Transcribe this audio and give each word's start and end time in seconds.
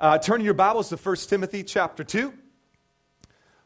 Uh, 0.00 0.18
turn 0.18 0.40
your 0.40 0.54
Bibles 0.54 0.88
to 0.88 0.96
1 0.96 1.16
Timothy 1.28 1.62
chapter 1.62 2.02
2. 2.02 2.34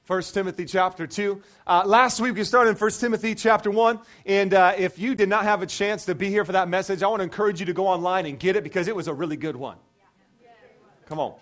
1 0.07 0.23
Timothy 0.23 0.67
chapter 0.67 1.07
2. 1.07 1.43
Uh, 1.67 1.83
last 1.87 2.21
week 2.21 2.35
we 2.35 2.45
started 2.45 2.71
in 2.71 2.77
1 2.77 2.91
Timothy 2.93 3.35
chapter 3.35 3.71
1. 3.71 3.99
And 4.27 4.53
uh, 4.53 4.75
if 4.77 4.99
you 4.99 5.15
did 5.15 5.31
not 5.31 5.45
have 5.45 5.63
a 5.63 5.67
chance 5.67 6.05
to 6.05 6.15
be 6.15 6.29
here 6.29 6.45
for 6.45 6.53
that 6.53 6.69
message, 6.69 7.03
I 7.03 7.07
want 7.07 7.21
to 7.21 7.25
encourage 7.25 7.61
you 7.61 7.67
to 7.67 7.73
go 7.73 7.87
online 7.87 8.27
and 8.27 8.39
get 8.39 8.57
it 8.57 8.63
because 8.63 8.89
it 8.89 8.97
was 8.97 9.09
a 9.09 9.15
really 9.15 9.39
good 9.39 9.57
one. 9.57 9.79
Come 11.07 11.19
on. 11.19 11.35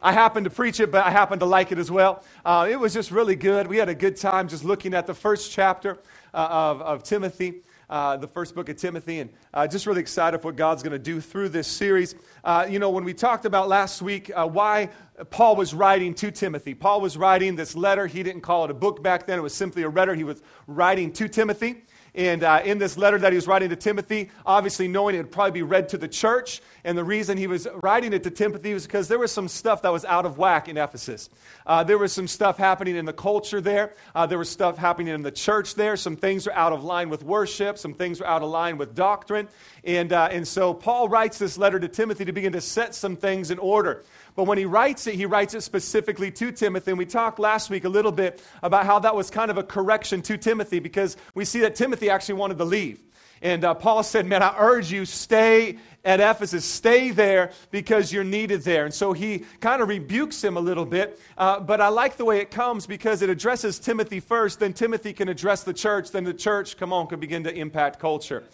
I 0.00 0.12
happened 0.12 0.44
to 0.44 0.50
preach 0.50 0.80
it, 0.80 0.90
but 0.90 1.06
I 1.06 1.10
happened 1.10 1.38
to 1.40 1.46
like 1.46 1.70
it 1.70 1.78
as 1.78 1.88
well. 1.88 2.24
Uh, 2.44 2.66
it 2.68 2.80
was 2.80 2.92
just 2.92 3.12
really 3.12 3.36
good. 3.36 3.68
We 3.68 3.76
had 3.76 3.88
a 3.88 3.94
good 3.94 4.16
time 4.16 4.48
just 4.48 4.64
looking 4.64 4.92
at 4.92 5.06
the 5.06 5.14
first 5.14 5.52
chapter 5.52 5.98
uh, 6.34 6.48
of, 6.50 6.82
of 6.82 7.02
Timothy 7.04 7.62
uh, 7.92 8.16
the 8.16 8.26
first 8.26 8.54
book 8.54 8.70
of 8.70 8.76
Timothy, 8.76 9.20
and 9.20 9.28
uh, 9.52 9.66
just 9.66 9.86
really 9.86 10.00
excited 10.00 10.38
for 10.40 10.48
what 10.48 10.56
God's 10.56 10.82
going 10.82 10.94
to 10.94 10.98
do 10.98 11.20
through 11.20 11.50
this 11.50 11.68
series. 11.68 12.14
Uh, 12.42 12.66
you 12.66 12.78
know, 12.78 12.88
when 12.88 13.04
we 13.04 13.12
talked 13.12 13.44
about 13.44 13.68
last 13.68 14.00
week 14.00 14.30
uh, 14.34 14.48
why 14.48 14.88
Paul 15.28 15.56
was 15.56 15.74
writing 15.74 16.14
to 16.14 16.30
Timothy, 16.30 16.72
Paul 16.72 17.02
was 17.02 17.18
writing 17.18 17.54
this 17.54 17.76
letter. 17.76 18.06
He 18.06 18.22
didn't 18.22 18.40
call 18.40 18.64
it 18.64 18.70
a 18.70 18.74
book 18.74 19.02
back 19.02 19.26
then, 19.26 19.38
it 19.38 19.42
was 19.42 19.54
simply 19.54 19.82
a 19.82 19.90
letter 19.90 20.14
he 20.14 20.24
was 20.24 20.42
writing 20.66 21.12
to 21.12 21.28
Timothy. 21.28 21.82
And 22.14 22.44
uh, 22.44 22.60
in 22.62 22.76
this 22.76 22.98
letter 22.98 23.18
that 23.18 23.32
he 23.32 23.36
was 23.36 23.46
writing 23.46 23.70
to 23.70 23.76
Timothy, 23.76 24.30
obviously 24.44 24.86
knowing 24.86 25.14
it 25.14 25.18
would 25.18 25.32
probably 25.32 25.52
be 25.52 25.62
read 25.62 25.88
to 25.90 25.98
the 25.98 26.08
church. 26.08 26.60
And 26.84 26.98
the 26.98 27.04
reason 27.04 27.38
he 27.38 27.46
was 27.46 27.66
writing 27.82 28.12
it 28.12 28.22
to 28.24 28.30
Timothy 28.30 28.74
was 28.74 28.84
because 28.84 29.08
there 29.08 29.18
was 29.18 29.32
some 29.32 29.48
stuff 29.48 29.80
that 29.82 29.92
was 29.92 30.04
out 30.04 30.26
of 30.26 30.36
whack 30.36 30.68
in 30.68 30.76
Ephesus. 30.76 31.30
Uh, 31.66 31.84
there 31.84 31.96
was 31.96 32.12
some 32.12 32.28
stuff 32.28 32.58
happening 32.58 32.96
in 32.96 33.06
the 33.06 33.14
culture 33.14 33.62
there. 33.62 33.94
Uh, 34.14 34.26
there 34.26 34.36
was 34.36 34.50
stuff 34.50 34.76
happening 34.76 35.14
in 35.14 35.22
the 35.22 35.30
church 35.30 35.74
there. 35.74 35.96
Some 35.96 36.16
things 36.16 36.46
were 36.46 36.52
out 36.52 36.74
of 36.74 36.84
line 36.84 37.08
with 37.08 37.22
worship. 37.22 37.78
Some 37.78 37.94
things 37.94 38.20
were 38.20 38.26
out 38.26 38.42
of 38.42 38.50
line 38.50 38.76
with 38.76 38.94
doctrine. 38.94 39.48
And, 39.84 40.12
uh, 40.12 40.28
and 40.30 40.46
so 40.46 40.74
Paul 40.74 41.08
writes 41.08 41.38
this 41.38 41.56
letter 41.56 41.80
to 41.80 41.88
Timothy 41.88 42.26
to 42.26 42.32
begin 42.32 42.52
to 42.52 42.60
set 42.60 42.94
some 42.94 43.16
things 43.16 43.50
in 43.50 43.58
order. 43.58 44.04
But 44.34 44.44
when 44.44 44.58
he 44.58 44.64
writes 44.64 45.06
it, 45.06 45.14
he 45.14 45.26
writes 45.26 45.54
it 45.54 45.62
specifically 45.62 46.30
to 46.32 46.52
Timothy. 46.52 46.92
And 46.92 46.98
we 46.98 47.06
talked 47.06 47.38
last 47.38 47.70
week 47.70 47.84
a 47.84 47.88
little 47.88 48.12
bit 48.12 48.42
about 48.62 48.86
how 48.86 48.98
that 49.00 49.14
was 49.14 49.30
kind 49.30 49.50
of 49.50 49.58
a 49.58 49.62
correction 49.62 50.22
to 50.22 50.38
Timothy 50.38 50.78
because 50.78 51.16
we 51.34 51.44
see 51.44 51.60
that 51.60 51.76
Timothy 51.76 52.10
actually 52.10 52.34
wanted 52.36 52.58
to 52.58 52.64
leave. 52.64 53.00
And 53.42 53.64
uh, 53.64 53.74
Paul 53.74 54.04
said, 54.04 54.26
Man, 54.26 54.42
I 54.42 54.54
urge 54.56 54.92
you, 54.92 55.04
stay 55.04 55.78
at 56.04 56.20
Ephesus. 56.20 56.64
Stay 56.64 57.10
there 57.10 57.50
because 57.70 58.12
you're 58.12 58.24
needed 58.24 58.62
there. 58.62 58.84
And 58.84 58.94
so 58.94 59.12
he 59.12 59.44
kind 59.60 59.82
of 59.82 59.88
rebukes 59.88 60.42
him 60.42 60.56
a 60.56 60.60
little 60.60 60.84
bit. 60.84 61.20
Uh, 61.36 61.60
but 61.60 61.80
I 61.80 61.88
like 61.88 62.16
the 62.16 62.24
way 62.24 62.38
it 62.38 62.50
comes 62.50 62.86
because 62.86 63.22
it 63.22 63.30
addresses 63.30 63.78
Timothy 63.78 64.20
first. 64.20 64.60
Then 64.60 64.72
Timothy 64.72 65.12
can 65.12 65.28
address 65.28 65.64
the 65.64 65.74
church. 65.74 66.10
Then 66.10 66.24
the 66.24 66.34
church, 66.34 66.76
come 66.76 66.92
on, 66.92 67.06
can 67.06 67.20
begin 67.20 67.44
to 67.44 67.54
impact 67.54 67.98
culture. 67.98 68.44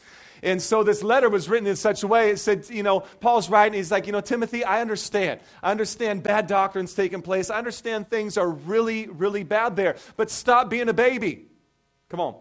And 0.42 0.60
so 0.60 0.82
this 0.82 1.02
letter 1.02 1.28
was 1.28 1.48
written 1.48 1.66
in 1.66 1.76
such 1.76 2.02
a 2.02 2.06
way, 2.06 2.30
it 2.30 2.38
said, 2.38 2.68
you 2.70 2.82
know, 2.82 3.00
Paul's 3.00 3.48
writing, 3.50 3.76
he's 3.76 3.90
like, 3.90 4.06
you 4.06 4.12
know, 4.12 4.20
Timothy, 4.20 4.64
I 4.64 4.80
understand. 4.80 5.40
I 5.62 5.70
understand 5.70 6.22
bad 6.22 6.46
doctrines 6.46 6.94
taking 6.94 7.22
place. 7.22 7.50
I 7.50 7.58
understand 7.58 8.08
things 8.08 8.36
are 8.36 8.48
really, 8.48 9.08
really 9.08 9.44
bad 9.44 9.76
there. 9.76 9.96
But 10.16 10.30
stop 10.30 10.70
being 10.70 10.88
a 10.88 10.94
baby. 10.94 11.46
Come 12.08 12.20
on. 12.20 12.36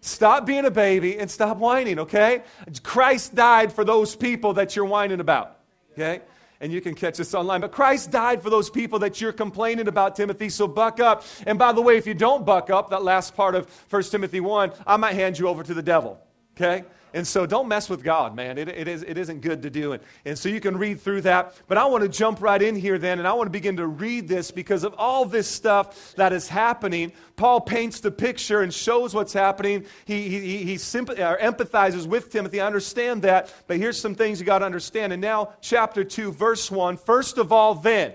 Stop 0.00 0.46
being 0.46 0.64
a 0.64 0.70
baby 0.70 1.18
and 1.18 1.30
stop 1.30 1.56
whining, 1.56 1.98
okay? 1.98 2.42
Christ 2.82 3.34
died 3.34 3.72
for 3.72 3.84
those 3.84 4.14
people 4.14 4.54
that 4.54 4.76
you're 4.76 4.84
whining 4.84 5.18
about, 5.20 5.58
okay? 5.92 6.22
and 6.60 6.72
you 6.72 6.80
can 6.80 6.94
catch 6.94 7.16
this 7.16 7.34
online. 7.34 7.60
But 7.60 7.72
Christ 7.72 8.10
died 8.10 8.42
for 8.42 8.50
those 8.50 8.70
people 8.70 8.98
that 9.00 9.20
you're 9.20 9.32
complaining 9.32 9.88
about, 9.88 10.16
Timothy, 10.16 10.48
so 10.48 10.66
buck 10.66 11.00
up. 11.00 11.24
And 11.46 11.58
by 11.58 11.72
the 11.72 11.82
way, 11.82 11.96
if 11.96 12.06
you 12.06 12.14
don't 12.14 12.44
buck 12.44 12.70
up, 12.70 12.90
that 12.90 13.02
last 13.02 13.36
part 13.36 13.54
of 13.54 13.70
1 13.90 14.02
Timothy 14.04 14.40
1, 14.40 14.72
I 14.86 14.96
might 14.96 15.14
hand 15.14 15.38
you 15.38 15.48
over 15.48 15.62
to 15.62 15.74
the 15.74 15.82
devil, 15.82 16.20
okay? 16.56 16.84
And 17.18 17.26
so 17.26 17.46
don't 17.46 17.66
mess 17.66 17.90
with 17.90 18.04
God, 18.04 18.36
man. 18.36 18.58
It, 18.58 18.68
it, 18.68 18.86
is, 18.86 19.02
it 19.02 19.18
isn't 19.18 19.40
good 19.40 19.62
to 19.62 19.70
do. 19.70 19.90
And, 19.90 20.00
and 20.24 20.38
so 20.38 20.48
you 20.48 20.60
can 20.60 20.76
read 20.76 21.00
through 21.00 21.22
that. 21.22 21.52
But 21.66 21.76
I 21.76 21.84
want 21.86 22.04
to 22.04 22.08
jump 22.08 22.40
right 22.40 22.62
in 22.62 22.76
here 22.76 22.96
then, 22.96 23.18
and 23.18 23.26
I 23.26 23.32
want 23.32 23.48
to 23.48 23.50
begin 23.50 23.76
to 23.78 23.88
read 23.88 24.28
this 24.28 24.52
because 24.52 24.84
of 24.84 24.94
all 24.96 25.24
this 25.24 25.48
stuff 25.48 26.14
that 26.14 26.32
is 26.32 26.46
happening. 26.46 27.10
Paul 27.34 27.60
paints 27.60 27.98
the 27.98 28.12
picture 28.12 28.60
and 28.60 28.72
shows 28.72 29.16
what's 29.16 29.32
happening. 29.32 29.84
He, 30.04 30.28
he, 30.28 30.38
he, 30.38 30.58
he 30.58 30.74
sympath- 30.76 31.18
uh, 31.18 31.36
empathizes 31.38 32.06
with 32.06 32.30
Timothy. 32.30 32.60
I 32.60 32.66
understand 32.68 33.22
that. 33.22 33.52
But 33.66 33.78
here's 33.78 34.00
some 34.00 34.14
things 34.14 34.38
you 34.38 34.46
got 34.46 34.60
to 34.60 34.66
understand. 34.66 35.12
And 35.12 35.20
now, 35.20 35.54
chapter 35.60 36.04
2, 36.04 36.30
verse 36.30 36.70
1. 36.70 36.98
First 36.98 37.36
of 37.36 37.50
all, 37.50 37.74
then. 37.74 38.12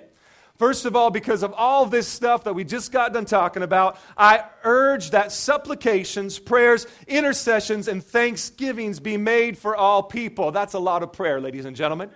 First 0.64 0.86
of 0.86 0.96
all, 0.96 1.12
because 1.12 1.44
of 1.44 1.54
all 1.58 1.86
this 1.86 2.08
stuff 2.08 2.46
that 2.46 2.54
we 2.54 2.64
just 2.64 2.94
got 2.94 3.12
done 3.12 3.26
talking 3.26 3.64
about, 3.64 3.98
I 4.16 4.46
urge 4.64 5.12
that 5.12 5.34
supplications, 5.34 6.40
prayers, 6.40 6.88
intercessions, 7.06 7.90
and 7.90 8.02
thanksgivings 8.02 9.02
be 9.02 9.18
made 9.18 9.58
for 9.58 9.76
all 9.76 10.02
people. 10.02 10.52
That's 10.52 10.74
a 10.74 10.80
lot 10.80 11.04
of 11.04 11.12
prayer, 11.12 11.42
ladies 11.42 11.66
and 11.66 11.76
gentlemen. 11.76 12.12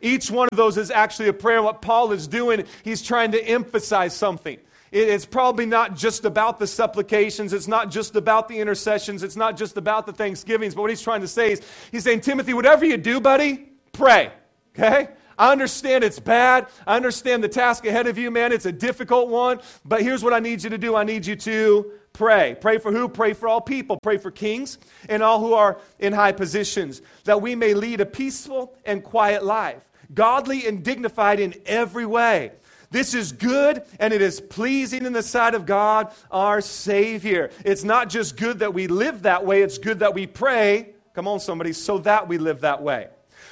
Each 0.00 0.30
one 0.30 0.48
of 0.50 0.56
those 0.56 0.78
is 0.78 0.90
actually 0.90 1.28
a 1.28 1.34
prayer. 1.34 1.62
What 1.62 1.82
Paul 1.82 2.12
is 2.12 2.26
doing, 2.26 2.64
he's 2.82 3.02
trying 3.02 3.32
to 3.32 3.44
emphasize 3.46 4.16
something. 4.16 4.56
It's 4.92 5.26
probably 5.26 5.66
not 5.66 5.94
just 5.94 6.24
about 6.24 6.58
the 6.58 6.66
supplications. 6.66 7.52
It's 7.52 7.68
not 7.68 7.90
just 7.90 8.16
about 8.16 8.48
the 8.48 8.60
intercessions. 8.60 9.22
It's 9.22 9.36
not 9.36 9.58
just 9.58 9.76
about 9.76 10.06
the 10.06 10.14
thanksgivings. 10.14 10.74
But 10.74 10.80
what 10.80 10.90
he's 10.90 11.02
trying 11.02 11.20
to 11.20 11.28
say 11.28 11.52
is, 11.52 11.60
he's 11.92 12.04
saying, 12.04 12.22
Timothy, 12.22 12.54
whatever 12.54 12.86
you 12.86 12.96
do, 12.96 13.20
buddy, 13.20 13.68
pray. 13.92 14.32
Okay? 14.74 15.08
I 15.40 15.52
understand 15.52 16.04
it's 16.04 16.18
bad. 16.20 16.66
I 16.86 16.96
understand 16.96 17.42
the 17.42 17.48
task 17.48 17.86
ahead 17.86 18.06
of 18.06 18.18
you, 18.18 18.30
man. 18.30 18.52
It's 18.52 18.66
a 18.66 18.72
difficult 18.72 19.30
one. 19.30 19.60
But 19.86 20.02
here's 20.02 20.22
what 20.22 20.34
I 20.34 20.38
need 20.38 20.62
you 20.62 20.68
to 20.68 20.76
do 20.76 20.94
I 20.94 21.02
need 21.02 21.24
you 21.24 21.34
to 21.34 21.92
pray. 22.12 22.58
Pray 22.60 22.76
for 22.76 22.92
who? 22.92 23.08
Pray 23.08 23.32
for 23.32 23.48
all 23.48 23.62
people. 23.62 23.98
Pray 24.02 24.18
for 24.18 24.30
kings 24.30 24.76
and 25.08 25.22
all 25.22 25.40
who 25.40 25.54
are 25.54 25.78
in 25.98 26.12
high 26.12 26.32
positions, 26.32 27.00
that 27.24 27.40
we 27.40 27.54
may 27.54 27.72
lead 27.72 28.02
a 28.02 28.06
peaceful 28.06 28.74
and 28.84 29.02
quiet 29.02 29.42
life, 29.42 29.88
godly 30.12 30.66
and 30.66 30.84
dignified 30.84 31.40
in 31.40 31.54
every 31.64 32.04
way. 32.04 32.52
This 32.90 33.14
is 33.14 33.32
good 33.32 33.82
and 33.98 34.12
it 34.12 34.20
is 34.20 34.42
pleasing 34.42 35.06
in 35.06 35.14
the 35.14 35.22
sight 35.22 35.54
of 35.54 35.64
God, 35.64 36.12
our 36.30 36.60
Savior. 36.60 37.48
It's 37.64 37.82
not 37.82 38.10
just 38.10 38.36
good 38.36 38.58
that 38.58 38.74
we 38.74 38.88
live 38.88 39.22
that 39.22 39.46
way, 39.46 39.62
it's 39.62 39.78
good 39.78 40.00
that 40.00 40.12
we 40.12 40.26
pray. 40.26 40.90
Come 41.14 41.26
on, 41.26 41.40
somebody, 41.40 41.72
so 41.72 41.96
that 41.98 42.28
we 42.28 42.36
live 42.36 42.60
that 42.60 42.82
way 42.82 43.08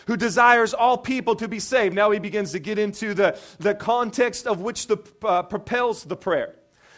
who 0.09 0.17
desires 0.17 0.73
all 0.73 0.97
people 0.97 1.37
to 1.37 1.47
be 1.47 1.61
saved. 1.61 1.95
Now 1.95 2.11
he 2.11 2.19
begins 2.19 2.53
to 2.53 2.59
get 2.59 2.79
into 2.79 3.13
the, 3.13 3.39
the 3.59 3.75
context 3.75 4.47
of 4.47 4.61
which 4.61 4.87
the, 4.87 4.97
uh, 5.23 5.43
propels 5.43 6.03
the 6.03 6.17
prayer. 6.17 6.55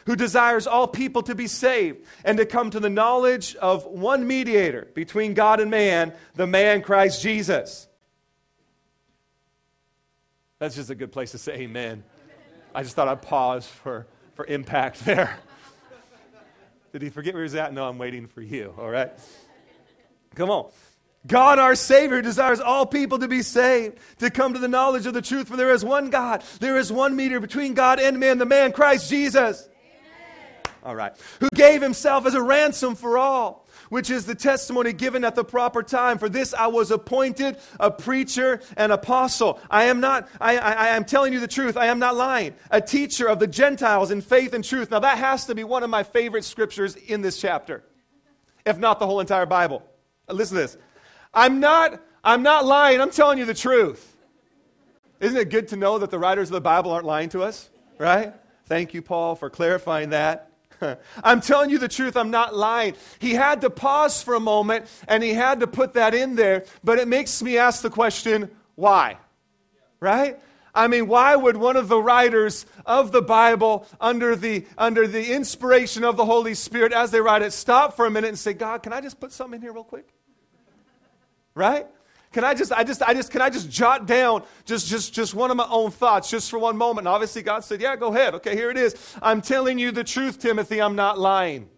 Who 0.06 0.14
desires 0.14 0.66
all 0.68 0.86
people 0.86 1.22
to 1.24 1.34
be 1.34 1.48
saved 1.48 2.06
and 2.24 2.38
to 2.38 2.46
come 2.46 2.70
to 2.70 2.78
the 2.78 2.88
knowledge 2.88 3.56
of 3.56 3.84
one 3.84 4.26
mediator 4.26 4.88
between 4.94 5.34
God 5.34 5.58
and 5.58 5.70
man, 5.72 6.14
the 6.36 6.46
man 6.46 6.82
Christ 6.82 7.20
Jesus. 7.20 7.88
That's 10.60 10.76
just 10.76 10.90
a 10.90 10.94
good 10.94 11.10
place 11.10 11.32
to 11.32 11.38
say 11.38 11.54
amen. 11.54 12.04
I 12.74 12.84
just 12.84 12.94
thought 12.94 13.08
I'd 13.08 13.22
pause 13.22 13.66
for, 13.66 14.06
for 14.34 14.46
impact 14.46 15.00
there. 15.04 15.36
Did 16.92 17.02
he 17.02 17.10
forget 17.10 17.34
where 17.34 17.42
he 17.42 17.46
was 17.46 17.56
at? 17.56 17.72
No, 17.72 17.88
I'm 17.88 17.98
waiting 17.98 18.28
for 18.28 18.40
you, 18.40 18.72
all 18.78 18.88
right? 18.88 19.10
Come 20.36 20.50
on. 20.50 20.70
God, 21.26 21.58
our 21.58 21.74
Savior, 21.74 22.22
desires 22.22 22.60
all 22.60 22.86
people 22.86 23.18
to 23.18 23.28
be 23.28 23.42
saved, 23.42 23.98
to 24.18 24.30
come 24.30 24.54
to 24.54 24.58
the 24.58 24.68
knowledge 24.68 25.04
of 25.06 25.12
the 25.12 25.20
truth, 25.20 25.48
for 25.48 25.56
there 25.56 25.72
is 25.72 25.84
one 25.84 26.08
God. 26.08 26.42
There 26.60 26.78
is 26.78 26.90
one 26.90 27.14
mediator 27.14 27.40
between 27.40 27.74
God 27.74 28.00
and 28.00 28.18
man, 28.18 28.38
the 28.38 28.46
man 28.46 28.72
Christ 28.72 29.10
Jesus. 29.10 29.68
Amen. 29.68 30.74
All 30.82 30.94
right. 30.94 31.12
Who 31.40 31.48
gave 31.54 31.82
himself 31.82 32.24
as 32.24 32.32
a 32.32 32.40
ransom 32.40 32.94
for 32.94 33.18
all, 33.18 33.66
which 33.90 34.08
is 34.08 34.24
the 34.24 34.34
testimony 34.34 34.94
given 34.94 35.22
at 35.24 35.34
the 35.34 35.44
proper 35.44 35.82
time. 35.82 36.16
For 36.16 36.30
this 36.30 36.54
I 36.54 36.68
was 36.68 36.90
appointed 36.90 37.58
a 37.78 37.90
preacher 37.90 38.62
and 38.78 38.90
apostle. 38.90 39.60
I 39.68 39.84
am 39.84 40.00
not, 40.00 40.26
I, 40.40 40.56
I, 40.56 40.72
I 40.72 40.88
am 40.96 41.04
telling 41.04 41.34
you 41.34 41.40
the 41.40 41.48
truth. 41.48 41.76
I 41.76 41.86
am 41.86 41.98
not 41.98 42.16
lying. 42.16 42.54
A 42.70 42.80
teacher 42.80 43.28
of 43.28 43.38
the 43.40 43.46
Gentiles 43.46 44.10
in 44.10 44.22
faith 44.22 44.54
and 44.54 44.64
truth. 44.64 44.90
Now, 44.90 45.00
that 45.00 45.18
has 45.18 45.44
to 45.46 45.54
be 45.54 45.64
one 45.64 45.82
of 45.82 45.90
my 45.90 46.02
favorite 46.02 46.44
scriptures 46.44 46.96
in 46.96 47.20
this 47.20 47.38
chapter, 47.38 47.84
if 48.64 48.78
not 48.78 49.00
the 49.00 49.06
whole 49.06 49.20
entire 49.20 49.44
Bible. 49.44 49.82
Listen 50.28 50.56
to 50.56 50.62
this. 50.62 50.78
I'm 51.32 51.60
not, 51.60 52.00
I'm 52.24 52.42
not 52.42 52.64
lying. 52.64 53.00
I'm 53.00 53.10
telling 53.10 53.38
you 53.38 53.44
the 53.44 53.54
truth. 53.54 54.16
Isn't 55.20 55.36
it 55.36 55.50
good 55.50 55.68
to 55.68 55.76
know 55.76 55.98
that 55.98 56.10
the 56.10 56.18
writers 56.18 56.48
of 56.48 56.54
the 56.54 56.60
Bible 56.60 56.90
aren't 56.90 57.06
lying 57.06 57.28
to 57.30 57.42
us? 57.42 57.68
Right? 57.98 58.32
Thank 58.66 58.94
you, 58.94 59.02
Paul, 59.02 59.36
for 59.36 59.50
clarifying 59.50 60.10
that. 60.10 60.50
I'm 61.24 61.40
telling 61.40 61.70
you 61.70 61.78
the 61.78 61.88
truth, 61.88 62.16
I'm 62.16 62.30
not 62.30 62.54
lying. 62.54 62.94
He 63.18 63.34
had 63.34 63.60
to 63.60 63.70
pause 63.70 64.22
for 64.22 64.34
a 64.34 64.40
moment 64.40 64.86
and 65.08 65.22
he 65.22 65.34
had 65.34 65.60
to 65.60 65.66
put 65.66 65.94
that 65.94 66.14
in 66.14 66.36
there, 66.36 66.64
but 66.82 66.98
it 66.98 67.06
makes 67.06 67.42
me 67.42 67.58
ask 67.58 67.82
the 67.82 67.90
question 67.90 68.50
why? 68.76 69.18
Right? 70.00 70.38
I 70.74 70.86
mean, 70.86 71.08
why 71.08 71.34
would 71.36 71.56
one 71.56 71.76
of 71.76 71.88
the 71.88 72.00
writers 72.00 72.64
of 72.86 73.12
the 73.12 73.20
Bible, 73.20 73.86
under 74.00 74.36
the, 74.36 74.64
under 74.78 75.06
the 75.06 75.32
inspiration 75.34 76.04
of 76.04 76.16
the 76.16 76.24
Holy 76.24 76.54
Spirit, 76.54 76.92
as 76.92 77.10
they 77.10 77.20
write 77.20 77.42
it, 77.42 77.52
stop 77.52 77.96
for 77.96 78.06
a 78.06 78.10
minute 78.10 78.28
and 78.28 78.38
say, 78.38 78.52
God, 78.52 78.82
can 78.82 78.92
I 78.92 79.00
just 79.00 79.20
put 79.20 79.32
something 79.32 79.56
in 79.56 79.62
here 79.62 79.72
real 79.72 79.84
quick? 79.84 80.08
Right? 81.54 81.86
Can 82.32 82.44
I 82.44 82.54
just, 82.54 82.72
I 82.72 82.84
just, 82.84 83.02
I 83.02 83.12
just, 83.12 83.32
can 83.32 83.42
I 83.42 83.50
just 83.50 83.68
jot 83.68 84.06
down 84.06 84.44
just, 84.64 84.86
just, 84.86 85.12
just 85.12 85.34
one 85.34 85.50
of 85.50 85.56
my 85.56 85.66
own 85.68 85.90
thoughts 85.90 86.30
just 86.30 86.48
for 86.48 86.60
one 86.60 86.76
moment? 86.76 87.06
And 87.06 87.08
obviously 87.08 87.42
God 87.42 87.64
said, 87.64 87.80
yeah, 87.80 87.96
go 87.96 88.14
ahead. 88.14 88.34
Okay, 88.36 88.54
here 88.54 88.70
it 88.70 88.76
is. 88.76 89.16
I'm 89.20 89.40
telling 89.40 89.78
you 89.78 89.90
the 89.90 90.04
truth, 90.04 90.38
Timothy. 90.38 90.80
I'm 90.80 90.94
not 90.94 91.18
lying. 91.18 91.68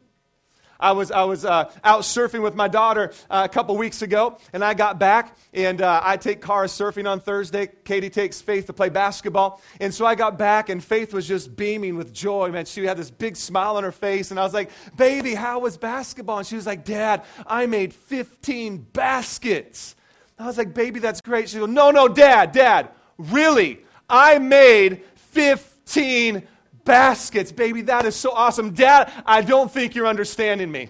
I 0.83 0.91
was, 0.91 1.13
I 1.13 1.23
was 1.23 1.45
uh, 1.45 1.71
out 1.85 2.01
surfing 2.01 2.43
with 2.43 2.57
my 2.57 2.67
daughter 2.67 3.13
uh, 3.31 3.47
a 3.49 3.49
couple 3.49 3.77
weeks 3.77 4.03
ago, 4.03 4.37
and 4.53 4.65
I 4.65 4.75
got 4.75 4.99
back, 4.99 5.37
and 5.55 5.81
uh, 5.81 6.01
I 6.03 6.17
take 6.17 6.43
Cara 6.43 6.67
surfing 6.67 7.09
on 7.09 7.21
Thursday. 7.21 7.69
Katie 7.85 8.11
takes 8.11 8.43
Faith 8.43 8.67
to 8.67 8.73
play 8.73 8.89
basketball. 8.89 9.63
And 9.81 9.95
so 9.95 10.05
I 10.05 10.17
got 10.17 10.37
back, 10.37 10.71
and 10.71 10.83
Faith 10.83 11.15
was 11.15 11.27
just 11.27 11.55
beaming 11.55 11.97
with 11.97 12.13
joy. 12.13 12.51
Man, 12.51 12.65
she 12.65 12.85
had 12.85 12.97
this 12.97 13.13
big 13.13 13.37
smile 13.37 13.77
on 13.77 13.85
her 13.85 13.93
face, 13.93 14.33
and 14.33 14.41
I 14.41 14.43
was 14.43 14.53
like, 14.53 14.71
Baby, 14.97 15.35
how 15.35 15.61
was 15.61 15.77
basketball? 15.77 16.39
And 16.39 16.47
she 16.47 16.57
was 16.57 16.67
like, 16.67 16.85
Dad, 16.85 17.23
I 17.47 17.67
made 17.67 17.95
15 17.95 18.79
baskets. 18.93 19.95
I 20.37 20.47
was 20.47 20.59
like, 20.59 20.75
Baby, 20.75 20.99
that's 20.99 21.21
great. 21.21 21.49
She 21.49 21.59
goes, 21.59 21.69
No, 21.69 21.93
no, 21.93 22.09
Dad, 22.09 22.51
Dad, 22.51 22.91
really? 23.19 23.85
I 24.11 24.41
made 24.41 25.05
15 25.15 26.43
baskets. 26.85 27.53
Baby, 27.53 27.83
that 27.83 28.05
is 28.05 28.17
so 28.17 28.33
awesome. 28.33 28.73
Dad, 28.73 29.13
I 29.27 29.43
don't 29.43 29.71
think 29.71 29.95
you're 29.95 30.07
understanding 30.07 30.71
me. 30.71 30.89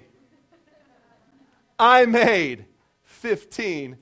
I 1.79 2.06
made 2.06 2.67
15 3.05 3.97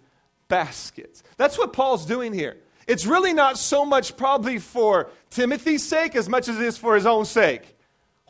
baskets. 0.48 1.22
That's 1.36 1.56
what 1.56 1.72
Paul's 1.72 2.04
doing 2.04 2.32
here. 2.32 2.58
It's 2.86 3.06
really 3.06 3.32
not 3.32 3.56
so 3.56 3.84
much 3.84 4.16
probably 4.16 4.58
for 4.58 5.10
Timothy's 5.30 5.86
sake 5.86 6.16
as 6.16 6.28
much 6.28 6.48
as 6.48 6.56
it 6.56 6.62
is 6.62 6.76
for 6.76 6.94
his 6.94 7.06
own 7.06 7.24
sake. 7.24 7.76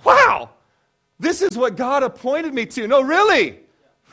Wow, 0.05 0.51
this 1.19 1.43
is 1.43 1.57
what 1.57 1.77
God 1.77 2.03
appointed 2.03 2.53
me 2.55 2.67
to. 2.67 2.87
No, 2.87 3.01
really, 3.01 3.61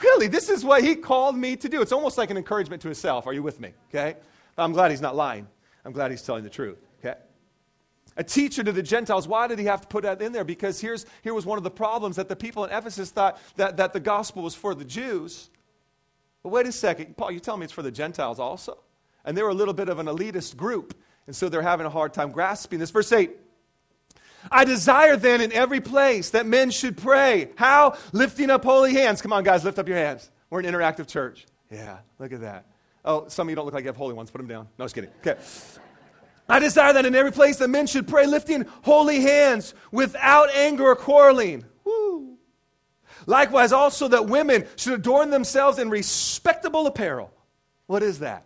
really, 0.01 0.27
this 0.27 0.49
is 0.49 0.63
what 0.63 0.83
he 0.83 0.95
called 0.95 1.37
me 1.37 1.55
to 1.57 1.69
do. 1.69 1.81
It's 1.81 1.91
almost 1.91 2.17
like 2.17 2.29
an 2.29 2.37
encouragement 2.37 2.81
to 2.83 2.87
himself. 2.87 3.27
Are 3.27 3.33
you 3.33 3.43
with 3.43 3.59
me? 3.59 3.73
Okay? 3.89 4.15
I'm 4.57 4.71
glad 4.71 4.91
he's 4.91 5.01
not 5.01 5.15
lying. 5.15 5.47
I'm 5.85 5.91
glad 5.91 6.11
he's 6.11 6.21
telling 6.21 6.43
the 6.43 6.49
truth. 6.49 6.79
A 8.17 8.23
teacher 8.23 8.63
to 8.63 8.71
the 8.71 8.83
Gentiles. 8.83 9.27
Why 9.27 9.47
did 9.47 9.59
he 9.59 9.65
have 9.65 9.81
to 9.81 9.87
put 9.87 10.03
that 10.03 10.21
in 10.21 10.31
there? 10.31 10.43
Because 10.43 10.81
here's, 10.81 11.05
here 11.23 11.35
was 11.35 11.45
one 11.45 11.59
of 11.59 11.63
the 11.63 11.71
problems 11.71 12.15
that 12.15 12.27
the 12.27 12.35
people 12.35 12.65
in 12.65 12.71
Ephesus 12.71 13.11
thought 13.11 13.39
that, 13.55 13.77
that 13.77 13.93
the 13.93 13.99
gospel 13.99 14.41
was 14.41 14.55
for 14.55 14.73
the 14.73 14.83
Jews. 14.83 15.49
But 16.41 16.49
wait 16.49 16.65
a 16.65 16.71
second, 16.71 17.15
Paul, 17.15 17.31
you 17.31 17.39
tell 17.39 17.57
me 17.57 17.65
it's 17.65 17.73
for 17.73 17.83
the 17.83 17.91
Gentiles 17.91 18.39
also? 18.39 18.79
And 19.23 19.37
they 19.37 19.43
were 19.43 19.49
a 19.49 19.53
little 19.53 19.73
bit 19.73 19.87
of 19.87 19.99
an 19.99 20.07
elitist 20.07 20.57
group, 20.57 20.95
and 21.27 21.35
so 21.35 21.47
they're 21.47 21.61
having 21.61 21.85
a 21.85 21.91
hard 21.91 22.13
time 22.13 22.31
grasping 22.31 22.79
this. 22.79 22.89
Verse 22.89 23.11
8 23.11 23.31
I 24.51 24.65
desire 24.65 25.17
then 25.17 25.41
in 25.41 25.51
every 25.51 25.81
place 25.81 26.31
that 26.31 26.45
men 26.45 26.71
should 26.71 26.97
pray. 26.97 27.49
How? 27.55 27.97
Lifting 28.13 28.49
up 28.49 28.63
holy 28.63 28.93
hands. 28.93 29.21
Come 29.21 29.33
on, 29.33 29.43
guys, 29.43 29.63
lift 29.63 29.77
up 29.77 29.87
your 29.87 29.97
hands. 29.97 30.29
We're 30.49 30.59
an 30.59 30.65
interactive 30.65 31.07
church. 31.07 31.45
Yeah, 31.69 31.97
look 32.17 32.31
at 32.31 32.41
that. 32.41 32.65
Oh, 33.03 33.27
some 33.27 33.47
of 33.47 33.49
you 33.49 33.55
don't 33.55 33.65
look 33.65 33.73
like 33.73 33.83
you 33.83 33.89
have 33.89 33.97
holy 33.97 34.13
ones. 34.13 34.31
Put 34.31 34.39
them 34.39 34.47
down. 34.47 34.67
No, 34.77 34.85
just 34.85 34.95
kidding. 34.95 35.11
Okay. 35.19 35.37
I 36.49 36.59
desire 36.59 36.93
that 36.93 37.05
in 37.05 37.13
every 37.13 37.31
place 37.31 37.57
that 37.57 37.67
men 37.69 37.87
should 37.87 38.07
pray, 38.07 38.25
lifting 38.25 38.65
holy 38.83 39.21
hands 39.21 39.73
without 39.91 40.49
anger 40.51 40.85
or 40.85 40.95
quarreling. 40.95 41.65
Woo. 41.83 42.37
Likewise, 43.25 43.73
also 43.73 44.07
that 44.07 44.27
women 44.27 44.65
should 44.77 44.93
adorn 44.93 45.29
themselves 45.29 45.77
in 45.77 45.89
respectable 45.89 46.87
apparel. 46.87 47.33
What 47.87 48.01
is 48.01 48.19
that? 48.19 48.45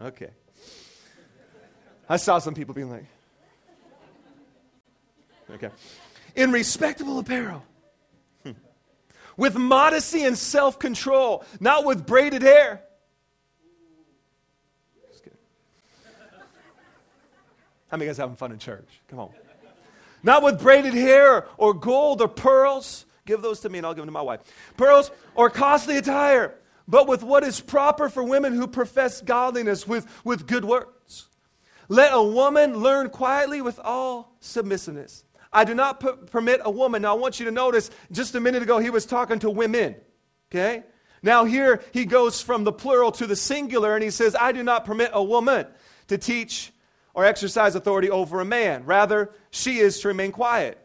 Okay. 0.00 0.30
I 2.08 2.16
saw 2.16 2.38
some 2.38 2.54
people 2.54 2.74
being 2.74 2.90
like, 2.90 3.04
okay. 5.50 5.70
In 6.34 6.52
respectable 6.52 7.18
apparel. 7.18 7.62
Hmm. 8.42 8.52
With 9.36 9.56
modesty 9.56 10.24
and 10.24 10.36
self 10.36 10.78
control, 10.78 11.44
not 11.60 11.84
with 11.84 12.06
braided 12.06 12.42
hair 12.42 12.82
How 17.92 17.98
many 17.98 18.08
guys 18.08 18.16
having 18.16 18.36
fun 18.36 18.52
in 18.52 18.58
church? 18.58 18.88
Come 19.08 19.18
on. 19.18 19.30
Not 20.22 20.42
with 20.42 20.62
braided 20.62 20.94
hair 20.94 21.46
or 21.58 21.74
gold 21.74 22.22
or 22.22 22.28
pearls. 22.28 23.04
Give 23.26 23.42
those 23.42 23.60
to 23.60 23.68
me 23.68 23.78
and 23.78 23.86
I'll 23.86 23.92
give 23.92 24.00
them 24.00 24.08
to 24.08 24.12
my 24.12 24.22
wife. 24.22 24.40
Pearls 24.78 25.10
or 25.34 25.50
costly 25.50 25.98
attire, 25.98 26.54
but 26.88 27.06
with 27.06 27.22
what 27.22 27.44
is 27.44 27.60
proper 27.60 28.08
for 28.08 28.24
women 28.24 28.54
who 28.54 28.66
profess 28.66 29.20
godliness 29.20 29.86
with, 29.86 30.06
with 30.24 30.46
good 30.46 30.64
words. 30.64 31.28
Let 31.88 32.14
a 32.14 32.22
woman 32.22 32.78
learn 32.78 33.10
quietly 33.10 33.60
with 33.60 33.78
all 33.78 34.34
submissiveness. 34.40 35.24
I 35.52 35.64
do 35.64 35.74
not 35.74 36.00
p- 36.00 36.12
permit 36.30 36.62
a 36.64 36.70
woman. 36.70 37.02
Now, 37.02 37.14
I 37.14 37.18
want 37.18 37.40
you 37.40 37.44
to 37.44 37.52
notice 37.52 37.90
just 38.10 38.34
a 38.34 38.40
minute 38.40 38.62
ago, 38.62 38.78
he 38.78 38.88
was 38.88 39.04
talking 39.04 39.38
to 39.40 39.50
women. 39.50 39.96
Okay? 40.50 40.82
Now, 41.22 41.44
here 41.44 41.82
he 41.92 42.06
goes 42.06 42.40
from 42.40 42.64
the 42.64 42.72
plural 42.72 43.12
to 43.12 43.26
the 43.26 43.36
singular, 43.36 43.94
and 43.94 44.02
he 44.02 44.08
says, 44.08 44.34
I 44.34 44.52
do 44.52 44.62
not 44.62 44.86
permit 44.86 45.10
a 45.12 45.22
woman 45.22 45.66
to 46.08 46.16
teach 46.16 46.72
or 47.14 47.24
exercise 47.24 47.74
authority 47.74 48.10
over 48.10 48.40
a 48.40 48.44
man. 48.44 48.84
Rather, 48.84 49.32
she 49.50 49.78
is 49.78 50.00
to 50.00 50.08
remain 50.08 50.32
quiet. 50.32 50.78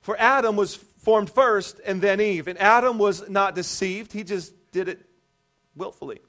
For 0.00 0.18
Adam 0.18 0.56
was 0.56 0.74
formed 0.74 1.30
first 1.30 1.80
and 1.84 2.00
then 2.00 2.20
Eve. 2.20 2.48
And 2.48 2.58
Adam 2.58 2.98
was 2.98 3.28
not 3.28 3.54
deceived, 3.54 4.12
he 4.12 4.24
just 4.24 4.54
did 4.72 4.88
it 4.88 5.04
willfully. 5.76 6.20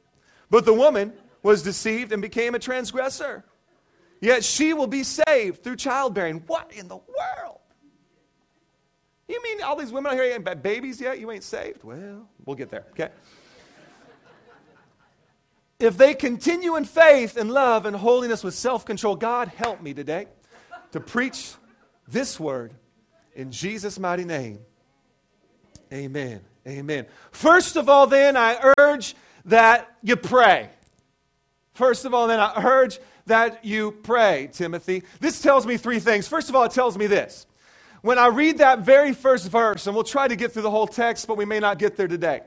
But 0.49 0.65
the 0.65 0.73
woman 0.73 1.13
was 1.41 1.63
deceived 1.63 2.11
and 2.11 2.21
became 2.21 2.55
a 2.55 2.59
transgressor. 2.59 3.45
Yet 4.21 4.43
she 4.43 4.73
will 4.73 4.87
be 4.87 5.03
saved 5.03 5.63
through 5.63 5.75
childbearing. 5.75 6.43
What 6.47 6.71
in 6.73 6.87
the 6.87 6.95
world? 6.95 7.59
You 9.27 9.41
mean 9.43 9.61
all 9.61 9.75
these 9.75 9.91
women 9.91 10.11
out 10.11 10.17
here 10.17 10.33
ain't 10.33 10.63
babies 10.63 11.01
yet? 11.01 11.19
You 11.19 11.31
ain't 11.31 11.43
saved? 11.43 11.83
Well, 11.83 12.27
we'll 12.45 12.55
get 12.55 12.69
there, 12.69 12.85
okay? 12.91 13.09
If 15.85 15.97
they 15.97 16.13
continue 16.13 16.75
in 16.75 16.85
faith 16.85 17.37
and 17.37 17.51
love 17.51 17.85
and 17.85 17.95
holiness 17.95 18.43
with 18.43 18.53
self 18.53 18.85
control, 18.85 19.15
God 19.15 19.47
help 19.49 19.81
me 19.81 19.93
today 19.93 20.27
to 20.91 20.99
preach 20.99 21.53
this 22.07 22.39
word 22.39 22.73
in 23.35 23.51
Jesus' 23.51 23.99
mighty 23.99 24.25
name. 24.25 24.59
Amen. 25.93 26.41
Amen. 26.67 27.05
First 27.31 27.75
of 27.75 27.89
all, 27.89 28.07
then, 28.07 28.35
I 28.35 28.73
urge 28.77 29.15
that 29.45 29.95
you 30.01 30.15
pray. 30.15 30.69
First 31.73 32.05
of 32.05 32.13
all, 32.13 32.27
then, 32.27 32.39
I 32.39 32.53
urge 32.63 32.99
that 33.27 33.63
you 33.63 33.91
pray, 33.91 34.49
Timothy. 34.51 35.03
This 35.19 35.41
tells 35.41 35.65
me 35.65 35.77
three 35.77 35.99
things. 35.99 36.27
First 36.27 36.49
of 36.49 36.55
all, 36.55 36.63
it 36.63 36.71
tells 36.71 36.97
me 36.97 37.07
this. 37.07 37.45
When 38.01 38.17
I 38.17 38.27
read 38.27 38.59
that 38.59 38.79
very 38.79 39.13
first 39.13 39.49
verse, 39.49 39.87
and 39.87 39.95
we'll 39.95 40.03
try 40.03 40.27
to 40.27 40.35
get 40.35 40.51
through 40.51 40.61
the 40.63 40.71
whole 40.71 40.87
text, 40.87 41.27
but 41.27 41.37
we 41.37 41.45
may 41.45 41.59
not 41.59 41.79
get 41.79 41.95
there 41.97 42.07
today. 42.07 42.41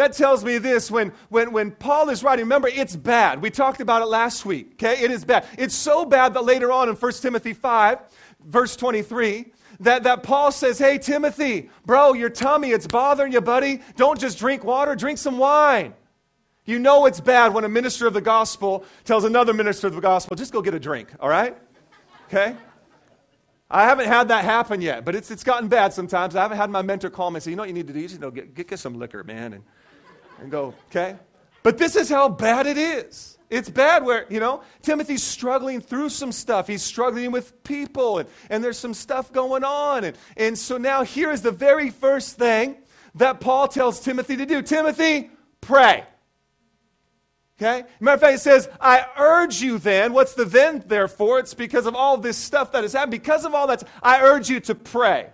That 0.00 0.14
tells 0.14 0.42
me 0.42 0.56
this 0.56 0.90
when, 0.90 1.12
when, 1.28 1.52
when 1.52 1.72
Paul 1.72 2.08
is 2.08 2.24
writing, 2.24 2.46
remember, 2.46 2.68
it's 2.68 2.96
bad. 2.96 3.42
We 3.42 3.50
talked 3.50 3.82
about 3.82 4.00
it 4.00 4.06
last 4.06 4.46
week, 4.46 4.82
okay? 4.82 5.04
It 5.04 5.10
is 5.10 5.26
bad. 5.26 5.44
It's 5.58 5.74
so 5.74 6.06
bad 6.06 6.32
that 6.32 6.42
later 6.42 6.72
on 6.72 6.88
in 6.88 6.94
1 6.94 7.12
Timothy 7.20 7.52
5, 7.52 7.98
verse 8.42 8.76
23, 8.76 9.52
that, 9.80 10.04
that 10.04 10.22
Paul 10.22 10.52
says, 10.52 10.78
Hey, 10.78 10.96
Timothy, 10.96 11.68
bro, 11.84 12.14
your 12.14 12.30
tummy, 12.30 12.70
it's 12.70 12.86
bothering 12.86 13.34
you, 13.34 13.42
buddy. 13.42 13.82
Don't 13.96 14.18
just 14.18 14.38
drink 14.38 14.64
water, 14.64 14.96
drink 14.96 15.18
some 15.18 15.36
wine. 15.36 15.92
You 16.64 16.78
know 16.78 17.04
it's 17.04 17.20
bad 17.20 17.52
when 17.52 17.64
a 17.64 17.68
minister 17.68 18.06
of 18.06 18.14
the 18.14 18.22
gospel 18.22 18.86
tells 19.04 19.24
another 19.24 19.52
minister 19.52 19.86
of 19.86 19.94
the 19.94 20.00
gospel, 20.00 20.34
just 20.34 20.50
go 20.50 20.62
get 20.62 20.72
a 20.72 20.80
drink, 20.80 21.10
all 21.20 21.28
right? 21.28 21.58
Okay? 22.28 22.56
I 23.70 23.84
haven't 23.84 24.06
had 24.06 24.28
that 24.28 24.46
happen 24.46 24.80
yet, 24.80 25.04
but 25.04 25.14
it's, 25.14 25.30
it's 25.30 25.44
gotten 25.44 25.68
bad 25.68 25.92
sometimes. 25.92 26.36
I 26.36 26.40
haven't 26.40 26.56
had 26.56 26.70
my 26.70 26.80
mentor 26.80 27.10
call 27.10 27.30
me 27.30 27.36
and 27.36 27.42
say, 27.42 27.50
you 27.50 27.56
know 27.56 27.64
what 27.64 27.68
you 27.68 27.74
need 27.74 27.86
to 27.88 27.92
do? 27.92 28.00
You 28.00 28.18
know, 28.18 28.30
get, 28.30 28.54
get, 28.54 28.66
get 28.66 28.78
some 28.78 28.98
liquor, 28.98 29.22
man. 29.22 29.52
And 29.52 29.64
and 30.40 30.50
go, 30.50 30.74
okay? 30.88 31.16
But 31.62 31.78
this 31.78 31.96
is 31.96 32.08
how 32.08 32.28
bad 32.28 32.66
it 32.66 32.78
is. 32.78 33.38
It's 33.50 33.68
bad 33.68 34.04
where, 34.04 34.26
you 34.30 34.38
know, 34.38 34.62
Timothy's 34.82 35.24
struggling 35.24 35.80
through 35.80 36.10
some 36.10 36.30
stuff. 36.30 36.68
He's 36.68 36.82
struggling 36.82 37.32
with 37.32 37.62
people, 37.64 38.18
and, 38.18 38.28
and 38.48 38.62
there's 38.62 38.78
some 38.78 38.94
stuff 38.94 39.32
going 39.32 39.64
on. 39.64 40.04
And, 40.04 40.16
and 40.36 40.56
so 40.56 40.78
now 40.78 41.02
here 41.02 41.32
is 41.32 41.42
the 41.42 41.50
very 41.50 41.90
first 41.90 42.36
thing 42.36 42.76
that 43.16 43.40
Paul 43.40 43.66
tells 43.66 44.00
Timothy 44.00 44.36
to 44.36 44.46
do 44.46 44.62
Timothy, 44.62 45.30
pray. 45.60 46.04
Okay? 47.60 47.84
Matter 47.98 48.14
of 48.14 48.20
fact, 48.20 48.34
it 48.36 48.40
says, 48.40 48.68
I 48.80 49.04
urge 49.18 49.60
you 49.60 49.78
then. 49.78 50.12
What's 50.12 50.34
the 50.34 50.44
then, 50.44 50.84
therefore? 50.86 51.40
It's 51.40 51.52
because 51.52 51.86
of 51.86 51.96
all 51.96 52.16
this 52.16 52.38
stuff 52.38 52.70
that 52.72 52.84
has 52.84 52.92
happened. 52.92 53.10
Because 53.10 53.44
of 53.44 53.52
all 53.52 53.66
that, 53.66 53.82
I 54.00 54.22
urge 54.22 54.48
you 54.48 54.60
to 54.60 54.76
pray. 54.76 55.28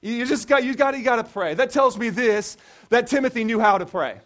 You 0.00 0.24
just 0.24 0.48
got, 0.48 0.64
you 0.64 0.74
got, 0.74 0.96
you 0.96 1.04
got 1.04 1.16
to 1.16 1.24
pray. 1.24 1.54
That 1.54 1.70
tells 1.70 1.98
me 1.98 2.08
this 2.08 2.56
that 2.88 3.08
Timothy 3.08 3.44
knew 3.44 3.60
how 3.60 3.76
to 3.76 3.84
pray. 3.84 4.20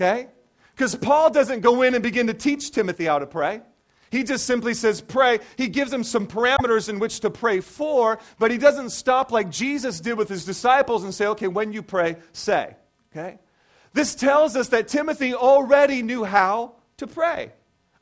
Okay? 0.00 0.28
Because 0.74 0.94
Paul 0.94 1.30
doesn't 1.30 1.60
go 1.60 1.82
in 1.82 1.94
and 1.94 2.02
begin 2.02 2.28
to 2.28 2.34
teach 2.34 2.70
Timothy 2.70 3.06
how 3.06 3.18
to 3.18 3.26
pray. 3.26 3.62
He 4.10 4.22
just 4.22 4.46
simply 4.46 4.72
says, 4.74 5.00
pray. 5.00 5.40
He 5.56 5.68
gives 5.68 5.92
him 5.92 6.04
some 6.04 6.26
parameters 6.26 6.88
in 6.88 6.98
which 6.98 7.20
to 7.20 7.30
pray 7.30 7.60
for, 7.60 8.18
but 8.38 8.50
he 8.50 8.56
doesn't 8.56 8.90
stop 8.90 9.32
like 9.32 9.50
Jesus 9.50 10.00
did 10.00 10.16
with 10.16 10.28
his 10.28 10.44
disciples 10.44 11.04
and 11.04 11.12
say, 11.12 11.26
okay, 11.26 11.48
when 11.48 11.72
you 11.72 11.82
pray, 11.82 12.16
say. 12.32 12.76
Okay? 13.12 13.38
This 13.92 14.14
tells 14.14 14.56
us 14.56 14.68
that 14.68 14.88
Timothy 14.88 15.34
already 15.34 16.02
knew 16.02 16.24
how 16.24 16.76
to 16.98 17.06
pray. 17.06 17.52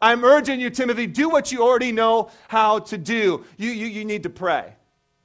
I'm 0.01 0.25
urging 0.25 0.61
you, 0.61 0.71
Timothy, 0.71 1.07
do 1.07 1.31
what 1.31 1.51
you 1.51 1.63
already 1.63 1.91
know 1.91 2.31
how 2.49 2.81
to 2.81 2.99
do. 2.99 3.45
You, 3.57 3.71
you, 3.71 3.87
you 3.87 4.05
need 4.05 4.25
to 4.25 4.31
pray. 4.31 4.76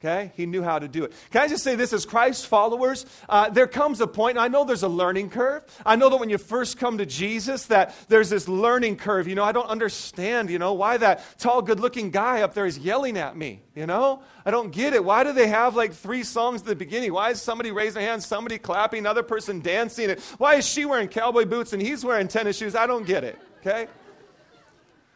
Okay? 0.03 0.31
He 0.36 0.48
knew 0.48 0.63
how 0.63 0.79
to 0.79 0.88
do 0.88 1.03
it. 1.03 1.13
Can 1.29 1.43
I 1.43 1.48
just 1.48 1.63
say 1.63 1.75
this 1.75 1.93
as 1.93 2.08
Christ's 2.08 2.43
followers? 2.43 3.05
Uh, 3.29 3.50
there 3.50 3.67
comes 3.67 4.01
a 4.01 4.08
point, 4.08 4.38
and 4.38 4.43
I 4.43 4.48
know 4.48 4.65
there's 4.65 4.81
a 4.81 4.89
learning 4.89 5.29
curve. 5.29 5.63
I 5.86 5.96
know 5.96 6.10
that 6.10 6.17
when 6.17 6.31
you 6.31 6.39
first 6.39 6.79
come 6.79 6.98
to 6.98 7.05
Jesus, 7.05 7.67
that 7.67 7.96
there's 8.08 8.31
this 8.31 8.48
learning 8.48 8.96
curve. 8.96 9.27
You 9.27 9.36
know, 9.36 9.43
I 9.43 9.51
don't 9.51 9.67
understand, 9.67 10.50
you 10.50 10.58
know, 10.58 10.74
why 10.74 10.98
that 10.98 11.24
tall, 11.38 11.62
good 11.62 11.79
looking 11.79 12.10
guy 12.10 12.41
up 12.41 12.55
there 12.55 12.65
is 12.65 12.79
yelling 12.79 13.15
at 13.15 13.38
me. 13.38 13.62
You 13.75 13.86
know? 13.86 14.24
I 14.43 14.50
don't 14.50 14.72
get 14.72 14.93
it. 14.93 15.05
Why 15.05 15.24
do 15.24 15.34
they 15.34 15.48
have 15.48 15.75
like 15.75 15.93
three 15.93 16.24
songs 16.24 16.62
at 16.62 16.67
the 16.67 16.75
beginning? 16.75 17.13
Why 17.13 17.29
is 17.29 17.39
somebody 17.39 17.72
raising 17.72 18.01
their 18.01 18.10
hands, 18.10 18.25
somebody 18.25 18.58
clapping, 18.58 19.00
another 19.00 19.24
person 19.24 19.60
dancing? 19.60 20.15
Why 20.39 20.55
is 20.55 20.67
she 20.67 20.84
wearing 20.86 21.10
cowboy 21.10 21.46
boots 21.46 21.74
and 21.74 21.81
he's 21.81 22.03
wearing 22.03 22.27
tennis 22.27 22.58
shoes? 22.58 22.75
I 22.75 22.88
don't 22.88 23.05
get 23.05 23.24
it. 23.24 23.38
Okay? 23.60 23.88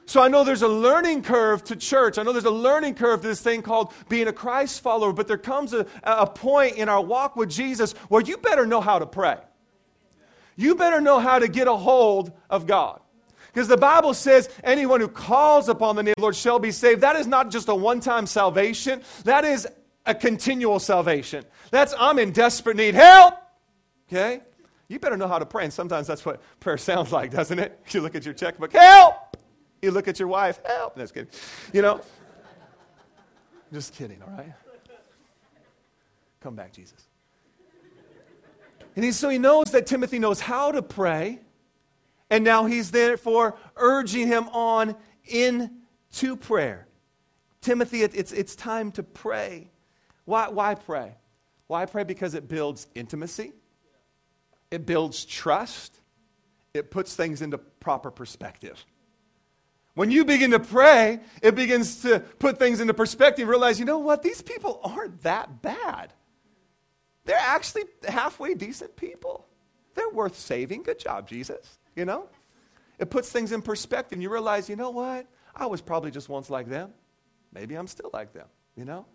So 0.06 0.22
I 0.22 0.28
know 0.28 0.44
there's 0.44 0.62
a 0.62 0.68
learning 0.68 1.24
curve 1.24 1.64
to 1.66 1.76
church. 1.76 2.18
I 2.18 2.24
know 2.24 2.32
there's 2.32 2.46
a 2.46 2.52
learning 2.52 2.96
curve 2.96 3.22
to 3.22 3.28
this 3.28 3.42
thing 3.42 3.62
called 3.62 3.92
being 4.08 4.28
a 4.28 4.34
Christ 4.34 4.82
follower, 4.82 5.12
but 5.12 5.28
there 5.28 5.38
comes 5.38 5.74
a, 5.74 5.88
a 6.04 6.28
point 6.28 6.76
in 6.76 6.90
our 6.90 7.02
walk 7.02 7.36
with 7.36 7.50
Jesus 7.50 7.94
where 8.10 8.22
you 8.22 8.38
better 8.38 8.66
know 8.66 8.82
how 8.82 9.00
to 9.00 9.06
pray. 9.06 9.38
You 10.56 10.76
better 10.76 11.02
know 11.02 11.20
how 11.20 11.40
to 11.40 11.48
get 11.48 11.68
a 11.68 11.76
hold 11.76 12.32
of 12.50 12.68
God. 12.68 13.02
Because 13.48 13.68
the 13.68 13.78
Bible 13.78 14.14
says 14.14 14.50
anyone 14.64 15.00
who 15.00 15.08
calls 15.08 15.70
upon 15.70 15.96
the 15.96 16.04
name 16.04 16.12
of 16.12 16.18
the 16.18 16.22
Lord 16.22 16.36
shall 16.36 16.60
be 16.60 16.72
saved. 16.72 17.02
That 17.02 17.16
is 17.16 17.26
not 17.26 17.50
just 17.50 17.70
a 17.70 17.76
one 17.76 18.00
time 18.00 18.28
salvation, 18.28 19.02
that 19.24 19.44
is 19.44 19.68
a 20.06 20.14
continual 20.14 20.80
salvation. 20.80 21.46
That's 21.72 21.94
I'm 21.98 22.20
in 22.20 22.32
desperate 22.32 22.78
need. 22.78 22.96
Help! 22.96 23.36
Okay? 24.08 24.42
You 24.88 25.00
better 25.00 25.18
know 25.18 25.28
how 25.28 25.40
to 25.40 25.46
pray. 25.46 25.64
And 25.64 25.74
sometimes 25.74 26.06
that's 26.06 26.26
what 26.26 26.42
prayer 26.60 26.78
sounds 26.78 27.12
like, 27.12 27.32
doesn't 27.32 27.58
it? 27.58 27.80
You 27.90 28.02
look 28.02 28.16
at 28.16 28.26
your 28.26 28.34
checkbook, 28.34 28.74
help! 28.74 29.16
You 29.86 29.92
look 29.92 30.08
at 30.08 30.18
your 30.18 30.28
wife, 30.28 30.60
help. 30.66 30.98
No, 30.98 31.04
just 31.04 31.14
kidding. 31.14 31.30
You 31.72 31.84
know, 31.84 32.02
just 33.72 33.94
kidding, 33.94 34.20
all 34.24 34.36
right? 34.36 34.52
Come 36.42 36.56
back, 36.56 36.74
Jesus. 36.74 37.08
And 38.96 39.06
he, 39.06 39.12
so 39.12 39.30
he 39.30 39.38
knows 39.38 39.66
that 39.74 39.86
Timothy 39.86 40.18
knows 40.18 40.40
how 40.40 40.72
to 40.72 40.82
pray, 40.82 41.40
and 42.32 42.44
now 42.44 42.66
he's 42.66 42.90
therefore 42.90 43.60
urging 43.76 44.26
him 44.26 44.48
on 44.50 44.96
into 45.26 46.36
prayer. 46.36 46.88
Timothy, 47.62 48.02
it, 48.02 48.16
it's, 48.16 48.32
it's 48.32 48.56
time 48.56 48.92
to 48.94 49.04
pray. 49.04 49.70
Why, 50.26 50.50
why 50.50 50.74
pray? 50.74 51.14
Why 51.68 51.86
pray? 51.86 52.06
Because 52.06 52.34
it 52.34 52.48
builds 52.48 52.88
intimacy, 52.96 53.54
it 54.72 54.88
builds 54.88 55.26
trust, 55.26 56.00
it 56.74 56.90
puts 56.90 57.16
things 57.16 57.44
into 57.44 57.60
proper 57.60 58.10
perspective. 58.10 58.84
When 59.96 60.12
you 60.12 60.26
begin 60.26 60.52
to 60.52 60.60
pray, 60.60 61.22
it 61.42 61.56
begins 61.56 62.02
to 62.02 62.20
put 62.20 62.60
things 62.60 62.82
into 62.82 62.94
perspective. 62.94 63.48
Realize, 63.48 63.80
you 63.80 63.86
know 63.86 63.98
what? 63.98 64.22
These 64.22 64.42
people 64.42 64.80
aren't 64.84 65.24
that 65.24 65.62
bad. 65.62 66.14
They're 67.24 67.38
actually 67.38 67.84
halfway 68.08 68.54
decent 68.54 68.96
people. 68.98 69.48
They're 69.96 70.10
worth 70.10 70.38
saving. 70.38 70.84
Good 70.84 71.00
job, 71.00 71.28
Jesus. 71.28 71.80
You 71.96 72.06
know? 72.06 72.28
It 73.00 73.10
puts 73.10 73.32
things 73.32 73.54
in 73.54 73.62
perspective. 73.62 74.18
And 74.18 74.22
You 74.22 74.30
realize, 74.30 74.70
you 74.70 74.76
know 74.76 74.92
what? 74.92 75.28
I 75.56 75.66
was 75.66 75.82
probably 75.82 76.12
just 76.12 76.28
once 76.28 76.50
like 76.50 76.68
them. 76.68 76.92
Maybe 77.54 77.76
I'm 77.76 77.88
still 77.88 78.10
like 78.14 78.34
them, 78.34 78.48
you 78.76 78.84
know? 78.84 79.06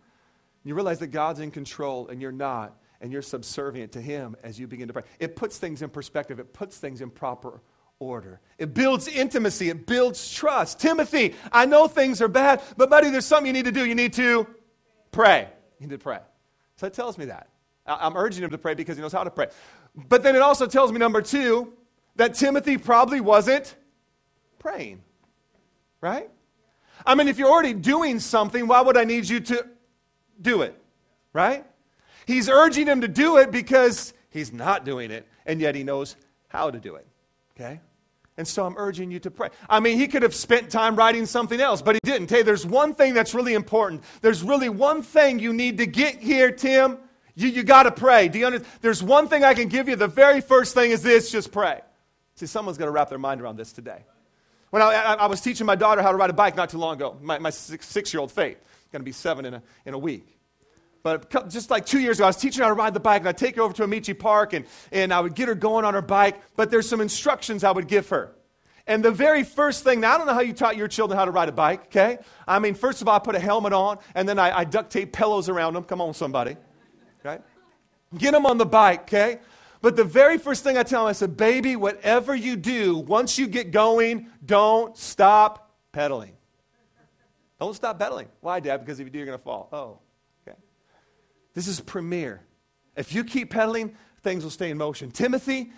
You 0.64 0.74
realize 0.74 0.98
that 1.00 1.08
God's 1.08 1.40
in 1.40 1.50
control 1.50 2.08
and 2.08 2.22
you're 2.22 2.32
not, 2.32 2.76
and 3.02 3.12
you're 3.12 3.22
subservient 3.22 3.92
to 3.92 4.00
Him 4.00 4.36
as 4.42 4.58
you 4.58 4.66
begin 4.66 4.88
to 4.88 4.94
pray. 4.94 5.02
It 5.18 5.36
puts 5.36 5.58
things 5.58 5.82
in 5.82 5.90
perspective, 5.90 6.38
it 6.38 6.54
puts 6.54 6.78
things 6.78 7.02
in 7.02 7.10
proper 7.10 7.60
order. 8.00 8.40
It 8.58 8.74
builds 8.74 9.06
intimacy, 9.06 9.70
it 9.70 9.86
builds 9.86 10.34
trust. 10.34 10.80
Timothy, 10.80 11.34
I 11.52 11.66
know 11.66 11.86
things 11.86 12.20
are 12.20 12.28
bad, 12.28 12.62
but 12.76 12.90
buddy, 12.90 13.10
there's 13.10 13.26
something 13.26 13.46
you 13.46 13.52
need 13.52 13.66
to 13.66 13.72
do. 13.72 13.86
You 13.86 13.94
need 13.94 14.14
to 14.14 14.46
pray. 15.12 15.48
You 15.78 15.86
need 15.86 15.94
to 15.94 16.02
pray. 16.02 16.18
So 16.76 16.86
it 16.86 16.94
tells 16.94 17.16
me 17.16 17.26
that. 17.26 17.48
I'm 17.86 18.16
urging 18.16 18.42
him 18.42 18.50
to 18.50 18.58
pray 18.58 18.74
because 18.74 18.96
he 18.96 19.02
knows 19.02 19.12
how 19.12 19.24
to 19.24 19.30
pray. 19.30 19.48
But 19.94 20.22
then 20.22 20.34
it 20.34 20.42
also 20.42 20.66
tells 20.66 20.92
me, 20.92 20.98
number 20.98 21.22
two, 21.22 21.72
that 22.16 22.34
Timothy 22.34 22.78
probably 22.78 23.20
wasn't 23.20 23.74
praying. 24.58 25.02
Right? 26.00 26.30
I 27.04 27.14
mean, 27.14 27.28
if 27.28 27.38
you're 27.38 27.50
already 27.50 27.74
doing 27.74 28.18
something, 28.20 28.66
why 28.66 28.80
would 28.80 28.96
I 28.96 29.04
need 29.04 29.28
you 29.28 29.40
to 29.40 29.66
do 30.40 30.62
it? 30.62 30.80
Right? 31.32 31.64
He's 32.26 32.48
urging 32.48 32.86
him 32.86 33.00
to 33.02 33.08
do 33.08 33.38
it 33.38 33.50
because 33.50 34.14
he's 34.30 34.52
not 34.52 34.84
doing 34.84 35.10
it, 35.10 35.26
and 35.46 35.60
yet 35.60 35.74
he 35.74 35.82
knows 35.82 36.16
how 36.48 36.70
to 36.70 36.78
do 36.78 36.94
it. 36.94 37.06
Okay? 37.56 37.80
And 38.36 38.46
so 38.48 38.64
I'm 38.64 38.74
urging 38.78 39.10
you 39.10 39.18
to 39.20 39.30
pray. 39.30 39.48
I 39.68 39.80
mean, 39.80 39.98
he 39.98 40.06
could 40.06 40.22
have 40.22 40.34
spent 40.34 40.70
time 40.70 40.96
writing 40.96 41.26
something 41.26 41.60
else, 41.60 41.82
but 41.82 41.96
he 41.96 42.00
didn't. 42.04 42.30
Hey, 42.30 42.42
there's 42.42 42.64
one 42.64 42.94
thing 42.94 43.12
that's 43.12 43.34
really 43.34 43.54
important. 43.54 44.02
There's 44.22 44.42
really 44.42 44.68
one 44.68 45.02
thing 45.02 45.38
you 45.38 45.52
need 45.52 45.78
to 45.78 45.86
get 45.86 46.16
here, 46.16 46.50
Tim. 46.50 46.98
You, 47.34 47.48
you 47.48 47.62
got 47.62 47.84
to 47.84 47.92
pray. 47.92 48.28
Do 48.28 48.38
you 48.38 48.46
understand? 48.46 48.72
There's 48.80 49.02
one 49.02 49.28
thing 49.28 49.44
I 49.44 49.54
can 49.54 49.68
give 49.68 49.88
you. 49.88 49.96
The 49.96 50.08
very 50.08 50.40
first 50.40 50.74
thing 50.74 50.90
is 50.90 51.02
this 51.02 51.30
just 51.30 51.52
pray. 51.52 51.80
See, 52.36 52.46
someone's 52.46 52.78
going 52.78 52.88
to 52.88 52.92
wrap 52.92 53.08
their 53.08 53.18
mind 53.18 53.40
around 53.40 53.56
this 53.56 53.72
today. 53.72 54.04
When 54.70 54.82
I, 54.82 54.86
I, 54.86 55.14
I, 55.14 55.26
was 55.26 55.40
teaching 55.40 55.66
my 55.66 55.74
daughter 55.74 56.00
how 56.00 56.12
to 56.12 56.16
ride 56.16 56.30
a 56.30 56.34
bike 56.34 56.56
not 56.56 56.70
too 56.70 56.78
long 56.78 56.94
ago, 56.94 57.18
my, 57.20 57.38
my 57.38 57.50
six, 57.50 58.14
year 58.14 58.20
old 58.20 58.30
Faith, 58.30 58.56
going 58.92 59.00
to 59.00 59.04
be 59.04 59.12
seven 59.12 59.44
in 59.44 59.54
a, 59.54 59.62
in 59.84 59.94
a 59.94 59.98
week. 59.98 60.39
But 61.02 61.48
just 61.48 61.70
like 61.70 61.86
two 61.86 61.98
years 61.98 62.18
ago, 62.18 62.24
I 62.24 62.28
was 62.28 62.36
teaching 62.36 62.60
her 62.60 62.64
how 62.64 62.74
to 62.74 62.74
ride 62.74 62.94
the 62.94 63.00
bike, 63.00 63.22
and 63.22 63.28
I'd 63.28 63.38
take 63.38 63.56
her 63.56 63.62
over 63.62 63.72
to 63.74 63.84
Amici 63.84 64.12
Park, 64.12 64.52
and, 64.52 64.66
and 64.92 65.14
I 65.14 65.20
would 65.20 65.34
get 65.34 65.48
her 65.48 65.54
going 65.54 65.84
on 65.84 65.94
her 65.94 66.02
bike, 66.02 66.40
but 66.56 66.70
there's 66.70 66.88
some 66.88 67.00
instructions 67.00 67.64
I 67.64 67.70
would 67.70 67.88
give 67.88 68.10
her. 68.10 68.34
And 68.86 69.04
the 69.04 69.10
very 69.10 69.44
first 69.44 69.84
thing, 69.84 70.00
now 70.00 70.14
I 70.14 70.18
don't 70.18 70.26
know 70.26 70.34
how 70.34 70.40
you 70.40 70.52
taught 70.52 70.76
your 70.76 70.88
children 70.88 71.16
how 71.18 71.24
to 71.24 71.30
ride 71.30 71.48
a 71.48 71.52
bike, 71.52 71.84
okay? 71.86 72.18
I 72.46 72.58
mean, 72.58 72.74
first 72.74 73.00
of 73.00 73.08
all, 73.08 73.16
I 73.16 73.18
put 73.18 73.34
a 73.34 73.40
helmet 73.40 73.72
on, 73.72 73.98
and 74.14 74.28
then 74.28 74.38
I, 74.38 74.58
I 74.58 74.64
duct 74.64 74.90
tape 74.90 75.12
pillows 75.12 75.48
around 75.48 75.74
them. 75.74 75.84
Come 75.84 76.00
on, 76.00 76.12
somebody. 76.12 76.56
Okay? 77.24 77.42
Get 78.18 78.32
them 78.32 78.44
on 78.44 78.58
the 78.58 78.66
bike, 78.66 79.02
okay? 79.02 79.38
But 79.80 79.96
the 79.96 80.04
very 80.04 80.36
first 80.36 80.64
thing 80.64 80.76
I 80.76 80.82
tell 80.82 81.04
them, 81.04 81.08
I 81.08 81.12
said, 81.12 81.36
baby, 81.36 81.76
whatever 81.76 82.34
you 82.34 82.56
do, 82.56 82.98
once 82.98 83.38
you 83.38 83.46
get 83.46 83.70
going, 83.70 84.26
don't 84.44 84.96
stop 84.96 85.72
pedaling. 85.92 86.32
Don't 87.58 87.74
stop 87.74 87.98
pedaling. 87.98 88.28
Why, 88.40 88.60
Dad? 88.60 88.78
Because 88.78 89.00
if 89.00 89.06
you 89.06 89.10
do, 89.10 89.18
you're 89.18 89.26
going 89.26 89.38
to 89.38 89.44
fall. 89.44 89.68
Oh. 89.72 89.98
This 91.54 91.68
is 91.68 91.80
premier. 91.80 92.42
If 92.96 93.14
you 93.14 93.24
keep 93.24 93.50
pedaling, 93.50 93.96
things 94.22 94.44
will 94.44 94.50
stay 94.50 94.70
in 94.70 94.78
motion. 94.78 95.10
Timothy, 95.10 95.72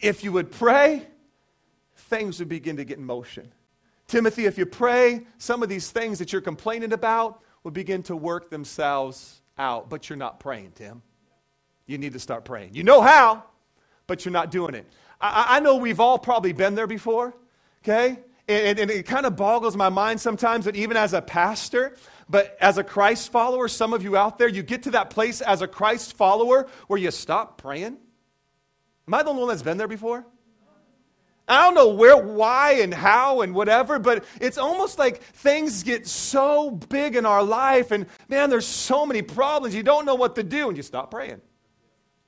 if 0.00 0.22
you 0.22 0.32
would 0.32 0.50
pray, 0.50 1.06
things 1.96 2.38
would 2.38 2.48
begin 2.48 2.76
to 2.76 2.84
get 2.84 2.98
in 2.98 3.04
motion. 3.04 3.52
Timothy, 4.06 4.46
if 4.46 4.56
you 4.56 4.66
pray, 4.66 5.26
some 5.38 5.62
of 5.62 5.68
these 5.68 5.90
things 5.90 6.18
that 6.18 6.32
you're 6.32 6.40
complaining 6.40 6.92
about 6.92 7.42
will 7.62 7.70
begin 7.70 8.02
to 8.04 8.16
work 8.16 8.50
themselves 8.50 9.42
out. 9.58 9.90
But 9.90 10.08
you're 10.08 10.16
not 10.16 10.40
praying, 10.40 10.72
Tim. 10.74 11.02
You 11.86 11.98
need 11.98 12.12
to 12.14 12.18
start 12.18 12.44
praying. 12.44 12.74
You 12.74 12.84
know 12.84 13.00
how, 13.00 13.44
but 14.06 14.24
you're 14.24 14.32
not 14.32 14.50
doing 14.50 14.74
it. 14.74 14.86
I, 15.20 15.56
I 15.56 15.60
know 15.60 15.76
we've 15.76 16.00
all 16.00 16.18
probably 16.18 16.52
been 16.52 16.74
there 16.74 16.86
before, 16.86 17.34
okay? 17.82 18.18
And, 18.46 18.78
and, 18.78 18.90
it 18.90 19.04
kind 19.04 19.26
of 19.26 19.36
boggles 19.36 19.76
my 19.76 19.90
mind 19.90 20.20
sometimes 20.20 20.64
that 20.64 20.76
even 20.76 20.96
as 20.96 21.12
a 21.12 21.20
pastor, 21.20 21.96
but 22.28 22.56
as 22.60 22.78
a 22.78 22.84
Christ 22.84 23.32
follower, 23.32 23.68
some 23.68 23.92
of 23.92 24.02
you 24.02 24.16
out 24.16 24.38
there, 24.38 24.48
you 24.48 24.62
get 24.62 24.82
to 24.84 24.90
that 24.92 25.10
place 25.10 25.40
as 25.40 25.62
a 25.62 25.68
Christ 25.68 26.16
follower 26.16 26.68
where 26.86 26.98
you 26.98 27.10
stop 27.10 27.58
praying. 27.58 27.96
Am 29.06 29.14
I 29.14 29.22
the 29.22 29.30
only 29.30 29.40
one 29.40 29.48
that's 29.48 29.62
been 29.62 29.78
there 29.78 29.88
before? 29.88 30.26
I 31.48 31.62
don't 31.62 31.74
know 31.74 31.88
where, 31.88 32.16
why, 32.16 32.72
and 32.72 32.92
how, 32.92 33.40
and 33.40 33.54
whatever, 33.54 33.98
but 33.98 34.24
it's 34.38 34.58
almost 34.58 34.98
like 34.98 35.22
things 35.22 35.82
get 35.82 36.06
so 36.06 36.70
big 36.70 37.16
in 37.16 37.24
our 37.24 37.42
life, 37.42 37.90
and 37.90 38.04
man, 38.28 38.50
there's 38.50 38.66
so 38.66 39.06
many 39.06 39.22
problems. 39.22 39.74
You 39.74 39.82
don't 39.82 40.04
know 40.04 40.14
what 40.14 40.34
to 40.34 40.42
do, 40.42 40.68
and 40.68 40.76
you 40.76 40.82
stop 40.82 41.10
praying. 41.10 41.40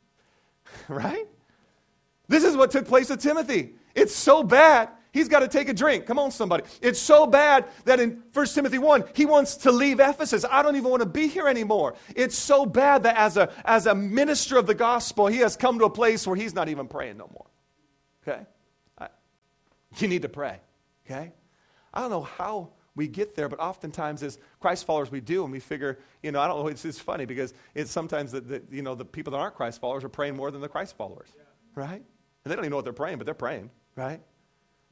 right? 0.88 1.26
This 2.28 2.44
is 2.44 2.56
what 2.56 2.70
took 2.70 2.86
place 2.86 3.10
with 3.10 3.20
Timothy. 3.20 3.74
It's 3.94 4.14
so 4.14 4.42
bad 4.42 4.88
He's 5.12 5.28
got 5.28 5.40
to 5.40 5.48
take 5.48 5.68
a 5.68 5.74
drink. 5.74 6.06
Come 6.06 6.18
on, 6.18 6.30
somebody. 6.30 6.64
It's 6.80 7.00
so 7.00 7.26
bad 7.26 7.66
that 7.84 7.98
in 7.98 8.22
1 8.32 8.46
Timothy 8.46 8.78
1, 8.78 9.04
he 9.14 9.26
wants 9.26 9.56
to 9.58 9.72
leave 9.72 9.98
Ephesus. 9.98 10.44
I 10.48 10.62
don't 10.62 10.76
even 10.76 10.90
want 10.90 11.02
to 11.02 11.08
be 11.08 11.26
here 11.26 11.48
anymore. 11.48 11.94
It's 12.14 12.38
so 12.38 12.64
bad 12.64 13.02
that 13.02 13.16
as 13.16 13.36
a, 13.36 13.52
as 13.64 13.86
a 13.86 13.94
minister 13.94 14.56
of 14.56 14.66
the 14.66 14.74
gospel, 14.74 15.26
he 15.26 15.38
has 15.38 15.56
come 15.56 15.78
to 15.80 15.86
a 15.86 15.90
place 15.90 16.26
where 16.26 16.36
he's 16.36 16.54
not 16.54 16.68
even 16.68 16.86
praying 16.86 17.16
no 17.16 17.28
more. 17.32 17.46
Okay? 18.22 18.46
I, 18.98 19.08
you 19.98 20.06
need 20.06 20.22
to 20.22 20.28
pray. 20.28 20.60
Okay? 21.06 21.32
I 21.92 22.00
don't 22.00 22.10
know 22.10 22.22
how 22.22 22.70
we 22.94 23.08
get 23.08 23.34
there, 23.34 23.48
but 23.48 23.58
oftentimes 23.58 24.22
as 24.22 24.38
Christ 24.60 24.84
followers, 24.84 25.10
we 25.10 25.20
do, 25.20 25.42
and 25.42 25.52
we 25.52 25.58
figure, 25.58 25.98
you 26.22 26.30
know, 26.30 26.40
I 26.40 26.46
don't 26.46 26.60
know, 26.60 26.68
it's, 26.68 26.84
it's 26.84 27.00
funny 27.00 27.24
because 27.24 27.52
it's 27.74 27.90
sometimes 27.90 28.30
that, 28.32 28.48
the, 28.48 28.62
you 28.70 28.82
know, 28.82 28.94
the 28.94 29.04
people 29.04 29.32
that 29.32 29.38
aren't 29.38 29.54
Christ 29.54 29.80
followers 29.80 30.04
are 30.04 30.08
praying 30.08 30.36
more 30.36 30.50
than 30.50 30.60
the 30.60 30.68
Christ 30.68 30.96
followers. 30.96 31.28
Right? 31.74 32.02
And 32.44 32.50
they 32.50 32.54
don't 32.54 32.64
even 32.64 32.70
know 32.70 32.76
what 32.76 32.84
they're 32.84 32.92
praying, 32.92 33.18
but 33.18 33.24
they're 33.24 33.34
praying. 33.34 33.70
Right? 33.96 34.20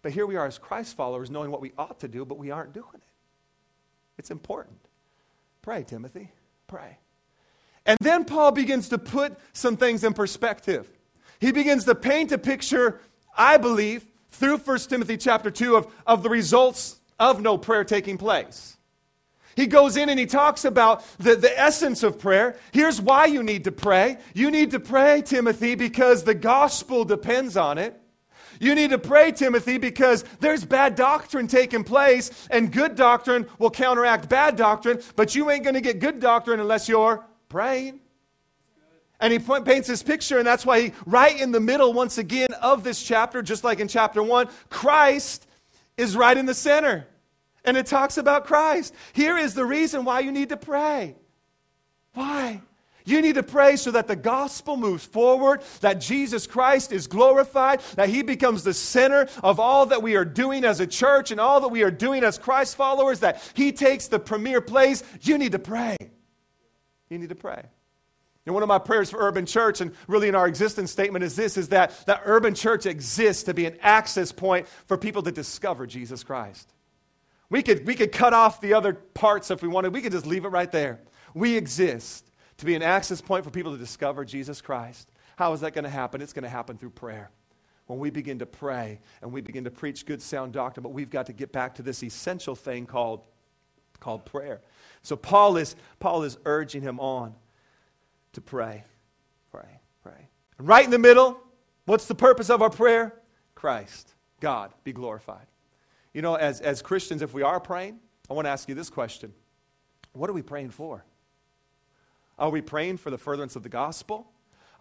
But 0.02 0.12
here 0.12 0.26
we 0.26 0.37
are 0.37 0.47
as 0.47 0.59
Christ 0.59 0.97
followers 0.97 1.31
knowing 1.31 1.50
what 1.50 1.61
we 1.61 1.73
ought 1.76 2.00
to 2.00 2.09
do, 2.09 2.25
but 2.25 2.38
we 2.38 2.50
aren't 2.50 2.73
doing 2.73 2.87
it. 2.95 3.02
It's 4.17 4.31
important. 4.31 4.78
Pray, 5.62 5.85
Timothy. 5.85 6.31
Pray. 6.67 6.99
And 7.87 7.99
then 8.00 8.25
Paul 8.25 8.52
begins 8.52 8.90
to 8.90 8.99
put 8.99 9.37
some 9.52 9.76
things 9.76 10.05
in 10.05 10.12
perspective. 10.12 10.90
He 11.40 11.52
begins 11.52 11.85
to 11.85 11.95
paint 11.95 12.33
a 12.33 12.38
picture, 12.38 13.00
I 13.37 13.57
believe, 13.57 14.05
through 14.31 14.59
1 14.59 14.78
Timothy 14.81 15.17
chapter 15.17 15.50
2 15.50 15.76
of, 15.76 15.95
of 16.07 16.23
the 16.23 16.28
results 16.28 17.00
of 17.19 17.40
no 17.40 17.59
prayer 17.59 17.85
taking 17.85 18.19
place. 18.19 18.76
he 19.57 19.67
goes 19.67 19.97
in 19.97 20.09
and 20.09 20.21
he 20.21 20.26
talks 20.26 20.64
about 20.64 21.05
the, 21.19 21.35
the 21.35 21.59
essence 21.59 22.02
of 22.02 22.19
prayer. 22.19 22.57
Here's 22.73 23.00
why 23.00 23.26
you 23.26 23.43
need 23.43 23.64
to 23.64 23.73
pray. 23.73 24.19
You 24.35 24.50
need 24.50 24.71
to 24.73 24.81
pray, 24.81 25.23
Timothy, 25.23 25.75
because 25.75 26.25
the 26.25 26.35
gospel 26.35 27.05
depends 27.05 27.57
on 27.57 27.78
it. 27.78 28.00
You 28.61 28.75
need 28.75 28.91
to 28.91 28.99
pray, 28.99 29.33
Timothy, 29.33 29.79
because 29.79 30.25
there's 30.41 30.65
bad 30.65 30.95
doctrine 30.95 31.47
taking 31.47 31.85
place, 31.85 32.49
and 32.50 32.73
good 32.73 32.95
doctrine 32.95 33.47
will 33.59 33.71
counteract 33.71 34.29
bad 34.29 34.57
doctrine, 34.57 35.00
but 35.17 35.35
you 35.35 35.50
ain't 35.50 35.65
going 35.65 35.75
to 35.75 35.81
get 35.81 36.00
good 36.00 36.21
doctrine 36.21 36.61
unless 36.61 36.88
you're 36.88 37.25
praying. 37.49 38.00
And 39.21 39.33
he 39.33 39.38
paints 39.38 39.88
this 39.88 40.03
picture, 40.03 40.38
and 40.38 40.47
that's 40.47 40.65
why 40.65 40.81
he, 40.81 40.93
right 41.05 41.38
in 41.41 41.50
the 41.50 41.61
middle, 41.61 41.93
once 41.93 42.19
again, 42.19 42.53
of 42.62 42.85
this 42.85 43.03
chapter, 43.03 43.43
just 43.43 43.65
like 43.65 43.81
in 43.81 43.88
chapter 43.88 44.23
one, 44.23 44.49
Christ 44.71 45.47
is 45.97 46.17
right 46.17 46.37
in 46.37 46.47
the 46.47 46.55
center. 46.55 47.07
And 47.65 47.77
it 47.77 47.87
talks 47.87 48.17
about 48.17 48.47
Christ. 48.47 48.95
Here 49.12 49.37
is 49.37 49.55
the 49.55 49.65
reason 49.65 50.05
why 50.05 50.21
you 50.21 50.31
need 50.31 50.50
to 50.50 50.57
pray. 50.57 51.17
Why? 52.15 52.62
You 53.09 53.23
need 53.23 53.37
to 53.37 53.43
pray 53.43 53.77
so 53.77 53.91
that 53.93 54.07
the 54.07 54.17
gospel 54.17 54.77
moves 54.77 55.03
forward, 55.03 55.62
that 55.81 55.95
Jesus 55.95 56.47
Christ 56.47 56.93
is 56.93 57.07
glorified, 57.07 57.81
that 57.95 58.11
he 58.11 58.23
becomes 58.23 58.65
the 58.65 58.75
center 58.75 59.29
of 59.43 59.59
all 59.59 59.87
that 59.87 60.03
we 60.03 60.15
are 60.17 60.27
doing 60.27 60.62
as 60.62 60.79
a 60.81 60.87
church 60.87 61.31
and 61.31 61.41
all 61.41 61.62
that 61.62 61.69
we 61.69 61.83
are 61.83 61.91
doing 61.91 62.23
as 62.23 62.37
Christ 62.37 62.77
followers, 62.77 63.21
that 63.21 63.43
he 63.55 63.73
takes 63.73 64.09
the 64.09 64.19
premier 64.19 64.61
place. 64.61 65.03
You 65.23 65.38
need 65.38 65.53
to 65.53 65.59
pray. 65.59 65.97
You 67.09 67.17
need 67.17 67.31
to 67.31 67.35
pray. 67.35 67.62
And 68.45 68.53
one 68.53 68.62
of 68.62 68.69
my 68.69 68.79
prayers 68.79 69.09
for 69.09 69.19
Urban 69.21 69.47
Church, 69.47 69.81
and 69.81 69.95
really 70.07 70.29
in 70.29 70.35
our 70.35 70.47
existence 70.47 70.91
statement, 70.91 71.25
is 71.25 71.35
this 71.35 71.57
is 71.57 71.71
that, 71.71 72.05
that 72.05 72.21
Urban 72.27 72.55
Church 72.55 72.85
exists 72.85 73.45
to 73.45 73.55
be 73.55 73.65
an 73.65 73.79
access 73.81 74.33
point 74.33 74.69
for 74.85 74.99
people 74.99 75.23
to 75.23 75.33
discover 75.33 75.87
Jesus 75.87 76.23
Christ. 76.23 76.75
We 77.49 77.62
could, 77.62 77.87
we 77.87 77.95
could 77.95 78.12
cut 78.12 78.35
off 78.35 78.61
the 78.61 78.75
other 78.75 78.93
parts 78.93 79.50
if 79.50 79.62
we 79.62 79.69
wanted. 79.69 79.95
We 79.95 80.03
could 80.03 80.12
just 80.12 80.27
leave 80.27 80.45
it 80.45 80.49
right 80.49 80.71
there. 80.71 81.00
We 81.33 81.57
exist 81.57 82.28
to 82.59 82.65
be 82.67 82.75
an 82.75 82.83
access 82.83 83.21
point 83.21 83.45
for 83.45 83.50
people 83.50 83.73
to 83.73 83.79
discover 83.79 84.25
Jesus 84.25 84.61
Christ. 84.61 85.11
How 85.37 85.53
is 85.53 85.61
that 85.61 85.73
going 85.73 85.85
to 85.85 85.91
happen? 85.91 86.21
It's 86.21 86.33
going 86.33 86.43
to 86.43 86.49
happen 86.49 86.77
through 86.77 86.91
prayer. 86.91 87.31
When 87.87 87.99
we 87.99 88.11
begin 88.11 88.41
to 88.41 88.47
pray 88.47 89.00
and 89.23 89.33
we 89.33 89.41
begin 89.41 89.65
to 89.65 89.71
preach 89.71 90.05
good, 90.05 90.21
sound 90.21 90.53
doctrine, 90.53 90.83
but 90.83 90.91
we've 90.91 91.11
got 91.11 91.27
to 91.27 91.33
get 91.33 91.53
back 91.53 91.77
to 91.77 91.83
this 91.83 92.03
essential 92.03 92.55
thing 92.55 92.85
called, 92.85 93.23
called 94.00 94.27
prayer. 94.27 94.61
So 95.03 95.17
Paul 95.17 95.57
is, 95.57 95.75
Paul 96.00 96.25
is 96.25 96.37
urging 96.45 96.83
him 96.83 97.00
on 97.00 97.35
to 98.35 98.41
pray, 98.41 98.85
pray, 99.50 99.81
pray. 100.03 100.29
And 100.59 100.69
right 100.69 100.85
in 100.85 100.91
the 100.91 100.99
middle, 100.99 101.41
what's 101.87 102.07
the 102.07 102.15
purpose 102.15 102.50
of 102.50 102.61
our 102.61 102.71
prayer? 102.71 103.15
Christ, 103.55 104.12
God, 104.41 104.73
be 104.85 104.93
glorified. 104.93 105.47
You 106.12 106.23
know, 106.23 106.35
as, 106.35 106.61
as 106.61 106.83
Christians, 106.83 107.23
if 107.23 107.33
we 107.33 107.43
are 107.43 107.61
praying, 107.61 108.00
I 108.29 108.35
want 108.35 108.47
to 108.47 108.50
ask 108.50 108.69
you 108.69 108.75
this 108.75 108.91
question 108.91 109.33
What 110.12 110.29
are 110.29 110.35
we 110.35 110.43
praying 110.43 110.71
for? 110.71 111.05
Are 112.38 112.50
we 112.50 112.61
praying 112.61 112.99
for 112.99 113.11
the 113.11 113.18
furtherance 113.18 113.57
of 113.57 113.62
the 113.62 113.68
gospel? 113.68 114.30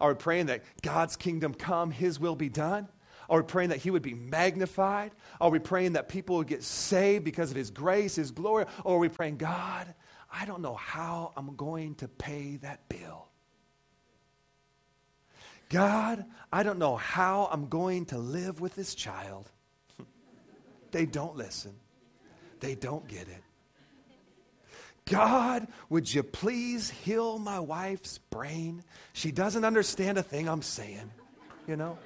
Are 0.00 0.10
we 0.10 0.14
praying 0.14 0.46
that 0.46 0.62
God's 0.82 1.16
kingdom 1.16 1.54
come, 1.54 1.90
His 1.90 2.20
will 2.20 2.36
be 2.36 2.48
done? 2.48 2.88
Are 3.28 3.38
we 3.38 3.46
praying 3.46 3.70
that 3.70 3.78
He 3.78 3.90
would 3.90 4.02
be 4.02 4.14
magnified? 4.14 5.12
Are 5.40 5.50
we 5.50 5.58
praying 5.58 5.94
that 5.94 6.08
people 6.08 6.36
would 6.36 6.46
get 6.46 6.62
saved 6.62 7.24
because 7.24 7.50
of 7.50 7.56
His 7.56 7.70
grace, 7.70 8.16
His 8.16 8.30
glory? 8.30 8.66
Or 8.84 8.96
are 8.96 9.00
we 9.00 9.08
praying, 9.08 9.38
God, 9.38 9.92
I 10.32 10.44
don't 10.44 10.62
know 10.62 10.74
how 10.74 11.32
I'm 11.36 11.56
going 11.56 11.96
to 11.96 12.08
pay 12.08 12.56
that 12.62 12.88
bill? 12.88 13.26
God, 15.68 16.24
I 16.50 16.62
don't 16.62 16.78
know 16.78 16.96
how 16.96 17.48
I'm 17.52 17.68
going 17.68 18.06
to 18.06 18.18
live 18.18 18.60
with 18.60 18.74
this 18.74 18.94
child. 18.94 19.50
they 20.92 21.04
don't 21.04 21.36
listen, 21.36 21.74
they 22.60 22.74
don't 22.74 23.06
get 23.08 23.28
it. 23.28 23.42
God, 25.08 25.68
would 25.88 26.12
you 26.12 26.22
please 26.22 26.90
heal 26.90 27.38
my 27.38 27.58
wife's 27.60 28.18
brain? 28.18 28.82
She 29.12 29.32
doesn't 29.32 29.64
understand 29.64 30.18
a 30.18 30.22
thing 30.22 30.48
I'm 30.48 30.62
saying, 30.62 31.10
you 31.66 31.76
know? 31.76 31.98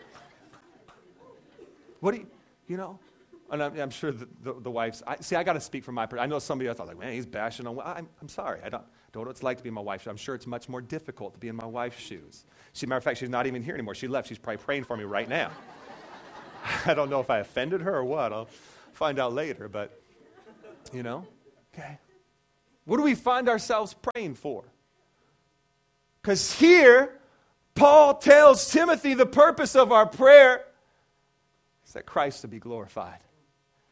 What 2.01 2.13
do 2.13 2.19
you, 2.19 2.27
you 2.67 2.77
know? 2.77 2.99
And 3.51 3.63
I'm, 3.63 3.79
I'm 3.79 3.91
sure 3.91 4.13
the, 4.13 4.27
the, 4.43 4.55
the 4.55 4.71
wife's, 4.71 5.03
I, 5.07 5.17
see, 5.21 5.37
I 5.37 5.43
got 5.43 5.55
to 5.55 5.61
speak 5.61 5.85
from 5.85 5.95
my 5.95 6.09
I 6.19 6.27
know 6.27 6.39
somebody 6.39 6.69
else 6.69 6.79
thought, 6.79 6.89
like, 6.89 6.99
man, 6.99 7.13
he's 7.13 7.27
bashing 7.27 7.67
on, 7.67 7.79
I'm, 7.85 8.09
I'm 8.21 8.29
sorry. 8.29 8.61
I 8.65 8.71
don't, 8.71 8.83
don't 9.13 9.25
know 9.25 9.29
what 9.29 9.33
it's 9.33 9.43
like 9.43 9.59
to 9.59 9.63
be 9.63 9.69
in 9.69 9.75
my 9.75 9.83
wife's 9.83 10.05
shoes. 10.05 10.11
I'm 10.11 10.17
sure 10.17 10.35
it's 10.35 10.47
much 10.47 10.69
more 10.69 10.81
difficult 10.81 11.35
to 11.35 11.39
be 11.39 11.49
in 11.49 11.57
my 11.57 11.67
wife's 11.67 12.01
shoes. 12.01 12.45
She, 12.73 12.87
matter 12.87 12.97
of 12.97 13.05
fact, 13.05 13.19
she's 13.19 13.29
not 13.29 13.47
even 13.47 13.63
here 13.63 13.75
anymore. 13.75 13.95
She 13.95 14.09
left. 14.09 14.29
She's 14.29 14.39
probably 14.39 14.65
praying 14.65 14.85
for 14.85 14.97
me 14.97 15.05
right 15.05 15.29
now. 15.29 15.51
I 16.87 16.95
don't 16.95 17.11
know 17.11 17.21
if 17.21 17.29
I 17.29 17.41
offended 17.41 17.83
her 17.83 17.95
or 17.95 18.05
what. 18.05 18.33
I'll 18.33 18.49
find 18.93 19.19
out 19.19 19.35
later, 19.35 19.69
but, 19.69 20.01
you 20.95 21.03
know, 21.03 21.27
okay. 21.75 21.99
What 22.85 22.97
do 22.97 23.03
we 23.03 23.15
find 23.15 23.49
ourselves 23.49 23.95
praying 23.95 24.35
for? 24.35 24.65
Because 26.21 26.53
here, 26.53 27.19
Paul 27.75 28.15
tells 28.15 28.71
Timothy 28.71 29.15
the 29.15 29.27
purpose 29.27 29.75
of 29.75 29.93
our 29.93 30.07
prayer 30.07 30.65
is 31.87 31.93
that 31.95 32.07
Christ 32.07 32.43
to 32.43 32.49
be 32.49 32.59
glorified, 32.59 33.19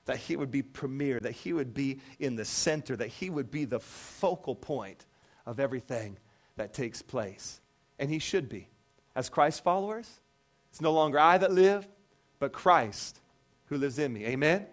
that 0.04 0.16
he 0.16 0.36
would 0.36 0.50
be 0.50 0.62
premier, 0.62 1.20
that 1.20 1.32
he 1.32 1.52
would 1.52 1.72
be 1.74 2.00
in 2.18 2.36
the 2.36 2.44
center, 2.44 2.96
that 2.96 3.08
he 3.08 3.30
would 3.30 3.50
be 3.50 3.64
the 3.64 3.80
focal 3.80 4.54
point 4.54 5.06
of 5.46 5.60
everything 5.60 6.18
that 6.56 6.74
takes 6.74 7.02
place. 7.02 7.60
And 7.98 8.10
he 8.10 8.18
should 8.18 8.48
be. 8.48 8.68
As 9.14 9.28
Christ 9.28 9.64
followers, 9.64 10.20
it's 10.70 10.80
no 10.80 10.92
longer 10.92 11.18
I 11.18 11.38
that 11.38 11.52
live, 11.52 11.86
but 12.38 12.52
Christ 12.52 13.20
who 13.66 13.76
lives 13.76 13.98
in 13.98 14.12
me. 14.12 14.26
Amen? 14.26 14.56
Amen? 14.56 14.66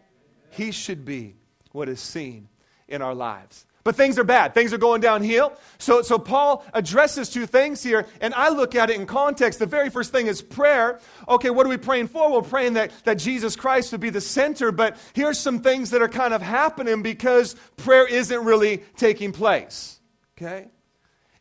He 0.50 0.72
should 0.72 1.06
be 1.06 1.36
what 1.72 1.88
is 1.88 2.00
seen 2.00 2.50
in 2.88 3.02
our 3.02 3.14
lives. 3.14 3.67
But 3.88 3.96
things 3.96 4.20
are 4.20 4.26
bad. 4.26 4.54
Things 4.54 4.74
are 4.74 4.78
going 4.78 5.00
downhill. 5.00 5.54
So, 5.78 6.02
so 6.02 6.20
Paul 6.20 6.66
addresses 6.74 7.30
two 7.30 7.46
things 7.46 7.82
here, 7.82 8.06
and 8.20 8.34
I 8.34 8.50
look 8.50 8.76
at 8.76 8.90
it 8.90 8.98
in 8.98 9.06
context. 9.06 9.60
The 9.60 9.66
very 9.66 9.90
first 9.90 10.12
thing 10.12 10.28
is 10.28 10.42
prayer. 10.42 11.00
Okay, 11.30 11.50
what 11.52 11.66
are 11.66 11.70
we 11.70 11.78
praying 11.78 12.10
for? 12.10 12.30
We're 12.30 12.42
praying 12.42 12.74
that, 12.74 12.92
that 13.06 13.14
Jesus 13.14 13.56
Christ 13.56 13.94
would 13.94 14.02
be 14.02 14.10
the 14.10 14.20
center, 14.20 14.74
but 14.74 14.98
here's 15.14 15.40
some 15.40 15.62
things 15.62 15.92
that 15.92 16.02
are 16.02 16.10
kind 16.10 16.34
of 16.34 16.42
happening 16.42 17.02
because 17.02 17.56
prayer 17.78 18.06
isn't 18.06 18.44
really 18.44 18.80
taking 18.98 19.32
place. 19.32 20.02
Okay? 20.38 20.68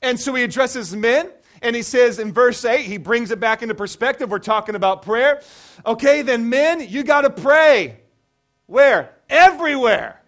And 0.01 0.21
so 0.21 0.33
he 0.33 0.45
addresses 0.45 0.95
men. 0.95 1.29
And 1.63 1.75
he 1.75 1.83
says 1.83 2.21
in 2.21 2.33
verse 2.33 2.65
8, 2.65 2.83
he 2.83 2.97
brings 2.97 3.33
it 3.33 3.41
back 3.41 3.63
into 3.63 3.75
perspective. 3.75 4.31
We're 4.31 4.39
talking 4.39 4.77
about 4.77 5.03
prayer. 5.03 5.43
Okay, 5.85 6.23
then 6.23 6.49
men, 6.49 6.79
you 6.89 7.03
got 7.03 7.23
to 7.23 7.31
pray. 7.31 7.99
Where? 8.67 9.17
Everywhere. 9.29 10.23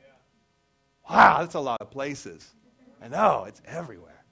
Wow, 1.09 1.41
that's 1.41 1.55
a 1.55 1.61
lot 1.61 1.81
of 1.81 1.91
places. 1.91 2.53
I 3.03 3.09
know, 3.09 3.45
it's 3.47 3.63
everywhere. 3.65 4.25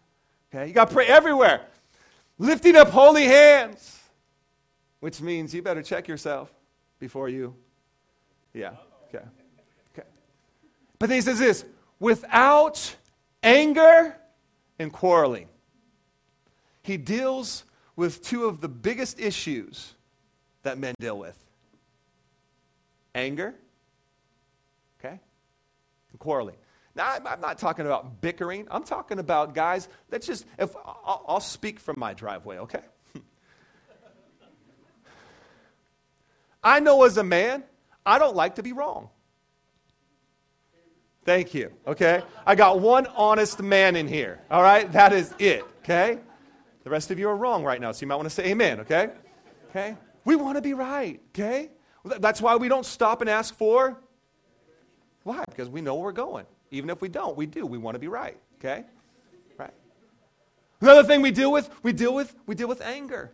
Okay, 0.55 0.67
you 0.69 0.75
got 0.75 0.89
to 0.89 0.95
pray 0.95 1.07
everywhere. 1.07 1.63
Lifting 2.39 2.77
up 2.77 2.91
holy 2.91 3.25
hands, 3.25 4.01
which 5.01 5.21
means 5.21 5.55
you 5.55 5.63
better 5.63 5.83
check 5.83 6.07
yourself 6.07 6.53
before 6.99 7.29
you. 7.29 7.55
Yeah, 8.53 8.73
okay. 9.09 9.25
Okay. 9.95 10.07
But 10.99 11.09
then 11.09 11.17
he 11.17 11.23
says 11.23 11.39
this 11.39 11.65
without 11.99 12.97
anger 13.43 14.17
and 14.79 14.93
quarreling. 14.93 15.49
He 16.83 16.97
deals 16.97 17.65
with 17.97 18.23
two 18.23 18.45
of 18.45 18.61
the 18.61 18.69
biggest 18.69 19.19
issues 19.19 19.95
that 20.63 20.79
men 20.79 20.95
deal 21.01 21.19
with 21.19 21.37
anger, 23.15 23.55
okay, 25.01 25.19
and 26.11 26.19
quarreling. 26.19 26.57
Now, 26.97 27.19
I'm 27.27 27.41
not 27.43 27.59
talking 27.59 27.85
about 27.85 28.23
bickering. 28.23 28.67
I'm 28.71 28.83
talking 28.83 29.19
about 29.19 29.55
guys 29.55 29.87
that 30.09 30.23
just, 30.23 30.47
if 30.59 30.75
I'll, 30.77 31.23
I'll 31.29 31.41
speak 31.41 31.79
from 31.79 31.97
my 31.99 32.15
driveway, 32.15 32.57
okay? 32.61 32.81
I 36.65 36.81
know 36.81 37.03
as 37.05 37.19
a 37.19 37.23
man, 37.23 37.65
I 38.07 38.19
don't 38.19 38.35
like 38.35 38.55
to 38.55 38.63
be 38.63 38.73
wrong. 38.73 39.11
Thank 41.27 41.53
you, 41.53 41.71
okay? 41.87 42.23
I 42.47 42.55
got 42.55 42.81
one 42.81 43.07
honest 43.09 43.61
man 43.61 43.95
in 43.95 44.09
here, 44.09 44.41
all 44.51 44.63
right? 44.63 44.91
That 44.93 45.13
is 45.13 45.35
it, 45.39 45.65
okay? 45.81 46.19
The 46.85 46.91
rest 46.91 47.11
of 47.11 47.19
you 47.19 47.29
are 47.29 47.37
wrong 47.37 47.63
right 47.63 47.81
now, 47.81 47.93
so 47.93 48.01
you 48.01 48.07
might 48.07 48.17
want 48.17 48.29
to 48.29 48.35
say 48.35 48.47
amen, 48.47 48.81
okay? 48.81 49.11
Okay? 49.69 49.97
We 50.25 50.35
want 50.35 50.57
to 50.57 50.63
be 50.63 50.73
right, 50.73 51.21
okay? 51.31 51.73
That's 52.05 52.41
why 52.41 52.57
we 52.57 52.69
don't 52.69 52.87
stop 52.87 53.21
and 53.21 53.29
ask 53.29 53.55
for. 53.55 54.01
Why? 55.25 55.45
Because 55.47 55.69
we 55.69 55.83
know 55.83 55.97
where 55.97 56.05
we're 56.05 56.13
going. 56.13 56.47
Even 56.71 56.91
if 56.91 57.01
we 57.01 57.09
don't, 57.09 57.37
we 57.37 57.47
do. 57.47 57.67
We 57.67 57.79
want 57.79 57.95
to 57.95 57.99
be 57.99 58.09
right. 58.09 58.37
Okay? 58.59 58.85
Right. 59.59 59.73
Another 60.81 61.05
thing 61.05 61.23
we 61.23 61.31
deal 61.31 61.53
with, 61.53 61.71
we 61.83 61.93
deal 61.93 62.15
with, 62.15 62.35
we 62.47 62.55
deal 62.55 62.69
with 62.69 62.81
anger. 62.81 63.33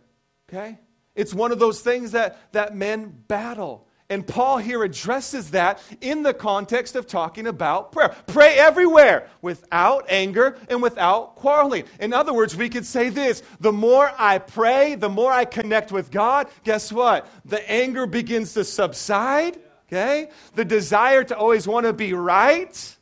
Okay? 0.49 0.79
It's 1.15 1.33
one 1.33 1.51
of 1.51 1.59
those 1.59 1.81
things 1.81 2.11
that, 2.11 2.51
that 2.53 2.75
men 2.75 3.13
battle. 3.27 3.87
And 4.09 4.27
Paul 4.27 4.57
here 4.57 4.83
addresses 4.83 5.51
that 5.51 5.81
in 6.01 6.23
the 6.23 6.33
context 6.33 6.95
of 6.95 7.07
talking 7.07 7.47
about 7.47 7.91
prayer. 7.91 8.15
Pray 8.27 8.55
everywhere 8.55 9.27
without 9.41 10.05
anger 10.09 10.57
and 10.69 10.81
without 10.81 11.35
quarreling. 11.35 11.85
In 11.99 12.13
other 12.13 12.33
words, 12.33 12.55
we 12.55 12.69
could 12.69 12.85
say 12.85 13.09
this 13.09 13.41
the 13.59 13.71
more 13.71 14.11
I 14.17 14.37
pray, 14.37 14.95
the 14.95 15.09
more 15.09 15.31
I 15.31 15.45
connect 15.45 15.91
with 15.91 16.11
God, 16.11 16.47
guess 16.63 16.91
what? 16.91 17.27
The 17.45 17.69
anger 17.69 18.05
begins 18.05 18.53
to 18.53 18.63
subside. 18.63 19.59
Okay? 19.87 20.29
The 20.55 20.65
desire 20.65 21.23
to 21.23 21.37
always 21.37 21.67
want 21.67 21.85
to 21.85 21.93
be 21.93 22.13
right 22.13 22.97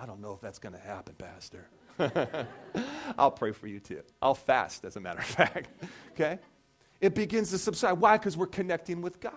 I 0.00 0.06
don't 0.06 0.20
know 0.20 0.32
if 0.32 0.40
that's 0.40 0.58
going 0.58 0.74
to 0.74 0.80
happen, 0.80 1.14
Pastor. 1.18 1.68
I'll 3.18 3.32
pray 3.32 3.52
for 3.52 3.66
you 3.66 3.80
too. 3.80 4.02
I'll 4.22 4.34
fast, 4.34 4.84
as 4.84 4.96
a 4.96 5.00
matter 5.00 5.18
of 5.18 5.24
fact. 5.24 5.68
okay? 6.12 6.38
It 7.00 7.14
begins 7.14 7.50
to 7.50 7.58
subside. 7.58 7.94
Why? 7.94 8.16
Because 8.16 8.36
we're 8.36 8.46
connecting 8.46 9.02
with 9.02 9.20
God. 9.20 9.34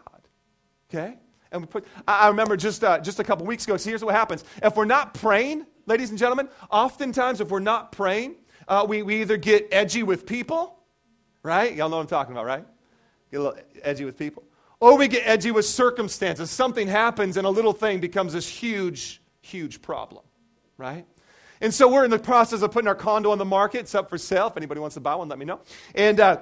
Okay? 0.90 1.18
And 1.52 1.62
we 1.62 1.68
put, 1.68 1.86
I 2.08 2.28
remember 2.28 2.56
just, 2.56 2.84
uh, 2.84 3.00
just 3.00 3.20
a 3.20 3.24
couple 3.24 3.46
weeks 3.46 3.66
ago, 3.66 3.76
so 3.78 3.90
here's 3.90 4.04
what 4.04 4.16
happens. 4.16 4.44
If 4.64 4.76
we're 4.76 4.86
not 4.86 5.14
praying, 5.16 5.66
ladies 5.86 6.12
and 6.12 6.20
gentlemen, 6.20 6.48
oftentimes 6.70 7.42
if 7.42 7.50
we're 7.50 7.60
not 7.60 7.92
praying, 7.92 8.36
uh, 8.68 8.86
we, 8.88 9.02
we 9.02 9.22
either 9.22 9.38
get 9.38 9.68
edgy 9.72 10.04
with 10.04 10.26
people, 10.26 10.80
right? 11.44 11.76
Y'all 11.76 11.90
know 11.90 11.98
what 11.98 12.04
I'm 12.04 12.08
talking 12.08 12.34
about, 12.34 12.46
right? 12.46 12.66
Get 13.32 13.40
a 13.40 13.44
little 13.44 13.60
edgy 13.84 14.06
with 14.06 14.18
people. 14.18 14.44
Or 14.80 14.98
we 14.98 15.08
get 15.08 15.24
edgy 15.26 15.52
with 15.52 15.66
circumstances. 15.66 16.50
Something 16.50 16.88
happens 16.88 17.38
and 17.38 17.46
a 17.46 17.50
little 17.50 17.74
thing 17.74 18.00
becomes 18.00 18.34
this 18.34 18.48
huge, 18.48 19.22
huge 19.42 19.82
problem, 19.82 20.24
right? 20.82 21.06
And 21.62 21.72
so 21.72 21.88
we're 21.88 22.04
in 22.04 22.10
the 22.10 22.20
process 22.20 22.64
of 22.64 22.72
putting 22.72 22.88
our 22.88 22.96
condo 22.96 23.32
on 23.32 23.38
the 23.38 23.46
market. 23.46 23.82
It's 23.82 23.94
up 23.94 24.10
for 24.10 24.18
sale. 24.18 24.48
If 24.48 24.58
anybody 24.58 24.80
wants 24.80 24.96
to 24.96 25.00
buy 25.00 25.14
one, 25.14 25.30
let 25.30 25.38
me 25.38 25.46
know. 25.46 25.60
And 25.94 26.20
uh, 26.20 26.40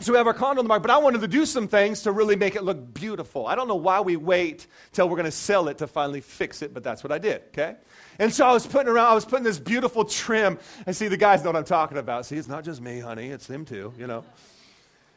so 0.00 0.12
we 0.12 0.18
have 0.18 0.26
our 0.26 0.34
condo 0.34 0.60
on 0.60 0.64
the 0.64 0.68
market, 0.68 0.88
but 0.88 0.90
I 0.90 0.98
wanted 0.98 1.20
to 1.20 1.28
do 1.28 1.44
some 1.44 1.68
things 1.68 2.02
to 2.02 2.12
really 2.12 2.36
make 2.36 2.56
it 2.56 2.64
look 2.64 2.94
beautiful. 2.94 3.46
I 3.46 3.54
don't 3.54 3.68
know 3.68 3.76
why 3.76 4.00
we 4.00 4.16
wait 4.16 4.66
till 4.92 5.08
we're 5.08 5.16
going 5.16 5.26
to 5.26 5.30
sell 5.30 5.68
it 5.68 5.78
to 5.78 5.86
finally 5.86 6.22
fix 6.22 6.62
it, 6.62 6.72
but 6.72 6.82
that's 6.82 7.04
what 7.04 7.12
I 7.12 7.18
did, 7.18 7.42
okay? 7.48 7.76
And 8.18 8.32
so 8.32 8.46
I 8.46 8.52
was 8.52 8.66
putting 8.66 8.88
around, 8.88 9.06
I 9.06 9.14
was 9.14 9.26
putting 9.26 9.44
this 9.44 9.58
beautiful 9.58 10.04
trim. 10.04 10.58
I 10.86 10.92
see 10.92 11.08
the 11.08 11.18
guys 11.18 11.44
know 11.44 11.50
what 11.50 11.56
I'm 11.56 11.64
talking 11.64 11.98
about. 11.98 12.24
See, 12.24 12.36
it's 12.36 12.48
not 12.48 12.64
just 12.64 12.80
me, 12.80 12.98
honey, 12.98 13.28
it's 13.28 13.46
them 13.46 13.66
too, 13.66 13.92
you 13.98 14.06
know. 14.06 14.24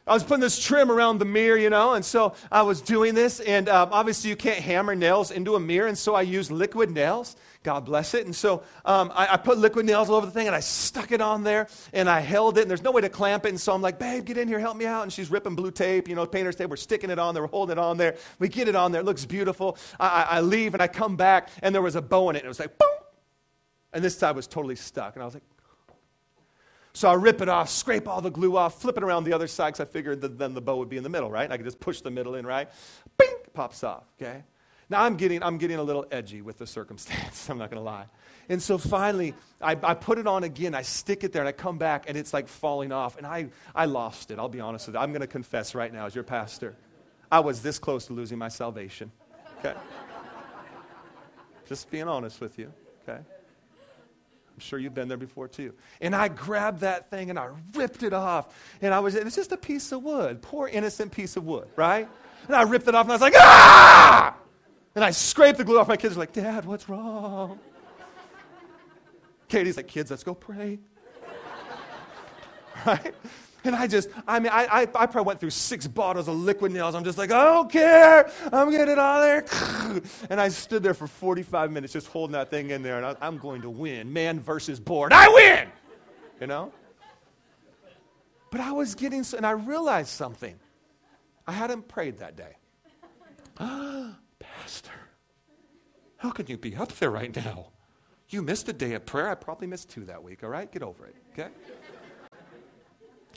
I 0.08 0.14
was 0.14 0.24
putting 0.24 0.42
this 0.42 0.62
trim 0.62 0.90
around 0.90 1.20
the 1.20 1.26
mirror, 1.26 1.58
you 1.58 1.70
know, 1.70 1.94
and 1.94 2.04
so 2.04 2.34
I 2.52 2.64
was 2.64 2.82
doing 2.82 3.16
this, 3.16 3.40
and 3.40 3.70
um, 3.70 3.90
obviously 3.92 4.30
you 4.30 4.36
can't 4.36 4.60
hammer 4.60 4.96
nails 4.96 5.30
into 5.30 5.56
a 5.56 5.60
mirror, 5.60 5.88
and 5.88 5.98
so 5.98 6.16
I 6.16 6.24
used 6.24 6.52
liquid 6.52 6.90
nails. 6.90 7.36
God 7.62 7.86
bless 7.86 8.14
it. 8.14 8.26
And 8.26 8.34
so 8.34 8.64
um, 8.86 9.12
I, 9.14 9.34
I, 9.34 9.38
put 9.38 9.58
liquid 9.58 9.86
nails 9.86 10.10
all 10.10 10.16
over 10.16 10.26
the 10.26 10.32
thing, 10.32 10.48
and 10.48 10.56
I 10.56 10.62
stuck 10.62 11.12
it 11.12 11.20
on 11.20 11.44
there, 11.44 11.68
and 11.92 12.10
I 12.10 12.22
held 12.22 12.58
it, 12.58 12.62
and 12.62 12.70
there's 12.70 12.84
no 12.84 12.92
way 12.92 13.02
to 13.02 13.10
clamp 13.10 13.46
it, 13.46 13.50
and 13.50 13.60
so 13.60 13.74
I'm 13.74 13.82
like, 13.82 14.00
babe, 14.00 14.24
get 14.26 14.38
in 14.38 14.48
here, 14.48 14.60
help 14.60 14.78
me 14.78 14.86
out. 14.86 15.04
And 15.04 15.12
she's 15.12 15.30
ripping 15.30 15.56
blue 15.56 15.72
tape, 15.72 16.08
you 16.08 16.16
know, 16.16 16.26
painter's 16.26 16.56
tape. 16.56 16.70
We're 16.70 16.78
sticking 16.78 17.10
it 17.10 17.20
on 17.20 17.34
there, 17.34 17.44
we're 17.44 17.50
holding 17.50 17.74
it 17.74 17.80
on 17.80 17.98
there. 17.98 18.16
We 18.40 18.48
get 18.48 18.70
it 18.70 18.76
on 18.76 18.94
there, 18.94 19.02
it 19.02 19.06
looks 19.06 19.26
beautiful. 19.26 19.78
I, 20.00 20.08
I, 20.08 20.38
I 20.38 20.42
leave, 20.42 20.74
and 20.74 20.82
I 20.82 20.88
come 20.88 21.18
back, 21.18 21.50
and 21.62 21.76
there 21.76 21.82
was 21.82 21.96
a 21.98 22.02
bow 22.02 22.30
in 22.30 22.38
it, 22.38 22.40
and 22.40 22.46
it 22.46 22.50
was 22.50 22.60
like, 22.60 22.78
boom! 22.78 22.88
And 23.92 24.04
this 24.04 24.18
side 24.18 24.36
was 24.36 24.48
totally 24.48 24.76
stuck, 24.78 25.16
and 25.16 25.22
I 25.22 25.26
was 25.26 25.34
like, 25.34 25.44
so 26.94 27.10
I 27.10 27.14
rip 27.14 27.42
it 27.42 27.50
off, 27.50 27.70
scrape 27.70 28.08
all 28.08 28.22
the 28.22 28.32
glue 28.32 28.58
off, 28.58 28.82
flip 28.82 28.98
it 28.98 29.04
around 29.04 29.26
the 29.26 29.34
other 29.34 29.48
side 29.48 29.74
because 29.74 29.82
I 29.82 29.86
figured 29.86 30.22
that 30.22 30.38
then 30.38 30.54
the 30.54 30.62
bow 30.62 30.78
would 30.78 30.90
be 30.90 30.98
in 30.98 31.04
the 31.04 31.10
middle, 31.10 31.30
right? 31.30 31.52
I 31.52 31.58
could 31.58 31.66
just 31.66 31.80
push 31.80 32.02
the 32.02 32.12
middle 32.12 32.36
in, 32.36 32.46
right? 32.46 32.70
Bing! 33.18 33.36
Pops 33.54 33.84
off, 33.84 34.04
okay? 34.22 34.44
Now 34.90 35.04
I'm 35.04 35.18
getting, 35.18 35.44
I'm 35.44 35.58
getting 35.58 35.78
a 35.78 35.84
little 35.84 36.06
edgy 36.12 36.42
with 36.42 36.58
the 36.58 36.66
circumstance, 36.66 37.50
I'm 37.50 37.58
not 37.58 37.70
to 37.72 37.80
lie. 37.80 38.06
And 38.50 38.62
so 38.62 38.80
finally, 38.80 39.36
I, 39.62 39.78
I, 39.84 39.94
put 39.94 40.18
it 40.18 40.26
on 40.26 40.44
again, 40.44 40.74
I 40.74 40.82
stick 40.82 41.24
it 41.24 41.32
there, 41.32 41.44
and 41.44 41.50
I 41.50 41.52
come 41.52 41.78
back, 41.78 42.06
and 42.08 42.18
it's 42.18 42.34
like 42.34 42.48
falling 42.48 42.92
off. 42.92 43.16
And 43.16 43.28
I, 43.28 43.50
I 43.76 43.86
lost 43.86 44.32
it, 44.32 44.40
I'll 44.40 44.50
be 44.50 44.60
honest 44.60 44.88
with 44.88 44.96
you. 44.96 45.02
I'm 45.02 45.14
to 45.14 45.28
confess 45.28 45.76
right 45.76 45.94
now 45.94 46.08
as 46.08 46.16
your 46.16 46.24
pastor. 46.24 46.76
I 47.32 47.42
was 47.42 47.62
this 47.62 47.78
close 47.78 48.08
to 48.08 48.14
losing 48.14 48.40
my 48.40 48.48
salvation, 48.50 49.12
okay? 49.60 49.78
Just 51.68 51.92
being 51.92 52.08
honest 52.08 52.42
with 52.42 52.58
you, 52.58 52.74
okay? 53.04 53.20
I'm 53.20 54.60
sure 54.60 54.80
you've 54.80 54.96
been 54.96 55.08
there 55.08 55.18
before 55.18 55.48
too. 55.48 55.76
And 56.02 56.16
I 56.16 56.28
grabbed 56.28 56.80
that 56.80 57.12
thing 57.12 57.30
and 57.30 57.38
I 57.38 57.50
ripped 57.76 58.02
it 58.02 58.14
off. 58.14 58.54
And 58.82 58.94
I 58.94 59.00
was, 59.00 59.14
it's 59.14 59.36
just 59.36 59.52
a 59.52 59.58
piece 59.58 59.92
of 59.92 60.04
wood, 60.04 60.42
poor 60.42 60.68
innocent 60.68 61.12
piece 61.12 61.38
of 61.38 61.46
wood, 61.46 61.68
right? 61.76 62.10
And 62.48 62.56
I 62.56 62.64
ripped 62.64 62.88
it 62.88 62.96
off 62.96 63.06
and 63.06 63.12
I 63.12 63.16
was 63.16 63.22
like, 63.22 63.36
ah! 63.38 64.36
And 64.96 65.04
I 65.04 65.12
scraped 65.12 65.58
the 65.58 65.64
glue 65.64 65.80
off. 65.80 65.88
My 65.88 65.98
kids 65.98 66.16
are 66.16 66.20
like, 66.20 66.34
Dad, 66.34 66.66
what's 66.66 66.90
wrong? 66.90 67.60
Katie's 69.48 69.78
like, 69.78 69.88
kids, 69.88 70.12
let's 70.12 70.24
go 70.24 70.34
pray. 70.34 70.80
right? 72.86 73.14
And 73.64 73.76
I 73.76 73.88
just, 73.88 74.10
I 74.28 74.40
mean, 74.40 74.52
I, 74.54 74.66
I, 74.66 74.82
I, 74.82 75.06
probably 75.06 75.24
went 75.24 75.40
through 75.40 75.50
six 75.50 75.86
bottles 75.86 76.28
of 76.30 76.36
liquid 76.36 76.72
nails. 76.72 76.96
I'm 76.96 77.04
just 77.04 77.18
like, 77.18 77.32
I 77.32 77.44
don't 77.44 77.70
care. 77.70 78.32
I'm 78.54 78.72
getting 78.72 78.94
it 78.94 79.00
on 79.00 79.22
there. 79.22 79.46
And 80.30 80.40
I 80.40 80.50
stood 80.50 80.84
there 80.84 80.94
for 80.94 81.08
45 81.08 81.72
minutes 81.72 81.92
just 81.92 82.08
holding 82.08 82.34
that 82.34 82.50
thing 82.50 82.70
in 82.70 82.84
there. 82.84 82.98
And 82.98 83.06
I, 83.06 83.16
I'm 83.22 83.38
going 83.38 83.62
to 83.64 83.70
win. 83.70 84.14
Man 84.14 84.40
versus 84.40 84.80
board. 84.80 85.12
I 85.12 85.28
win! 85.28 85.68
You 86.40 86.48
know? 86.48 86.72
But 88.52 88.62
I 88.62 88.72
was 88.72 88.96
getting, 88.96 89.24
so, 89.24 89.36
and 89.36 89.46
I 89.46 89.52
realized 89.52 90.10
something. 90.10 90.56
I 91.48 91.52
hadn't 91.52 91.88
prayed 91.88 92.20
that 92.20 92.36
day. 92.38 92.56
Pastor, 94.62 94.92
how 96.18 96.32
can 96.32 96.48
you 96.48 96.58
be 96.58 96.76
up 96.76 96.92
there 96.94 97.10
right 97.10 97.34
now? 97.36 97.68
You 98.30 98.42
missed 98.42 98.68
a 98.70 98.74
day 98.74 98.94
of 98.94 99.06
prayer. 99.06 99.30
I 99.30 99.36
probably 99.36 99.68
missed 99.68 99.90
two 99.90 100.06
that 100.06 100.22
week, 100.22 100.44
all 100.44 100.50
right? 100.50 100.72
Get 100.72 100.84
over 100.84 101.06
it, 101.06 101.16
okay? 101.32 101.50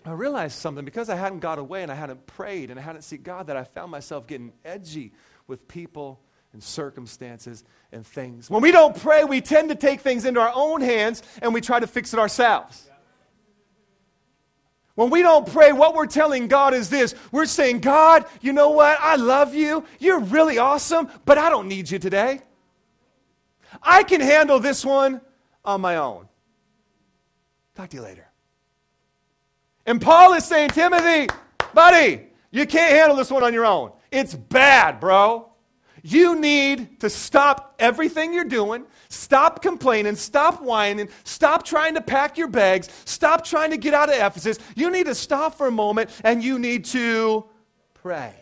I 0.05 0.11
realized 0.11 0.59
something 0.59 0.85
because 0.85 1.09
I 1.09 1.15
hadn't 1.15 1.39
got 1.39 1.59
away 1.59 1.83
and 1.85 1.93
I 1.93 1.95
hadn't 1.95 2.27
prayed 2.27 2.71
and 2.71 2.79
I 2.79 2.83
hadn't 2.83 3.03
seen 3.03 3.23
God 3.23 3.47
that 3.47 3.57
I 3.57 3.65
found 3.65 3.93
myself 3.93 4.27
getting 4.27 4.53
edgy 4.65 5.13
with 5.47 5.69
people 5.69 6.21
and 6.53 6.63
circumstances 6.63 7.63
and 7.93 8.05
things. 8.05 8.51
When 8.51 8.61
we 8.61 8.73
don't 8.73 9.01
pray, 9.01 9.25
we 9.25 9.41
tend 9.41 9.69
to 9.69 9.77
take 9.77 10.01
things 10.01 10.25
into 10.25 10.41
our 10.41 10.53
own 10.55 10.81
hands 10.81 11.23
and 11.41 11.55
we 11.55 11.61
try 11.61 11.79
to 11.79 11.87
fix 11.87 12.13
it 12.13 12.19
ourselves. 12.19 12.91
When 15.03 15.11
we 15.11 15.23
don't 15.23 15.53
pray, 15.53 15.73
what 15.73 15.97
we're 15.97 16.07
telling 16.07 16.47
God 16.47 16.75
is 16.75 16.89
this 16.89 17.17
we're 17.33 17.47
saying, 17.47 17.81
God, 17.81 18.25
you 18.41 18.53
know 18.53 18.71
what? 18.71 18.97
I 19.01 19.17
love 19.17 19.53
you. 19.53 19.85
You're 19.99 20.21
really 20.21 20.59
awesome, 20.59 21.09
but 21.25 21.39
I 21.39 21.51
don't 21.51 21.67
need 21.67 21.91
you 21.91 21.99
today. 21.99 22.41
I 23.83 24.05
can 24.05 24.21
handle 24.21 24.61
this 24.61 24.85
one 24.85 25.21
on 25.65 25.81
my 25.81 25.97
own. 25.97 26.29
Talk 27.75 27.89
to 27.91 27.97
you 27.97 28.03
later. 28.05 28.29
And 29.87 30.01
Paul 30.01 30.35
is 30.35 30.45
saying, 30.45 30.71
Timothy, 30.71 31.27
buddy, 31.75 32.29
you 32.53 32.65
can't 32.65 32.93
handle 32.93 33.17
this 33.17 33.29
one 33.29 33.43
on 33.43 33.53
your 33.53 33.67
own. 33.67 33.91
It's 34.13 34.37
bad, 34.37 35.01
bro. 35.01 35.52
You 36.03 36.39
need 36.39 37.01
to 37.01 37.09
stop 37.09 37.77
everything 37.79 38.35
you're 38.35 38.45
doing, 38.45 38.85
stop 39.09 39.63
complaining, 39.63 40.17
stop 40.17 40.61
whining, 40.61 41.09
stop 41.25 41.65
trying 41.65 41.95
to 41.95 42.01
pack 42.01 42.37
your 42.37 42.49
bags, 42.49 42.89
stop 43.05 43.45
trying 43.45 43.71
to 43.71 43.77
get 43.77 43.95
out 43.95 44.09
of 44.09 44.17
Ephesus. 44.17 44.59
You 44.75 44.91
need 44.91 45.07
to 45.07 45.15
stop 45.15 45.57
for 45.57 45.69
a 45.69 45.71
moment 45.71 46.11
and 46.25 46.43
you 46.43 46.59
need 46.59 46.85
to 46.87 47.45
pray. 47.95 48.35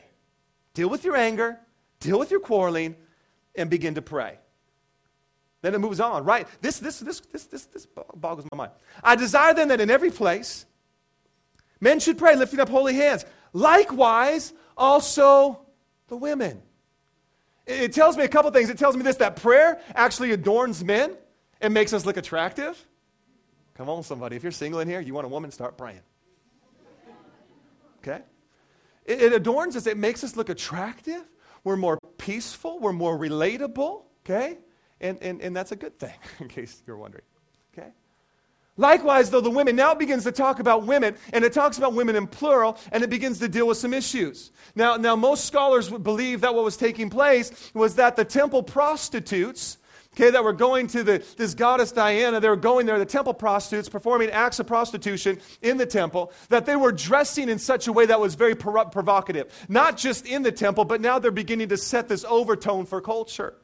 Deal 0.73 0.89
with 0.89 1.05
your 1.05 1.17
anger, 1.17 1.59
deal 2.01 2.19
with 2.19 2.31
your 2.31 2.41
quarreling, 2.41 2.97
and 3.55 3.69
begin 3.69 3.95
to 3.97 4.03
pray. 4.03 4.39
Then 5.63 5.75
it 5.75 5.79
moves 5.79 6.01
on, 6.01 6.25
right? 6.25 6.49
This, 6.63 6.79
this, 6.79 7.01
this, 7.01 7.21
this, 7.21 7.45
this, 7.45 7.67
this 7.67 7.87
boggles 8.15 8.47
my 8.51 8.57
mind. 8.57 8.73
I 9.05 9.17
desire 9.17 9.53
then 9.53 9.69
that 9.69 9.81
in 9.81 9.91
every 9.91 10.11
place, 10.11 10.65
Men 11.81 11.99
should 11.99 12.19
pray, 12.19 12.37
lifting 12.37 12.61
up 12.61 12.69
holy 12.69 12.95
hands. 12.95 13.25
Likewise, 13.53 14.53
also 14.77 15.61
the 16.09 16.17
women. 16.17 16.63
It 17.71 17.93
tells 17.93 18.17
me 18.17 18.25
a 18.25 18.29
couple 18.29 18.51
things. 18.51 18.69
It 18.69 18.79
tells 18.79 18.97
me 18.97 19.03
this 19.03 19.17
that 19.17 19.37
prayer 19.37 19.81
actually 19.95 20.33
adorns 20.33 20.83
men 20.83 21.17
and 21.61 21.73
makes 21.73 21.93
us 21.93 22.05
look 22.05 22.17
attractive. 22.17 22.85
Come 23.75 23.89
on, 23.89 24.03
somebody. 24.03 24.37
If 24.37 24.43
you're 24.43 24.53
single 24.53 24.81
in 24.81 24.89
here, 24.89 25.01
you 25.01 25.15
want 25.15 25.25
a 25.25 25.29
woman, 25.29 25.51
start 25.51 25.79
praying. 25.79 26.01
Okay? 27.99 28.23
It, 29.05 29.23
it 29.23 29.33
adorns 29.33 29.77
us, 29.77 29.87
it 29.87 29.97
makes 29.97 30.25
us 30.25 30.37
look 30.37 30.49
attractive. 30.49 31.23
We're 31.65 31.77
more 31.77 31.99
peaceful, 32.19 32.79
we're 32.79 32.93
more 32.93 33.19
relatable. 33.19 34.03
Okay? 34.25 34.59
And, 35.01 35.19
and, 35.23 35.41
and 35.41 35.55
that's 35.55 35.73
a 35.73 35.77
good 35.77 35.99
thing, 35.99 36.15
in 36.41 36.49
case 36.49 36.83
you're 36.87 36.97
wondering. 36.97 37.25
Likewise, 38.81 39.29
though, 39.29 39.43
the 39.43 39.51
women, 39.51 39.77
now 39.77 39.95
begins 39.95 40.25
to 40.25 40.33
talk 40.33 40.59
about 40.59 40.87
women, 40.87 41.15
and 41.35 41.45
it 41.45 41.53
talks 41.53 41.77
about 41.77 41.93
women 41.93 42.17
in 42.17 42.27
plural, 42.27 42.79
and 42.93 43.05
it 43.05 43.11
begins 43.11 43.39
to 43.41 43.47
deal 43.47 43.67
with 43.67 43.77
some 43.77 43.93
issues. 43.93 44.51
Now, 44.75 44.97
now 44.97 45.15
most 45.17 45.45
scholars 45.45 45.91
would 45.91 46.03
believe 46.03 46.41
that 46.41 46.55
what 46.55 46.65
was 46.65 46.79
taking 46.79 47.11
place 47.11 47.71
was 47.75 47.97
that 47.97 48.17
the 48.17 48.25
temple 48.25 48.63
prostitutes, 48.63 49.77
okay, 50.15 50.31
that 50.31 50.43
were 50.43 50.55
going 50.55 50.87
to 50.89 51.03
the, 51.03 51.23
this 51.37 51.53
goddess 51.53 51.93
Diana, 51.93 52.41
they 52.41 52.49
were 52.49 52.57
going 52.57 52.87
there, 52.87 52.99
the 52.99 53.05
temple 53.05 53.35
prostitutes, 53.35 53.91
performing 53.91 54.31
acts 54.31 54.59
of 54.61 54.67
prostitution 54.67 55.39
in 55.61 55.77
the 55.77 55.85
temple, 55.85 56.33
that 56.49 56.65
they 56.65 56.75
were 56.75 56.91
dressing 56.91 57.51
in 57.51 57.59
such 57.59 57.87
a 57.87 57.93
way 57.93 58.07
that 58.07 58.19
was 58.19 58.35
very 58.35 58.55
provocative. 58.55 59.53
Not 59.69 59.99
just 59.99 60.25
in 60.25 60.43
the 60.43 60.53
temple, 60.53 60.87
but 60.87 61.03
now 61.03 61.19
they're 61.19 61.31
beginning 61.31 61.69
to 61.69 61.77
set 61.77 62.09
this 62.09 62.25
overtone 62.25 62.87
for 62.87 63.03
culture. 63.03 63.57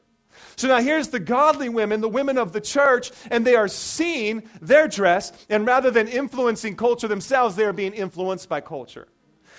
So 0.57 0.67
now 0.67 0.81
here's 0.81 1.09
the 1.09 1.19
godly 1.19 1.69
women, 1.69 2.01
the 2.01 2.09
women 2.09 2.39
of 2.39 2.51
the 2.51 2.59
church, 2.59 3.11
and 3.29 3.45
they 3.45 3.55
are 3.55 3.67
seeing 3.67 4.41
their 4.59 4.87
dress, 4.87 5.31
and 5.49 5.67
rather 5.67 5.91
than 5.91 6.07
influencing 6.07 6.75
culture 6.75 7.07
themselves, 7.07 7.55
they 7.55 7.63
are 7.63 7.73
being 7.73 7.93
influenced 7.93 8.49
by 8.49 8.61
culture. 8.61 9.07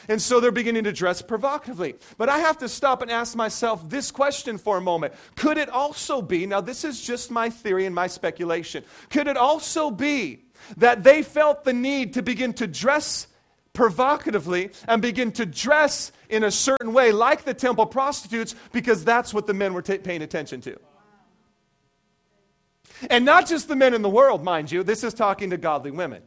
And 0.08 0.20
so 0.20 0.40
they're 0.40 0.50
beginning 0.50 0.84
to 0.84 0.92
dress 0.92 1.22
provocatively. 1.22 1.94
But 2.16 2.28
I 2.28 2.38
have 2.38 2.58
to 2.58 2.68
stop 2.68 3.00
and 3.02 3.10
ask 3.12 3.36
myself 3.36 3.88
this 3.88 4.10
question 4.10 4.58
for 4.58 4.76
a 4.76 4.80
moment. 4.80 5.14
Could 5.36 5.56
it 5.56 5.68
also 5.68 6.20
be, 6.20 6.46
now 6.46 6.60
this 6.60 6.84
is 6.84 7.00
just 7.00 7.30
my 7.30 7.48
theory 7.48 7.86
and 7.86 7.94
my 7.94 8.08
speculation, 8.08 8.82
could 9.08 9.28
it 9.28 9.36
also 9.36 9.92
be 9.92 10.46
that 10.78 11.04
they 11.04 11.22
felt 11.22 11.62
the 11.62 11.72
need 11.72 12.14
to 12.14 12.22
begin 12.22 12.52
to 12.54 12.66
dress 12.66 13.27
provocatively 13.78 14.70
and 14.88 15.00
begin 15.00 15.30
to 15.30 15.46
dress 15.46 16.10
in 16.28 16.42
a 16.42 16.50
certain 16.50 16.92
way, 16.92 17.12
like 17.12 17.44
the 17.44 17.54
temple 17.54 17.86
prostitutes, 17.86 18.56
because 18.72 19.04
that's 19.04 19.32
what 19.32 19.46
the 19.46 19.54
men 19.54 19.72
were 19.72 19.82
t- 19.82 19.98
paying 19.98 20.20
attention 20.20 20.60
to. 20.60 20.76
And 23.08 23.24
not 23.24 23.46
just 23.46 23.68
the 23.68 23.76
men 23.76 23.94
in 23.94 24.02
the 24.02 24.10
world, 24.10 24.42
mind 24.42 24.72
you, 24.72 24.82
this 24.82 25.04
is 25.04 25.14
talking 25.14 25.50
to 25.50 25.56
godly 25.56 25.92
women. 25.92 26.22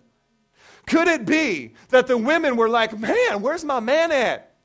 Could 0.87 1.09
it 1.09 1.25
be 1.25 1.73
that 1.89 2.07
the 2.07 2.17
women 2.17 2.55
were 2.55 2.69
like, 2.69 2.97
man, 2.97 3.41
where's 3.41 3.65
my 3.65 3.81
man 3.81 4.13
at? 4.13 4.55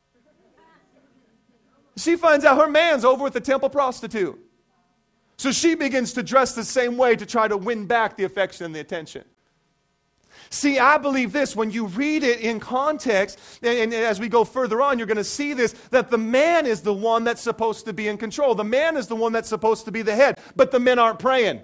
She 1.96 2.14
finds 2.14 2.44
out 2.44 2.56
her 2.56 2.70
man's 2.70 3.04
over 3.04 3.24
with 3.24 3.32
the 3.32 3.40
temple 3.40 3.68
prostitute. 3.68 4.38
So 5.38 5.50
she 5.50 5.74
begins 5.74 6.12
to 6.12 6.22
dress 6.22 6.54
the 6.54 6.64
same 6.64 6.96
way 6.96 7.16
to 7.16 7.26
try 7.26 7.48
to 7.48 7.56
win 7.56 7.86
back 7.86 8.16
the 8.16 8.22
affection 8.22 8.66
and 8.66 8.72
the 8.72 8.78
attention. 8.78 9.24
See, 10.50 10.78
I 10.78 10.98
believe 10.98 11.32
this 11.32 11.56
when 11.56 11.70
you 11.70 11.86
read 11.86 12.22
it 12.22 12.40
in 12.40 12.60
context, 12.60 13.38
and, 13.62 13.78
and, 13.78 13.94
as 13.94 14.20
we 14.20 14.28
go 14.28 14.44
further 14.44 14.80
on, 14.80 14.98
you're 14.98 15.06
going 15.06 15.16
to 15.16 15.24
see 15.24 15.52
this 15.52 15.72
that 15.90 16.10
the 16.10 16.18
man 16.18 16.66
is 16.66 16.82
the 16.82 16.94
one 16.94 17.24
that's 17.24 17.40
supposed 17.40 17.86
to 17.86 17.92
be 17.92 18.08
in 18.08 18.16
control. 18.16 18.54
The 18.54 18.64
man 18.64 18.96
is 18.96 19.06
the 19.06 19.16
one 19.16 19.32
that's 19.32 19.48
supposed 19.48 19.84
to 19.86 19.92
be 19.92 20.02
the 20.02 20.14
head, 20.14 20.38
but 20.54 20.70
the 20.70 20.80
men 20.80 20.98
aren't 20.98 21.18
praying. 21.18 21.62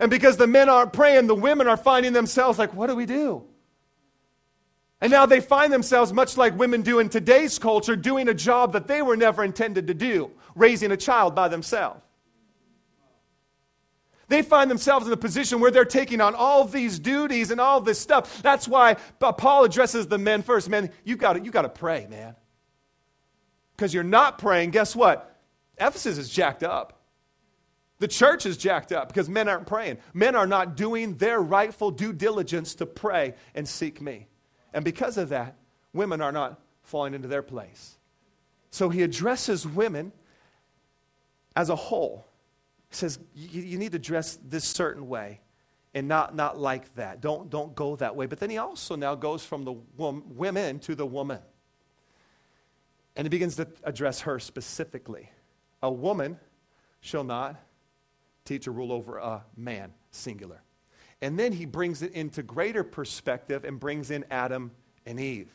And 0.00 0.10
because 0.10 0.36
the 0.36 0.46
men 0.46 0.68
aren't 0.68 0.92
praying, 0.92 1.26
the 1.26 1.34
women 1.34 1.68
are 1.68 1.76
finding 1.76 2.12
themselves 2.12 2.58
like, 2.58 2.74
what 2.74 2.88
do 2.88 2.96
we 2.96 3.06
do? 3.06 3.44
And 5.00 5.10
now 5.10 5.26
they 5.26 5.40
find 5.40 5.72
themselves, 5.72 6.12
much 6.12 6.36
like 6.36 6.58
women 6.58 6.82
do 6.82 6.98
in 6.98 7.08
today's 7.08 7.58
culture, 7.58 7.94
doing 7.94 8.28
a 8.28 8.34
job 8.34 8.72
that 8.72 8.86
they 8.86 9.02
were 9.02 9.16
never 9.16 9.44
intended 9.44 9.86
to 9.88 9.94
do, 9.94 10.30
raising 10.54 10.92
a 10.92 10.96
child 10.96 11.34
by 11.34 11.48
themselves. 11.48 12.00
They 14.28 14.42
find 14.42 14.70
themselves 14.70 15.06
in 15.06 15.12
a 15.12 15.16
position 15.16 15.60
where 15.60 15.70
they're 15.70 15.84
taking 15.84 16.20
on 16.20 16.34
all 16.34 16.64
these 16.64 16.98
duties 16.98 17.50
and 17.50 17.60
all 17.60 17.80
this 17.80 17.98
stuff. 17.98 18.42
That's 18.42 18.66
why 18.66 18.94
Paul 19.18 19.64
addresses 19.64 20.06
the 20.06 20.18
men 20.18 20.42
first. 20.42 20.68
Men, 20.68 20.90
you 21.04 21.16
got 21.16 21.44
you 21.44 21.50
got 21.50 21.62
to 21.62 21.68
pray, 21.68 22.06
man. 22.08 22.34
Because 23.76 23.92
you're 23.92 24.04
not 24.04 24.38
praying, 24.38 24.70
guess 24.70 24.94
what? 24.94 25.36
Ephesus 25.78 26.16
is 26.18 26.28
jacked 26.28 26.62
up. 26.62 27.00
The 27.98 28.08
church 28.08 28.46
is 28.46 28.56
jacked 28.56 28.92
up 28.92 29.08
because 29.08 29.28
men 29.28 29.48
aren't 29.48 29.66
praying. 29.66 29.98
Men 30.12 30.34
are 30.34 30.46
not 30.46 30.76
doing 30.76 31.16
their 31.16 31.40
rightful 31.40 31.90
due 31.90 32.12
diligence 32.12 32.74
to 32.76 32.86
pray 32.86 33.34
and 33.54 33.68
seek 33.68 34.00
me. 34.00 34.28
And 34.72 34.84
because 34.84 35.16
of 35.16 35.28
that, 35.30 35.56
women 35.92 36.20
are 36.20 36.32
not 36.32 36.60
falling 36.82 37.14
into 37.14 37.28
their 37.28 37.42
place. 37.42 37.96
So 38.70 38.88
he 38.88 39.02
addresses 39.02 39.66
women 39.66 40.12
as 41.54 41.70
a 41.70 41.76
whole 41.76 42.26
says 42.94 43.18
you, 43.34 43.62
you 43.62 43.78
need 43.78 43.92
to 43.92 43.98
dress 43.98 44.38
this 44.44 44.64
certain 44.64 45.08
way 45.08 45.40
and 45.94 46.08
not, 46.08 46.34
not 46.34 46.58
like 46.58 46.94
that. 46.96 47.20
Don't, 47.20 47.50
don't 47.50 47.74
go 47.74 47.96
that 47.96 48.16
way. 48.16 48.26
But 48.26 48.40
then 48.40 48.50
he 48.50 48.58
also 48.58 48.96
now 48.96 49.14
goes 49.14 49.44
from 49.44 49.64
the 49.64 49.74
wom- 49.96 50.24
women 50.28 50.80
to 50.80 50.94
the 50.94 51.06
woman. 51.06 51.38
And 53.16 53.24
he 53.24 53.28
begins 53.28 53.56
to 53.56 53.68
address 53.84 54.22
her 54.22 54.40
specifically. 54.40 55.30
A 55.82 55.90
woman 55.90 56.38
shall 57.00 57.22
not 57.22 57.56
teach 58.44 58.66
or 58.66 58.72
rule 58.72 58.92
over 58.92 59.18
a 59.18 59.44
man, 59.56 59.92
singular. 60.10 60.62
And 61.22 61.38
then 61.38 61.52
he 61.52 61.64
brings 61.64 62.02
it 62.02 62.12
into 62.12 62.42
greater 62.42 62.82
perspective 62.82 63.64
and 63.64 63.78
brings 63.78 64.10
in 64.10 64.24
Adam 64.30 64.72
and 65.06 65.20
Eve. 65.20 65.50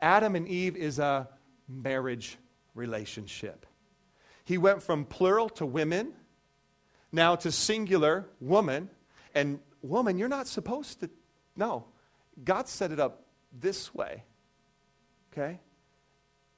Adam 0.00 0.34
and 0.34 0.48
Eve 0.48 0.76
is 0.76 0.98
a 0.98 1.28
marriage 1.68 2.36
relationship. 2.74 3.64
He 4.44 4.58
went 4.58 4.82
from 4.82 5.04
plural 5.04 5.48
to 5.50 5.64
women 5.64 6.12
now 7.12 7.36
to 7.36 7.52
singular 7.52 8.26
woman. 8.40 8.90
And 9.34 9.60
woman, 9.82 10.18
you're 10.18 10.28
not 10.28 10.48
supposed 10.48 11.00
to. 11.00 11.10
No. 11.56 11.86
God 12.42 12.68
set 12.68 12.90
it 12.92 12.98
up 12.98 13.24
this 13.52 13.94
way. 13.94 14.24
Okay? 15.32 15.60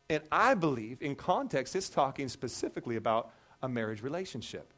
And 0.09 0.23
I 0.31 0.55
believe, 0.55 1.03
in 1.03 1.17
context, 1.17 1.75
it's 1.75 1.89
talking 1.89 2.29
specifically 2.29 2.97
about 2.97 3.33
a 3.63 3.69
marriage 3.69 4.03
relationship. 4.03 4.73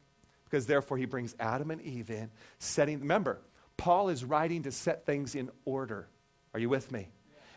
Because 0.45 0.65
therefore, 0.65 0.97
he 0.97 1.05
brings 1.05 1.35
Adam 1.39 1.71
and 1.71 1.81
Eve 1.81 2.09
in, 2.09 2.31
setting. 2.57 2.99
Remember, 2.99 3.41
Paul 3.75 4.09
is 4.09 4.23
writing 4.23 4.63
to 4.63 4.71
set 4.71 5.05
things 5.05 5.35
in 5.35 5.49
order. 5.65 6.07
Are 6.53 6.59
you 6.59 6.69
with 6.69 6.91
me? 6.91 7.09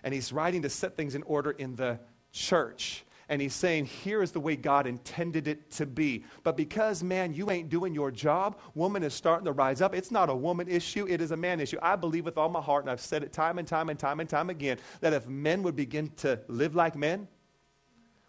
And 0.02 0.12
he's 0.12 0.32
writing 0.32 0.62
to 0.62 0.70
set 0.70 0.96
things 0.96 1.14
in 1.14 1.22
order 1.22 1.50
in 1.50 1.76
the 1.76 2.00
church 2.32 3.04
and 3.30 3.40
he's 3.40 3.54
saying, 3.54 3.86
here 3.86 4.22
is 4.22 4.32
the 4.32 4.40
way 4.40 4.56
God 4.56 4.88
intended 4.88 5.46
it 5.46 5.70
to 5.72 5.86
be. 5.86 6.24
But 6.42 6.56
because, 6.56 7.00
man, 7.04 7.32
you 7.32 7.48
ain't 7.48 7.68
doing 7.70 7.94
your 7.94 8.10
job, 8.10 8.58
woman 8.74 9.04
is 9.04 9.14
starting 9.14 9.44
to 9.44 9.52
rise 9.52 9.80
up. 9.80 9.94
It's 9.94 10.10
not 10.10 10.28
a 10.28 10.34
woman 10.34 10.66
issue, 10.66 11.06
it 11.08 11.20
is 11.20 11.30
a 11.30 11.36
man 11.36 11.60
issue. 11.60 11.78
I 11.80 11.94
believe 11.94 12.24
with 12.24 12.36
all 12.36 12.48
my 12.48 12.60
heart, 12.60 12.82
and 12.82 12.90
I've 12.90 13.00
said 13.00 13.22
it 13.22 13.32
time 13.32 13.58
and 13.58 13.68
time 13.68 13.88
and 13.88 13.96
time 13.96 14.18
and 14.18 14.28
time 14.28 14.50
again, 14.50 14.78
that 15.00 15.12
if 15.12 15.28
men 15.28 15.62
would 15.62 15.76
begin 15.76 16.08
to 16.16 16.40
live 16.48 16.74
like 16.74 16.96
men, 16.96 17.28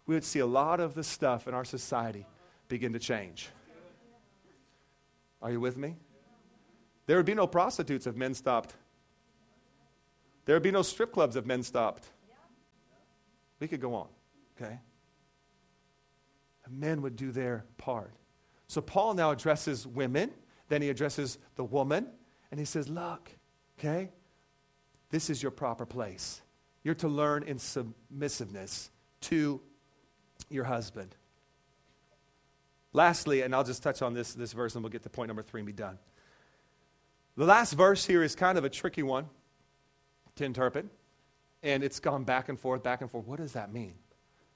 we 0.06 0.14
would 0.14 0.24
see 0.24 0.38
a 0.38 0.46
lot 0.46 0.78
of 0.78 0.94
the 0.94 1.02
stuff 1.02 1.48
in 1.48 1.54
our 1.54 1.64
society 1.64 2.24
begin 2.68 2.92
to 2.92 3.00
change. 3.00 3.48
Are 5.42 5.50
you 5.50 5.58
with 5.58 5.76
me? 5.76 5.96
There 7.06 7.16
would 7.16 7.26
be 7.26 7.34
no 7.34 7.48
prostitutes 7.48 8.06
if 8.06 8.14
men 8.14 8.34
stopped. 8.34 8.76
There 10.44 10.54
would 10.54 10.62
be 10.62 10.70
no 10.70 10.82
strip 10.82 11.12
clubs 11.12 11.34
if 11.34 11.44
men 11.44 11.64
stopped. 11.64 12.06
We 13.58 13.66
could 13.66 13.80
go 13.80 13.94
on, 13.94 14.06
okay? 14.56 14.78
Men 16.70 17.02
would 17.02 17.16
do 17.16 17.32
their 17.32 17.64
part. 17.78 18.12
So 18.68 18.80
Paul 18.80 19.14
now 19.14 19.30
addresses 19.30 19.86
women, 19.86 20.30
then 20.68 20.82
he 20.82 20.88
addresses 20.88 21.38
the 21.56 21.64
woman, 21.64 22.06
and 22.50 22.58
he 22.58 22.64
says, 22.64 22.88
Look, 22.88 23.30
okay, 23.78 24.10
this 25.10 25.28
is 25.28 25.42
your 25.42 25.52
proper 25.52 25.84
place. 25.84 26.40
You're 26.84 26.94
to 26.96 27.08
learn 27.08 27.42
in 27.44 27.58
submissiveness 27.58 28.90
to 29.22 29.60
your 30.48 30.64
husband. 30.64 31.14
Lastly, 32.92 33.42
and 33.42 33.54
I'll 33.54 33.64
just 33.64 33.82
touch 33.82 34.02
on 34.02 34.14
this, 34.14 34.34
this 34.34 34.52
verse 34.52 34.74
and 34.74 34.82
we'll 34.82 34.90
get 34.90 35.02
to 35.04 35.10
point 35.10 35.28
number 35.28 35.42
three 35.42 35.60
and 35.60 35.66
be 35.66 35.72
done. 35.72 35.98
The 37.36 37.46
last 37.46 37.72
verse 37.72 38.04
here 38.04 38.22
is 38.22 38.34
kind 38.34 38.58
of 38.58 38.64
a 38.64 38.68
tricky 38.68 39.02
one 39.02 39.26
to 40.36 40.44
interpret, 40.44 40.86
and 41.62 41.82
it's 41.82 42.00
gone 42.00 42.24
back 42.24 42.48
and 42.48 42.60
forth, 42.60 42.82
back 42.82 43.00
and 43.00 43.10
forth. 43.10 43.26
What 43.26 43.38
does 43.38 43.52
that 43.52 43.72
mean? 43.72 43.94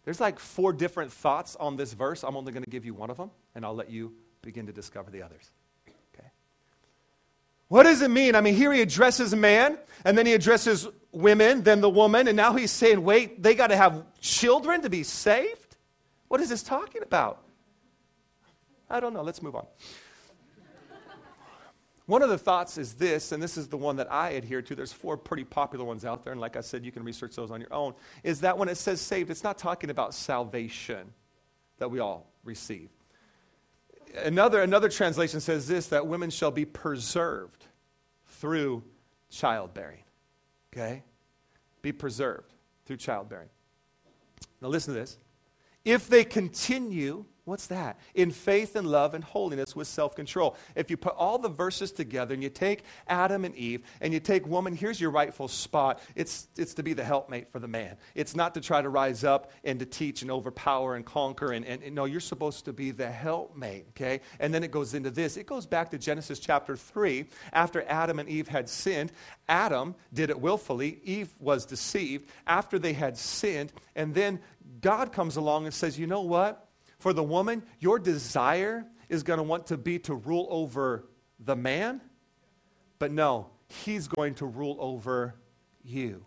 There's 0.06 0.20
like 0.20 0.38
four 0.38 0.72
different 0.72 1.12
thoughts 1.12 1.56
on 1.56 1.76
this 1.76 1.92
verse. 1.92 2.22
I'm 2.22 2.36
only 2.36 2.52
going 2.52 2.62
to 2.62 2.70
give 2.70 2.84
you 2.84 2.94
one 2.94 3.10
of 3.10 3.16
them, 3.16 3.32
and 3.56 3.66
I'll 3.66 3.74
let 3.74 3.90
you 3.90 4.14
begin 4.40 4.66
to 4.66 4.72
discover 4.72 5.10
the 5.10 5.22
others. 5.22 5.50
Okay. 6.14 6.28
What 7.66 7.82
does 7.82 8.00
it 8.02 8.10
mean? 8.10 8.36
I 8.36 8.40
mean, 8.40 8.54
here 8.54 8.72
he 8.72 8.80
addresses 8.80 9.32
a 9.32 9.36
man, 9.36 9.76
and 10.04 10.16
then 10.16 10.24
he 10.24 10.32
addresses 10.32 10.86
women, 11.10 11.64
then 11.64 11.80
the 11.80 11.90
woman, 11.90 12.28
and 12.28 12.36
now 12.36 12.54
he's 12.54 12.70
saying, 12.70 13.02
wait, 13.02 13.42
they 13.42 13.56
got 13.56 13.66
to 13.66 13.76
have 13.76 14.04
children 14.20 14.82
to 14.82 14.90
be 14.90 15.02
saved? 15.02 15.76
What 16.28 16.40
is 16.40 16.50
this 16.50 16.62
talking 16.62 17.02
about? 17.02 17.42
I 18.88 19.00
don't 19.00 19.12
know. 19.12 19.22
Let's 19.22 19.42
move 19.42 19.56
on. 19.56 19.66
One 22.06 22.22
of 22.22 22.28
the 22.28 22.38
thoughts 22.38 22.78
is 22.78 22.94
this, 22.94 23.32
and 23.32 23.42
this 23.42 23.56
is 23.56 23.66
the 23.66 23.76
one 23.76 23.96
that 23.96 24.10
I 24.12 24.30
adhere 24.30 24.62
to. 24.62 24.76
There's 24.76 24.92
four 24.92 25.16
pretty 25.16 25.42
popular 25.42 25.84
ones 25.84 26.04
out 26.04 26.22
there, 26.22 26.32
and 26.32 26.40
like 26.40 26.56
I 26.56 26.60
said, 26.60 26.84
you 26.84 26.92
can 26.92 27.02
research 27.02 27.34
those 27.34 27.50
on 27.50 27.60
your 27.60 27.72
own. 27.72 27.94
Is 28.22 28.40
that 28.42 28.56
when 28.56 28.68
it 28.68 28.76
says 28.76 29.00
saved, 29.00 29.28
it's 29.30 29.42
not 29.42 29.58
talking 29.58 29.90
about 29.90 30.14
salvation 30.14 31.12
that 31.78 31.90
we 31.90 31.98
all 31.98 32.30
receive. 32.44 32.90
Another, 34.22 34.62
another 34.62 34.88
translation 34.88 35.40
says 35.40 35.66
this 35.66 35.88
that 35.88 36.06
women 36.06 36.30
shall 36.30 36.52
be 36.52 36.64
preserved 36.64 37.66
through 38.28 38.84
childbearing. 39.28 40.04
Okay? 40.72 41.02
Be 41.82 41.90
preserved 41.90 42.54
through 42.84 42.98
childbearing. 42.98 43.48
Now, 44.60 44.68
listen 44.68 44.94
to 44.94 45.00
this. 45.00 45.18
If 45.86 46.08
they 46.08 46.24
continue 46.24 47.24
What's 47.46 47.68
that? 47.68 48.00
In 48.16 48.32
faith 48.32 48.74
and 48.74 48.88
love 48.88 49.14
and 49.14 49.22
holiness 49.22 49.76
with 49.76 49.86
self 49.86 50.16
control. 50.16 50.56
If 50.74 50.90
you 50.90 50.96
put 50.96 51.14
all 51.14 51.38
the 51.38 51.48
verses 51.48 51.92
together 51.92 52.34
and 52.34 52.42
you 52.42 52.48
take 52.48 52.82
Adam 53.06 53.44
and 53.44 53.54
Eve 53.54 53.82
and 54.00 54.12
you 54.12 54.18
take 54.18 54.44
woman, 54.48 54.74
here's 54.74 55.00
your 55.00 55.12
rightful 55.12 55.46
spot. 55.46 56.00
It's, 56.16 56.48
it's 56.56 56.74
to 56.74 56.82
be 56.82 56.92
the 56.92 57.04
helpmate 57.04 57.52
for 57.52 57.60
the 57.60 57.68
man. 57.68 57.98
It's 58.16 58.34
not 58.34 58.52
to 58.54 58.60
try 58.60 58.82
to 58.82 58.88
rise 58.88 59.22
up 59.22 59.52
and 59.62 59.78
to 59.78 59.86
teach 59.86 60.22
and 60.22 60.30
overpower 60.30 60.96
and 60.96 61.06
conquer. 61.06 61.52
And, 61.52 61.64
and, 61.64 61.84
and 61.84 61.94
no, 61.94 62.04
you're 62.04 62.18
supposed 62.18 62.64
to 62.64 62.72
be 62.72 62.90
the 62.90 63.08
helpmate, 63.08 63.86
okay? 63.90 64.22
And 64.40 64.52
then 64.52 64.64
it 64.64 64.72
goes 64.72 64.94
into 64.94 65.12
this. 65.12 65.36
It 65.36 65.46
goes 65.46 65.66
back 65.66 65.92
to 65.92 65.98
Genesis 65.98 66.40
chapter 66.40 66.76
3. 66.76 67.26
After 67.52 67.84
Adam 67.86 68.18
and 68.18 68.28
Eve 68.28 68.48
had 68.48 68.68
sinned, 68.68 69.12
Adam 69.48 69.94
did 70.12 70.30
it 70.30 70.40
willfully, 70.40 70.98
Eve 71.04 71.32
was 71.38 71.64
deceived 71.64 72.28
after 72.48 72.76
they 72.76 72.92
had 72.92 73.16
sinned. 73.16 73.72
And 73.94 74.12
then 74.12 74.40
God 74.80 75.12
comes 75.12 75.36
along 75.36 75.64
and 75.64 75.74
says, 75.74 75.98
you 75.98 76.06
know 76.06 76.22
what? 76.22 76.68
For 76.98 77.12
the 77.12 77.22
woman, 77.22 77.62
your 77.78 77.98
desire 77.98 78.86
is 79.08 79.22
going 79.22 79.38
to 79.38 79.42
want 79.42 79.66
to 79.68 79.76
be 79.76 79.98
to 80.00 80.14
rule 80.14 80.46
over 80.50 81.08
the 81.38 81.56
man, 81.56 82.00
but 82.98 83.12
no, 83.12 83.50
he's 83.68 84.08
going 84.08 84.34
to 84.36 84.46
rule 84.46 84.76
over 84.80 85.34
you. 85.82 86.24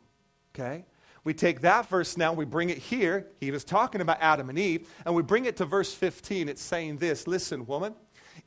Okay? 0.54 0.86
We 1.24 1.34
take 1.34 1.62
that 1.62 1.90
verse 1.90 2.18
now, 2.18 2.34
we 2.34 2.46
bring 2.46 2.70
it 2.70 2.78
here. 2.78 3.28
He 3.40 3.52
was 3.52 3.64
talking 3.64 4.02
about 4.02 4.18
Adam 4.22 4.50
and 4.50 4.58
Eve, 4.58 4.88
and 5.06 5.14
we 5.14 5.22
bring 5.22 5.46
it 5.46 5.58
to 5.58 5.66
verse 5.66 5.94
15. 5.94 6.48
It's 6.48 6.62
saying 6.62 6.98
this 6.98 7.28
Listen, 7.28 7.66
woman, 7.66 7.94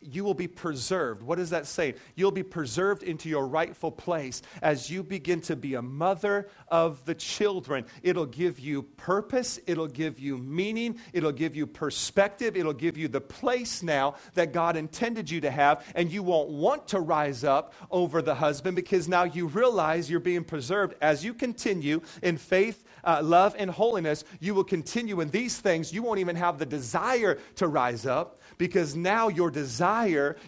you 0.02 0.24
will 0.24 0.34
be 0.34 0.48
preserved. 0.48 1.22
What 1.22 1.38
does 1.38 1.50
that 1.50 1.66
say? 1.66 1.94
You'll 2.14 2.30
be 2.30 2.42
preserved 2.42 3.02
into 3.02 3.28
your 3.28 3.46
rightful 3.46 3.90
place 3.90 4.42
as 4.60 4.90
you 4.90 5.02
begin 5.02 5.40
to 5.42 5.56
be 5.56 5.74
a 5.74 5.82
mother 5.82 6.48
of 6.68 7.04
the 7.04 7.14
children. 7.14 7.84
It'll 8.02 8.26
give 8.26 8.58
you 8.58 8.82
purpose, 8.82 9.58
it'll 9.66 9.86
give 9.86 10.18
you 10.18 10.38
meaning, 10.38 10.98
it'll 11.12 11.32
give 11.32 11.54
you 11.54 11.66
perspective, 11.66 12.56
it'll 12.56 12.72
give 12.72 12.96
you 12.96 13.08
the 13.08 13.20
place 13.20 13.82
now 13.82 14.14
that 14.34 14.52
God 14.52 14.76
intended 14.76 15.30
you 15.30 15.40
to 15.42 15.50
have, 15.50 15.84
and 15.94 16.10
you 16.10 16.22
won't 16.22 16.50
want 16.50 16.88
to 16.88 17.00
rise 17.00 17.44
up 17.44 17.74
over 17.90 18.22
the 18.22 18.34
husband 18.34 18.76
because 18.76 19.08
now 19.08 19.24
you 19.24 19.46
realize 19.46 20.10
you're 20.10 20.20
being 20.20 20.44
preserved 20.44 20.94
as 21.00 21.24
you 21.24 21.34
continue 21.34 22.00
in 22.22 22.36
faith, 22.36 22.84
uh, 23.04 23.20
love, 23.22 23.54
and 23.58 23.70
holiness. 23.70 24.24
You 24.40 24.54
will 24.54 24.64
continue 24.64 25.20
in 25.20 25.30
these 25.30 25.58
things. 25.58 25.92
You 25.92 26.02
won't 26.02 26.20
even 26.20 26.36
have 26.36 26.58
the 26.58 26.66
desire 26.66 27.38
to 27.56 27.68
rise 27.68 28.06
up 28.06 28.40
because 28.58 28.94
now 28.94 29.28
your 29.28 29.50
desire, 29.50 29.91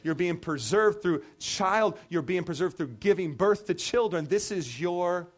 you're 0.03 0.15
being 0.15 0.39
preserved 0.39 1.03
through 1.03 1.23
child, 1.39 1.99
you're 2.09 2.23
being 2.23 2.45
preserved 2.45 2.77
through 2.77 2.89
giving 3.01 3.35
birth 3.35 3.67
to 3.67 3.75
children. 3.75 4.27
This 4.27 4.51
is 4.51 4.81
your 4.81 5.29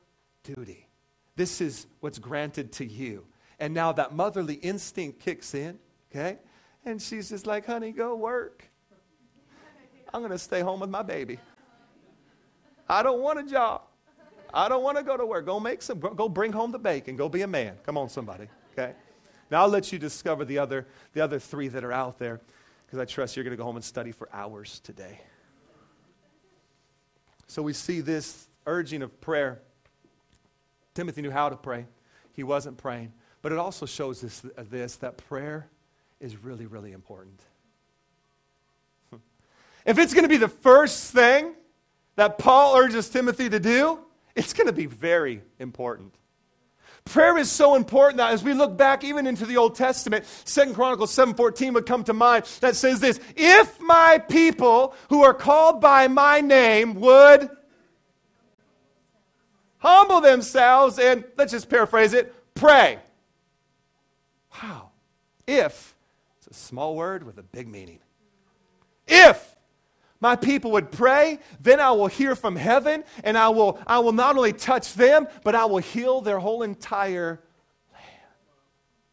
duty. 0.42 0.88
This 1.37 1.61
is 1.61 1.87
what's 2.01 2.19
granted 2.19 2.73
to 2.73 2.85
you. 2.85 3.27
And 3.59 3.75
now 3.75 3.92
that 3.92 4.14
motherly 4.14 4.55
instinct 4.55 5.21
kicks 5.21 5.55
in, 5.55 5.79
okay? 6.11 6.38
And 6.85 7.01
she's 7.01 7.29
just 7.29 7.47
like, 7.47 7.66
honey, 7.66 7.92
go 7.92 8.14
work. 8.14 8.64
I'm 10.12 10.21
going 10.21 10.33
to 10.33 10.38
stay 10.38 10.61
home 10.61 10.81
with 10.81 10.90
my 10.90 11.03
baby. 11.03 11.38
I 12.88 13.03
don't 13.03 13.21
want 13.21 13.38
a 13.38 13.42
job. 13.42 13.83
I 14.55 14.69
don't 14.69 14.83
want 14.83 14.97
to 14.97 15.03
go 15.03 15.16
to 15.16 15.27
work. 15.27 15.45
Go 15.45 15.59
make 15.59 15.83
some, 15.83 15.99
go 15.99 16.29
bring 16.29 16.53
home 16.53 16.71
the 16.71 16.79
bacon. 16.79 17.16
Go 17.16 17.29
be 17.29 17.42
a 17.42 17.47
man. 17.47 17.75
Come 17.85 17.99
on, 17.99 18.09
somebody. 18.09 18.47
Okay? 18.73 18.92
Now 19.51 19.62
I'll 19.62 19.69
let 19.69 19.92
you 19.92 19.99
discover 19.99 20.45
the 20.45 20.59
other, 20.59 20.87
the 21.12 21.21
other 21.21 21.38
three 21.38 21.69
that 21.69 21.85
are 21.85 21.92
out 21.92 22.19
there 22.19 22.40
because 22.87 22.99
I 22.99 23.05
trust 23.05 23.37
you're 23.37 23.44
going 23.44 23.53
to 23.53 23.57
go 23.57 23.64
home 23.64 23.77
and 23.77 23.85
study 23.85 24.12
for 24.12 24.29
hours 24.33 24.81
today. 24.81 25.20
So 27.49 27.62
we 27.62 27.72
see 27.72 28.01
this 28.01 28.49
urging 28.66 29.03
of 29.03 29.20
prayer. 29.20 29.61
Timothy 30.94 31.22
knew 31.22 31.31
how 31.31 31.49
to 31.49 31.57
pray, 31.57 31.87
he 32.33 32.42
wasn't 32.42 32.77
praying. 32.79 33.12
But 33.42 33.53
it 33.53 33.59
also 33.59 33.87
shows 33.87 34.25
us 34.25 34.40
this, 34.40 34.53
uh, 34.57 34.64
this 34.68 34.96
that 34.96 35.18
prayer 35.18 35.68
is 36.20 36.37
really, 36.37 36.66
really 36.66 36.92
important. 36.92 37.40
if 39.87 39.99
it's 39.99 40.14
going 40.14 40.25
to 40.25 40.29
be 40.29 40.37
the 40.37 40.49
first 40.49 41.12
thing 41.12 41.55
that 42.16 42.38
Paul 42.38 42.77
urges 42.77 43.09
Timothy 43.09 43.49
to 43.49 43.61
do, 43.61 44.01
it's 44.35 44.53
going 44.53 44.66
to 44.66 44.72
be 44.72 44.87
very 44.87 45.42
important. 45.59 46.14
Prayer 47.07 47.38
is 47.38 47.51
so 47.51 47.77
important 47.77 48.19
that 48.19 48.33
as 48.33 48.45
we 48.45 48.53
look 48.53 48.77
back 48.77 49.05
even 49.05 49.27
into 49.27 49.47
the 49.47 49.57
Old 49.57 49.75
Testament, 49.75 50.25
Second 50.45 50.75
Chronicles 50.75 51.12
7:14 51.14 51.73
would 51.75 51.87
come 51.87 52.05
to 52.05 52.12
mind 52.12 52.45
that 52.61 52.77
says 52.77 53.01
this, 53.01 53.19
if 53.37 53.81
my 53.81 54.19
people 54.19 54.95
who 55.09 55.23
are 55.23 55.33
called 55.33 55.81
by 55.81 56.09
my 56.09 56.40
name 56.40 56.95
would 56.95 57.49
humble 59.79 60.21
themselves 60.21 60.99
and 60.99 61.25
let's 61.37 61.53
just 61.53 61.71
paraphrase 61.71 62.12
it, 62.12 62.35
pray. 62.55 62.99
Wow. 64.62 64.90
If 65.47 65.95
it's 66.38 66.49
a 66.49 66.55
small 66.55 66.97
word 66.97 67.23
with 67.23 67.38
a 67.38 67.42
big 67.42 67.69
meaning. 67.69 68.01
If 69.07 69.56
my 70.26 70.34
people 70.34 70.72
would 70.72 70.90
pray, 70.90 71.38
then 71.60 71.78
I 71.78 71.92
will 71.92 72.08
hear 72.08 72.34
from 72.34 72.56
heaven, 72.56 73.04
and 73.22 73.38
I 73.38 73.48
will, 73.50 73.78
I 73.86 74.00
will 74.00 74.10
not 74.10 74.36
only 74.36 74.52
touch 74.52 74.94
them, 74.94 75.28
but 75.44 75.54
I 75.54 75.66
will 75.66 75.78
heal 75.78 76.20
their 76.20 76.40
whole 76.40 76.64
entire 76.64 77.40
land. 77.92 78.32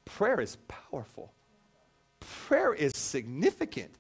Prayer 0.06 0.42
is 0.42 0.58
powerful. 0.68 1.32
Prayer 2.48 2.74
is 2.74 2.94
significant. 2.96 3.94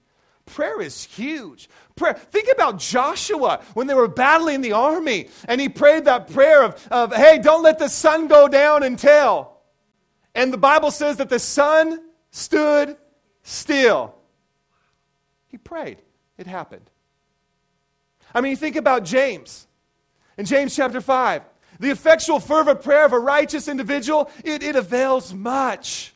Prayer 0.47 0.81
is 0.81 1.03
huge. 1.03 1.69
Prayer. 1.95 2.15
Think 2.15 2.49
about 2.51 2.79
Joshua 2.79 3.61
when 3.75 3.85
they 3.85 3.93
were 3.93 4.07
battling 4.07 4.61
the 4.61 4.71
army, 4.71 5.29
and 5.47 5.61
he 5.61 5.69
prayed 5.69 6.05
that 6.05 6.31
prayer 6.33 6.63
of, 6.63 6.87
of 6.89 7.13
hey, 7.13 7.37
don't 7.37 7.61
let 7.61 7.77
the 7.77 7.89
sun 7.89 8.25
go 8.25 8.47
down 8.47 8.81
until. 8.81 9.55
And 10.33 10.51
the 10.51 10.57
Bible 10.57 10.89
says 10.89 11.17
that 11.17 11.29
the 11.29 11.37
sun 11.37 12.01
stood 12.31 12.97
still. 13.43 14.15
He 15.45 15.59
prayed. 15.59 15.99
It 16.39 16.47
happened. 16.47 16.89
I 18.33 18.41
mean, 18.41 18.55
think 18.55 18.75
about 18.75 19.05
James. 19.05 19.67
In 20.37 20.45
James 20.45 20.75
chapter 20.75 20.99
5, 20.99 21.43
the 21.79 21.91
effectual, 21.91 22.39
fervent 22.39 22.81
prayer 22.81 23.05
of 23.05 23.13
a 23.13 23.19
righteous 23.19 23.67
individual, 23.67 24.31
it, 24.43 24.63
it 24.63 24.75
avails 24.75 25.33
much. 25.33 26.13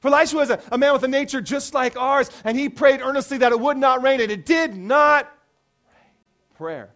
For 0.00 0.08
Elisha 0.08 0.36
was 0.36 0.50
a, 0.50 0.60
a 0.70 0.78
man 0.78 0.92
with 0.92 1.02
a 1.04 1.08
nature 1.08 1.40
just 1.40 1.74
like 1.74 1.96
ours, 1.96 2.30
and 2.44 2.58
he 2.58 2.68
prayed 2.68 3.00
earnestly 3.00 3.38
that 3.38 3.52
it 3.52 3.60
would 3.60 3.76
not 3.76 4.02
rain, 4.02 4.20
and 4.20 4.30
it 4.30 4.44
did 4.44 4.76
not 4.76 5.32
rain. 5.86 6.12
Prayer. 6.56 6.90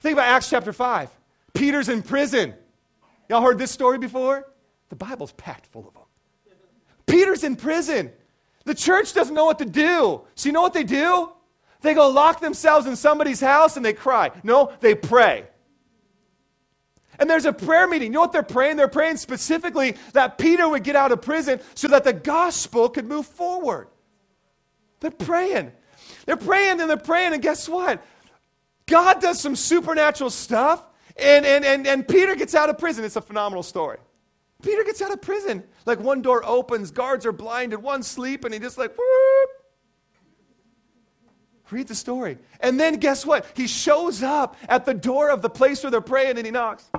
Think 0.00 0.14
about 0.14 0.26
Acts 0.26 0.48
chapter 0.50 0.72
5. 0.72 1.10
Peter's 1.54 1.88
in 1.88 2.02
prison. 2.02 2.54
Y'all 3.28 3.42
heard 3.42 3.58
this 3.58 3.70
story 3.70 3.98
before? 3.98 4.48
The 4.88 4.96
Bible's 4.96 5.32
packed 5.32 5.66
full 5.66 5.86
of 5.86 5.94
them. 5.94 6.04
Peter's 7.06 7.44
in 7.44 7.56
prison. 7.56 8.12
The 8.64 8.74
church 8.74 9.14
doesn't 9.14 9.34
know 9.34 9.44
what 9.44 9.58
to 9.58 9.64
do. 9.64 10.22
So, 10.34 10.48
you 10.48 10.52
know 10.52 10.62
what 10.62 10.74
they 10.74 10.84
do? 10.84 11.32
They 11.80 11.94
go 11.94 12.08
lock 12.08 12.40
themselves 12.40 12.86
in 12.86 12.96
somebody's 12.96 13.40
house 13.40 13.76
and 13.76 13.84
they 13.84 13.92
cry. 13.92 14.30
No, 14.42 14.72
they 14.80 14.94
pray. 14.94 15.46
And 17.18 17.28
there's 17.28 17.44
a 17.44 17.52
prayer 17.52 17.88
meeting. 17.88 18.08
You 18.08 18.14
know 18.14 18.20
what 18.20 18.32
they're 18.32 18.42
praying? 18.42 18.76
They're 18.76 18.88
praying 18.88 19.16
specifically 19.16 19.96
that 20.12 20.38
Peter 20.38 20.68
would 20.68 20.84
get 20.84 20.96
out 20.96 21.10
of 21.12 21.20
prison 21.20 21.60
so 21.74 21.88
that 21.88 22.04
the 22.04 22.12
gospel 22.12 22.88
could 22.88 23.06
move 23.06 23.26
forward. 23.26 23.88
They're 25.00 25.10
praying. 25.10 25.72
They're 26.26 26.36
praying 26.36 26.80
and 26.80 26.88
they're 26.88 26.96
praying, 26.96 27.32
and 27.32 27.42
guess 27.42 27.68
what? 27.68 28.04
God 28.86 29.20
does 29.20 29.40
some 29.40 29.56
supernatural 29.56 30.30
stuff, 30.30 30.84
and, 31.16 31.44
and, 31.44 31.64
and, 31.64 31.86
and 31.86 32.06
Peter 32.06 32.34
gets 32.36 32.54
out 32.54 32.70
of 32.70 32.78
prison. 32.78 33.04
It's 33.04 33.16
a 33.16 33.20
phenomenal 33.20 33.62
story. 33.62 33.98
Peter 34.62 34.82
gets 34.84 35.02
out 35.02 35.12
of 35.12 35.20
prison. 35.20 35.64
Like 35.86 36.00
one 36.00 36.22
door 36.22 36.42
opens, 36.44 36.90
guards 36.90 37.26
are 37.26 37.32
blinded, 37.32 37.82
one 37.82 38.02
sleep, 38.02 38.44
and 38.44 38.52
he 38.52 38.60
just 38.60 38.78
like, 38.78 38.96
whoop, 38.96 39.50
Read 41.70 41.88
the 41.88 41.94
story. 41.94 42.38
And 42.60 42.80
then 42.80 42.96
guess 42.96 43.26
what? 43.26 43.46
He 43.54 43.66
shows 43.66 44.22
up 44.22 44.56
at 44.68 44.84
the 44.84 44.94
door 44.94 45.30
of 45.30 45.42
the 45.42 45.50
place 45.50 45.82
where 45.82 45.90
they're 45.90 46.00
praying 46.00 46.38
and 46.38 46.46
he 46.46 46.50
knocks. 46.50 46.90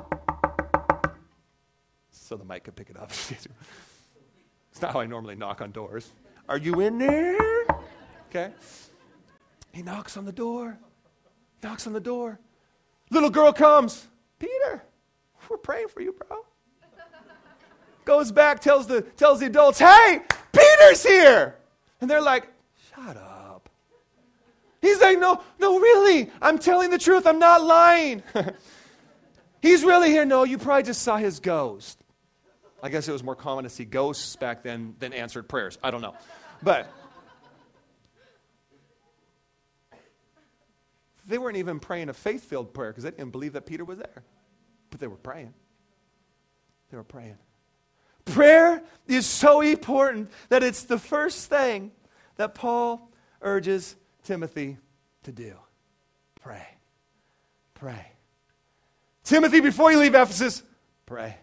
So 2.11 2.35
the 2.35 2.45
mic 2.45 2.65
could 2.65 2.75
pick 2.75 2.89
it 2.89 2.97
up. 2.97 3.09
it's 4.71 4.81
not 4.81 4.93
how 4.93 4.99
I 4.99 5.07
normally 5.07 5.35
knock 5.35 5.61
on 5.61 5.71
doors. 5.71 6.11
Are 6.47 6.57
you 6.57 6.79
in 6.81 6.99
there? 6.99 7.65
Okay. 8.29 8.51
He 9.71 9.81
knocks 9.81 10.17
on 10.17 10.25
the 10.25 10.31
door. 10.31 10.77
Knocks 11.63 11.87
on 11.87 11.93
the 11.93 11.99
door. 11.99 12.39
Little 13.09 13.31
girl 13.31 13.51
comes. 13.51 14.07
Peter, 14.37 14.83
we're 15.49 15.57
praying 15.57 15.87
for 15.87 16.01
you, 16.01 16.13
bro. 16.13 16.45
Goes 18.05 18.31
back, 18.31 18.59
tells 18.59 18.87
the, 18.87 19.01
tells 19.01 19.39
the 19.39 19.47
adults, 19.47 19.79
hey, 19.79 20.21
Peter's 20.51 21.03
here. 21.03 21.55
And 22.01 22.09
they're 22.09 22.21
like, 22.21 22.47
shut 22.95 23.17
up. 23.17 23.38
He's 24.81 24.99
like, 25.01 25.19
no, 25.19 25.41
no, 25.59 25.79
really. 25.79 26.29
I'm 26.41 26.57
telling 26.57 26.89
the 26.89 26.97
truth. 26.97 27.27
I'm 27.27 27.39
not 27.39 27.63
lying. 27.63 28.23
He's 29.61 29.83
really 29.83 30.09
here. 30.09 30.25
No, 30.25 30.43
you 30.43 30.57
probably 30.57 30.83
just 30.83 31.01
saw 31.01 31.17
his 31.17 31.39
ghost. 31.39 32.01
I 32.81 32.89
guess 32.89 33.07
it 33.07 33.11
was 33.11 33.23
more 33.23 33.35
common 33.35 33.65
to 33.65 33.69
see 33.69 33.83
ghosts 33.83 34.35
back 34.37 34.63
then 34.63 34.95
than 34.99 35.11
answered 35.11 35.49
prayers. 35.49 35.77
I 35.83 35.91
don't 35.91 36.01
know. 36.01 36.15
But 36.63 36.89
they 41.27 41.37
weren't 41.37 41.57
even 41.57 41.79
praying 41.79 42.09
a 42.09 42.13
faith 42.13 42.43
filled 42.45 42.73
prayer 42.73 42.91
because 42.91 43.03
they 43.03 43.11
didn't 43.11 43.31
believe 43.31 43.53
that 43.53 43.65
Peter 43.65 43.83
was 43.83 43.97
there. 43.97 44.23
But 44.89 45.01
they 45.01 45.07
were 45.07 45.17
praying. 45.17 45.53
They 46.89 46.97
were 46.97 47.03
praying. 47.03 47.37
Prayer 48.25 48.81
is 49.07 49.25
so 49.25 49.61
important 49.61 50.31
that 50.49 50.63
it's 50.63 50.83
the 50.83 50.97
first 50.97 51.49
thing 51.49 51.91
that 52.37 52.55
Paul 52.55 53.11
urges 53.41 53.95
Timothy 54.23 54.77
to 55.23 55.31
do? 55.31 55.55
Pray. 56.41 56.67
Pray. 57.73 58.11
Timothy, 59.23 59.59
before 59.59 59.91
you 59.91 59.99
leave 59.99 60.15
Ephesus, 60.15 60.63
pray. 61.05 61.37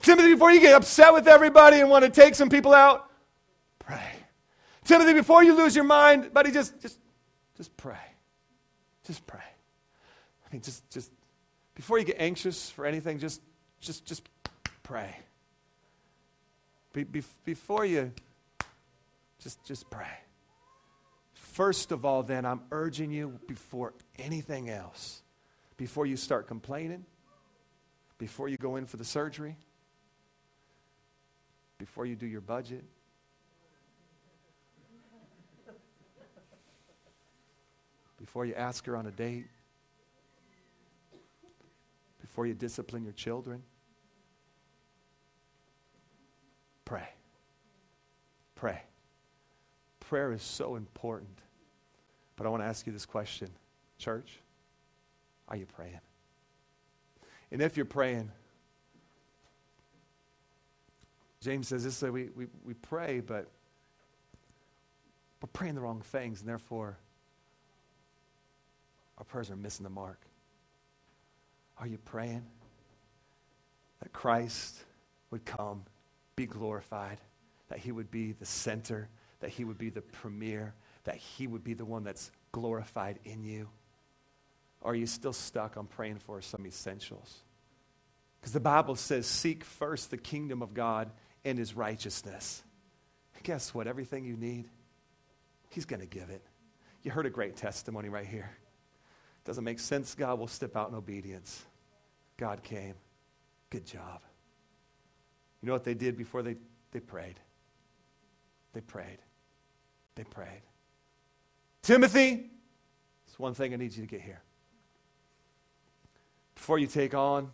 Timothy, 0.00 0.32
before 0.34 0.50
you 0.50 0.60
get 0.60 0.74
upset 0.74 1.12
with 1.12 1.26
everybody 1.26 1.80
and 1.80 1.90
want 1.90 2.04
to 2.04 2.10
take 2.10 2.34
some 2.34 2.48
people 2.48 2.74
out, 2.74 3.10
pray. 3.78 4.12
Timothy, 4.84 5.12
before 5.12 5.42
you 5.42 5.56
lose 5.56 5.74
your 5.74 5.84
mind, 5.84 6.32
buddy, 6.32 6.50
just 6.50 6.80
just 6.80 6.98
just 7.56 7.76
pray. 7.76 7.96
Just 9.06 9.26
pray. 9.26 9.40
I 9.40 10.52
mean, 10.52 10.62
just 10.62 10.88
just 10.90 11.10
before 11.74 11.98
you 11.98 12.04
get 12.04 12.16
anxious 12.18 12.70
for 12.70 12.86
anything, 12.86 13.18
just 13.18 13.40
just 13.80 14.04
just 14.04 14.28
pray. 14.82 15.16
Be, 16.92 17.04
be, 17.04 17.22
before 17.44 17.84
you 17.84 18.12
just 19.40 19.62
just 19.64 19.90
pray. 19.90 20.06
First 21.58 21.90
of 21.90 22.04
all, 22.04 22.22
then, 22.22 22.44
I'm 22.44 22.60
urging 22.70 23.10
you 23.10 23.40
before 23.48 23.92
anything 24.16 24.70
else, 24.70 25.22
before 25.76 26.06
you 26.06 26.16
start 26.16 26.46
complaining, 26.46 27.04
before 28.16 28.48
you 28.48 28.56
go 28.56 28.76
in 28.76 28.86
for 28.86 28.96
the 28.96 29.04
surgery, 29.04 29.56
before 31.76 32.06
you 32.06 32.14
do 32.14 32.28
your 32.28 32.40
budget, 32.40 32.84
before 38.20 38.46
you 38.46 38.54
ask 38.54 38.86
her 38.86 38.96
on 38.96 39.08
a 39.08 39.10
date, 39.10 39.48
before 42.20 42.46
you 42.46 42.54
discipline 42.54 43.02
your 43.02 43.14
children. 43.14 43.64
Pray. 46.84 47.08
Pray. 48.54 48.80
Prayer 49.98 50.32
is 50.32 50.42
so 50.44 50.76
important. 50.76 51.40
But 52.38 52.46
I 52.46 52.50
want 52.50 52.62
to 52.62 52.66
ask 52.68 52.86
you 52.86 52.92
this 52.92 53.04
question 53.04 53.50
Church, 53.98 54.38
are 55.48 55.56
you 55.56 55.66
praying? 55.66 56.00
And 57.50 57.60
if 57.60 57.76
you're 57.76 57.84
praying, 57.84 58.30
James 61.40 61.68
says 61.68 61.82
this 61.82 62.00
way 62.00 62.10
we, 62.10 62.28
we, 62.36 62.46
we 62.64 62.74
pray, 62.74 63.20
but 63.20 63.48
we're 65.42 65.48
praying 65.52 65.74
the 65.74 65.80
wrong 65.80 66.00
things, 66.00 66.40
and 66.40 66.48
therefore 66.48 66.96
our 69.18 69.24
prayers 69.24 69.50
are 69.50 69.56
missing 69.56 69.82
the 69.82 69.90
mark. 69.90 70.20
Are 71.78 71.88
you 71.88 71.98
praying 71.98 72.44
that 74.00 74.12
Christ 74.12 74.84
would 75.32 75.44
come, 75.44 75.82
be 76.36 76.46
glorified, 76.46 77.18
that 77.68 77.80
he 77.80 77.90
would 77.90 78.12
be 78.12 78.32
the 78.32 78.46
center, 78.46 79.08
that 79.40 79.50
he 79.50 79.64
would 79.64 79.78
be 79.78 79.90
the 79.90 80.02
premier, 80.02 80.74
that 81.08 81.16
he 81.16 81.46
would 81.46 81.64
be 81.64 81.72
the 81.72 81.86
one 81.86 82.04
that's 82.04 82.30
glorified 82.52 83.18
in 83.24 83.42
you? 83.42 83.66
Or 84.82 84.92
are 84.92 84.94
you 84.94 85.06
still 85.06 85.32
stuck 85.32 85.78
on 85.78 85.86
praying 85.86 86.18
for 86.18 86.42
some 86.42 86.66
essentials? 86.66 87.34
Because 88.38 88.52
the 88.52 88.60
Bible 88.60 88.94
says, 88.94 89.26
seek 89.26 89.64
first 89.64 90.10
the 90.10 90.18
kingdom 90.18 90.60
of 90.60 90.74
God 90.74 91.10
and 91.46 91.56
his 91.56 91.74
righteousness. 91.74 92.62
And 93.34 93.42
guess 93.42 93.72
what? 93.72 93.86
Everything 93.86 94.26
you 94.26 94.36
need, 94.36 94.66
he's 95.70 95.86
going 95.86 96.00
to 96.00 96.06
give 96.06 96.28
it. 96.28 96.42
You 97.02 97.10
heard 97.10 97.24
a 97.24 97.30
great 97.30 97.56
testimony 97.56 98.10
right 98.10 98.26
here. 98.26 98.50
Doesn't 99.46 99.64
make 99.64 99.80
sense, 99.80 100.14
God 100.14 100.38
will 100.38 100.46
step 100.46 100.76
out 100.76 100.90
in 100.90 100.94
obedience. 100.94 101.64
God 102.36 102.62
came. 102.62 102.96
Good 103.70 103.86
job. 103.86 104.20
You 105.62 105.68
know 105.68 105.72
what 105.72 105.84
they 105.84 105.94
did 105.94 106.18
before 106.18 106.42
they, 106.42 106.56
they 106.92 107.00
prayed? 107.00 107.40
They 108.74 108.82
prayed. 108.82 109.20
They 110.14 110.24
prayed. 110.24 110.60
Timothy, 111.88 112.44
it's 113.26 113.38
one 113.38 113.54
thing 113.54 113.72
I 113.72 113.76
need 113.78 113.96
you 113.96 114.02
to 114.02 114.06
get 114.06 114.20
here. 114.20 114.42
Before 116.54 116.78
you 116.78 116.86
take 116.86 117.14
on 117.14 117.50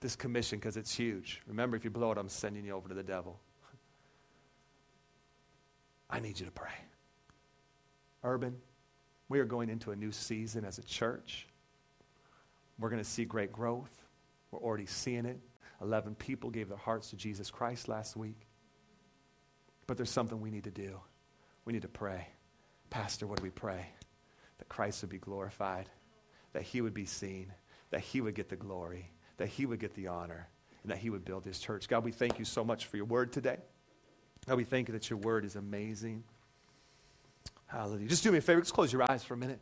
this 0.00 0.14
commission, 0.14 0.58
because 0.58 0.76
it's 0.76 0.94
huge, 0.94 1.40
remember, 1.46 1.74
if 1.74 1.84
you 1.84 1.90
blow 1.90 2.12
it, 2.12 2.18
I'm 2.18 2.28
sending 2.28 2.66
you 2.66 2.72
over 2.72 2.90
to 2.90 2.94
the 2.94 3.02
devil. 3.02 3.40
I 6.10 6.20
need 6.20 6.38
you 6.38 6.44
to 6.44 6.52
pray. 6.52 6.74
Urban, 8.24 8.58
we 9.30 9.40
are 9.40 9.46
going 9.46 9.70
into 9.70 9.90
a 9.90 9.96
new 9.96 10.12
season 10.12 10.66
as 10.66 10.76
a 10.76 10.82
church. 10.82 11.48
We're 12.78 12.90
going 12.90 13.02
to 13.02 13.08
see 13.08 13.24
great 13.24 13.52
growth. 13.52 14.04
We're 14.50 14.60
already 14.60 14.84
seeing 14.84 15.24
it. 15.24 15.40
11 15.80 16.14
people 16.16 16.50
gave 16.50 16.68
their 16.68 16.76
hearts 16.76 17.08
to 17.08 17.16
Jesus 17.16 17.50
Christ 17.50 17.88
last 17.88 18.16
week. 18.16 18.48
But 19.86 19.96
there's 19.96 20.10
something 20.10 20.42
we 20.42 20.50
need 20.50 20.64
to 20.64 20.70
do. 20.70 21.00
We 21.64 21.72
need 21.72 21.82
to 21.82 21.88
pray. 21.88 22.28
Pastor, 22.90 23.26
what 23.26 23.38
do 23.38 23.42
we 23.42 23.50
pray? 23.50 23.86
That 24.58 24.68
Christ 24.68 25.02
would 25.02 25.10
be 25.10 25.18
glorified, 25.18 25.88
that 26.52 26.62
he 26.62 26.80
would 26.80 26.94
be 26.94 27.04
seen, 27.04 27.52
that 27.90 28.00
he 28.00 28.20
would 28.20 28.34
get 28.34 28.48
the 28.48 28.56
glory, 28.56 29.10
that 29.36 29.48
he 29.48 29.66
would 29.66 29.78
get 29.78 29.94
the 29.94 30.08
honor, 30.08 30.48
and 30.82 30.90
that 30.92 30.98
he 30.98 31.10
would 31.10 31.24
build 31.24 31.44
his 31.44 31.58
church. 31.58 31.88
God, 31.88 32.04
we 32.04 32.12
thank 32.12 32.38
you 32.38 32.44
so 32.44 32.64
much 32.64 32.86
for 32.86 32.96
your 32.96 33.06
word 33.06 33.32
today. 33.32 33.58
God, 34.46 34.56
we 34.56 34.64
thank 34.64 34.88
you 34.88 34.92
that 34.92 35.10
your 35.10 35.18
word 35.18 35.44
is 35.44 35.56
amazing. 35.56 36.24
Hallelujah. 37.66 38.08
Just 38.08 38.22
do 38.22 38.32
me 38.32 38.38
a 38.38 38.40
favor. 38.40 38.60
Just 38.60 38.72
close 38.72 38.92
your 38.92 39.10
eyes 39.10 39.22
for 39.22 39.34
a 39.34 39.36
minute 39.36 39.60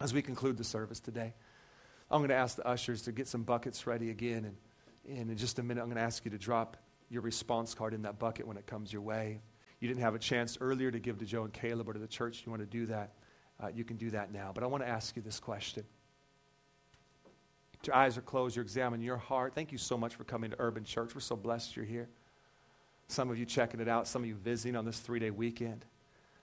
as 0.00 0.14
we 0.14 0.22
conclude 0.22 0.56
the 0.56 0.64
service 0.64 1.00
today. 1.00 1.34
I'm 2.10 2.20
going 2.20 2.28
to 2.28 2.36
ask 2.36 2.56
the 2.56 2.66
ushers 2.66 3.02
to 3.02 3.12
get 3.12 3.26
some 3.26 3.42
buckets 3.42 3.86
ready 3.86 4.10
again. 4.10 4.44
And, 4.44 5.18
and 5.18 5.30
in 5.30 5.36
just 5.36 5.58
a 5.58 5.62
minute, 5.62 5.80
I'm 5.80 5.88
going 5.88 5.96
to 5.96 6.02
ask 6.02 6.24
you 6.24 6.30
to 6.30 6.38
drop 6.38 6.76
your 7.08 7.22
response 7.22 7.74
card 7.74 7.94
in 7.94 8.02
that 8.02 8.18
bucket 8.18 8.46
when 8.46 8.56
it 8.56 8.66
comes 8.66 8.92
your 8.92 9.02
way. 9.02 9.40
You 9.80 9.88
didn't 9.88 10.02
have 10.02 10.14
a 10.14 10.18
chance 10.18 10.56
earlier 10.60 10.90
to 10.90 10.98
give 10.98 11.18
to 11.18 11.24
Joe 11.24 11.44
and 11.44 11.52
Caleb 11.52 11.88
or 11.88 11.92
to 11.92 11.98
the 11.98 12.06
church. 12.06 12.42
You 12.44 12.50
want 12.50 12.62
to 12.62 12.66
do 12.66 12.86
that, 12.86 13.12
uh, 13.62 13.68
you 13.68 13.84
can 13.84 13.96
do 13.96 14.10
that 14.10 14.32
now. 14.32 14.50
But 14.54 14.64
I 14.64 14.66
want 14.66 14.82
to 14.82 14.88
ask 14.88 15.16
you 15.16 15.22
this 15.22 15.38
question. 15.38 15.84
Your 17.84 17.94
eyes 17.94 18.18
are 18.18 18.22
closed. 18.22 18.56
You're 18.56 18.64
examining 18.64 19.06
your 19.06 19.16
heart. 19.16 19.54
Thank 19.54 19.70
you 19.70 19.78
so 19.78 19.96
much 19.96 20.14
for 20.14 20.24
coming 20.24 20.50
to 20.50 20.56
Urban 20.58 20.82
Church. 20.82 21.14
We're 21.14 21.20
so 21.20 21.36
blessed 21.36 21.76
you're 21.76 21.84
here. 21.84 22.08
Some 23.08 23.30
of 23.30 23.38
you 23.38 23.44
checking 23.44 23.78
it 23.78 23.88
out, 23.88 24.08
some 24.08 24.22
of 24.22 24.28
you 24.28 24.34
visiting 24.34 24.74
on 24.74 24.84
this 24.84 24.98
three 24.98 25.20
day 25.20 25.30
weekend. 25.30 25.84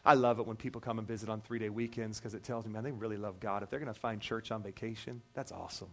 I 0.05 0.15
love 0.15 0.39
it 0.39 0.45
when 0.45 0.57
people 0.57 0.81
come 0.81 0.99
and 0.99 1.07
visit 1.07 1.29
on 1.29 1.41
three 1.41 1.59
day 1.59 1.69
weekends 1.69 2.19
because 2.19 2.33
it 2.33 2.43
tells 2.43 2.65
me, 2.65 2.71
man, 2.71 2.83
they 2.83 2.91
really 2.91 3.17
love 3.17 3.39
God. 3.39 3.63
If 3.63 3.69
they're 3.69 3.79
going 3.79 3.93
to 3.93 3.99
find 3.99 4.21
church 4.21 4.51
on 4.51 4.61
vacation, 4.63 5.21
that's 5.33 5.51
awesome. 5.51 5.89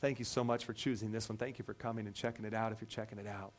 Thank 0.00 0.18
you 0.18 0.24
so 0.24 0.44
much 0.44 0.64
for 0.64 0.72
choosing 0.72 1.12
this 1.12 1.28
one. 1.28 1.38
Thank 1.38 1.58
you 1.58 1.64
for 1.64 1.74
coming 1.74 2.06
and 2.06 2.14
checking 2.14 2.44
it 2.44 2.54
out 2.54 2.72
if 2.72 2.80
you're 2.80 2.88
checking 2.88 3.18
it 3.18 3.26
out. 3.26 3.52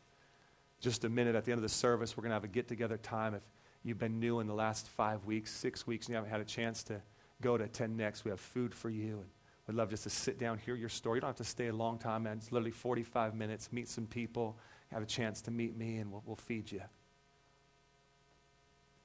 Just 0.85 1.03
a 1.03 1.09
minute 1.09 1.33
at 1.33 1.45
the 1.45 1.51
end 1.51 1.57
of 1.57 1.63
the 1.63 1.67
service, 1.67 2.15
we're 2.15 2.21
going 2.21 2.29
to 2.29 2.35
have 2.35 2.43
a 2.43 2.47
get 2.47 2.67
together 2.67 2.95
time. 2.95 3.33
If 3.33 3.41
you've 3.83 3.97
been 3.97 4.19
new 4.19 4.39
in 4.39 4.45
the 4.45 4.53
last 4.53 4.87
five 4.87 5.25
weeks, 5.25 5.49
six 5.49 5.87
weeks, 5.87 6.05
and 6.05 6.11
you 6.11 6.15
haven't 6.17 6.29
had 6.29 6.41
a 6.41 6.45
chance 6.45 6.83
to 6.83 7.01
go 7.41 7.57
to 7.57 7.63
attend 7.63 7.97
next, 7.97 8.23
we 8.23 8.29
have 8.29 8.39
food 8.39 8.71
for 8.71 8.91
you. 8.91 9.13
And 9.15 9.25
we'd 9.67 9.73
love 9.77 9.89
just 9.89 10.03
to 10.03 10.11
sit 10.11 10.37
down, 10.37 10.59
hear 10.59 10.75
your 10.75 10.89
story. 10.89 11.17
You 11.17 11.21
don't 11.21 11.29
have 11.29 11.37
to 11.37 11.43
stay 11.43 11.69
a 11.69 11.73
long 11.73 11.97
time, 11.97 12.21
man. 12.21 12.37
It's 12.37 12.51
literally 12.51 12.69
45 12.69 13.33
minutes, 13.33 13.73
meet 13.73 13.89
some 13.89 14.05
people, 14.05 14.59
have 14.91 15.01
a 15.01 15.07
chance 15.07 15.41
to 15.41 15.49
meet 15.51 15.75
me, 15.75 15.97
and 15.97 16.11
we'll, 16.11 16.21
we'll 16.23 16.35
feed 16.35 16.71
you. 16.71 16.83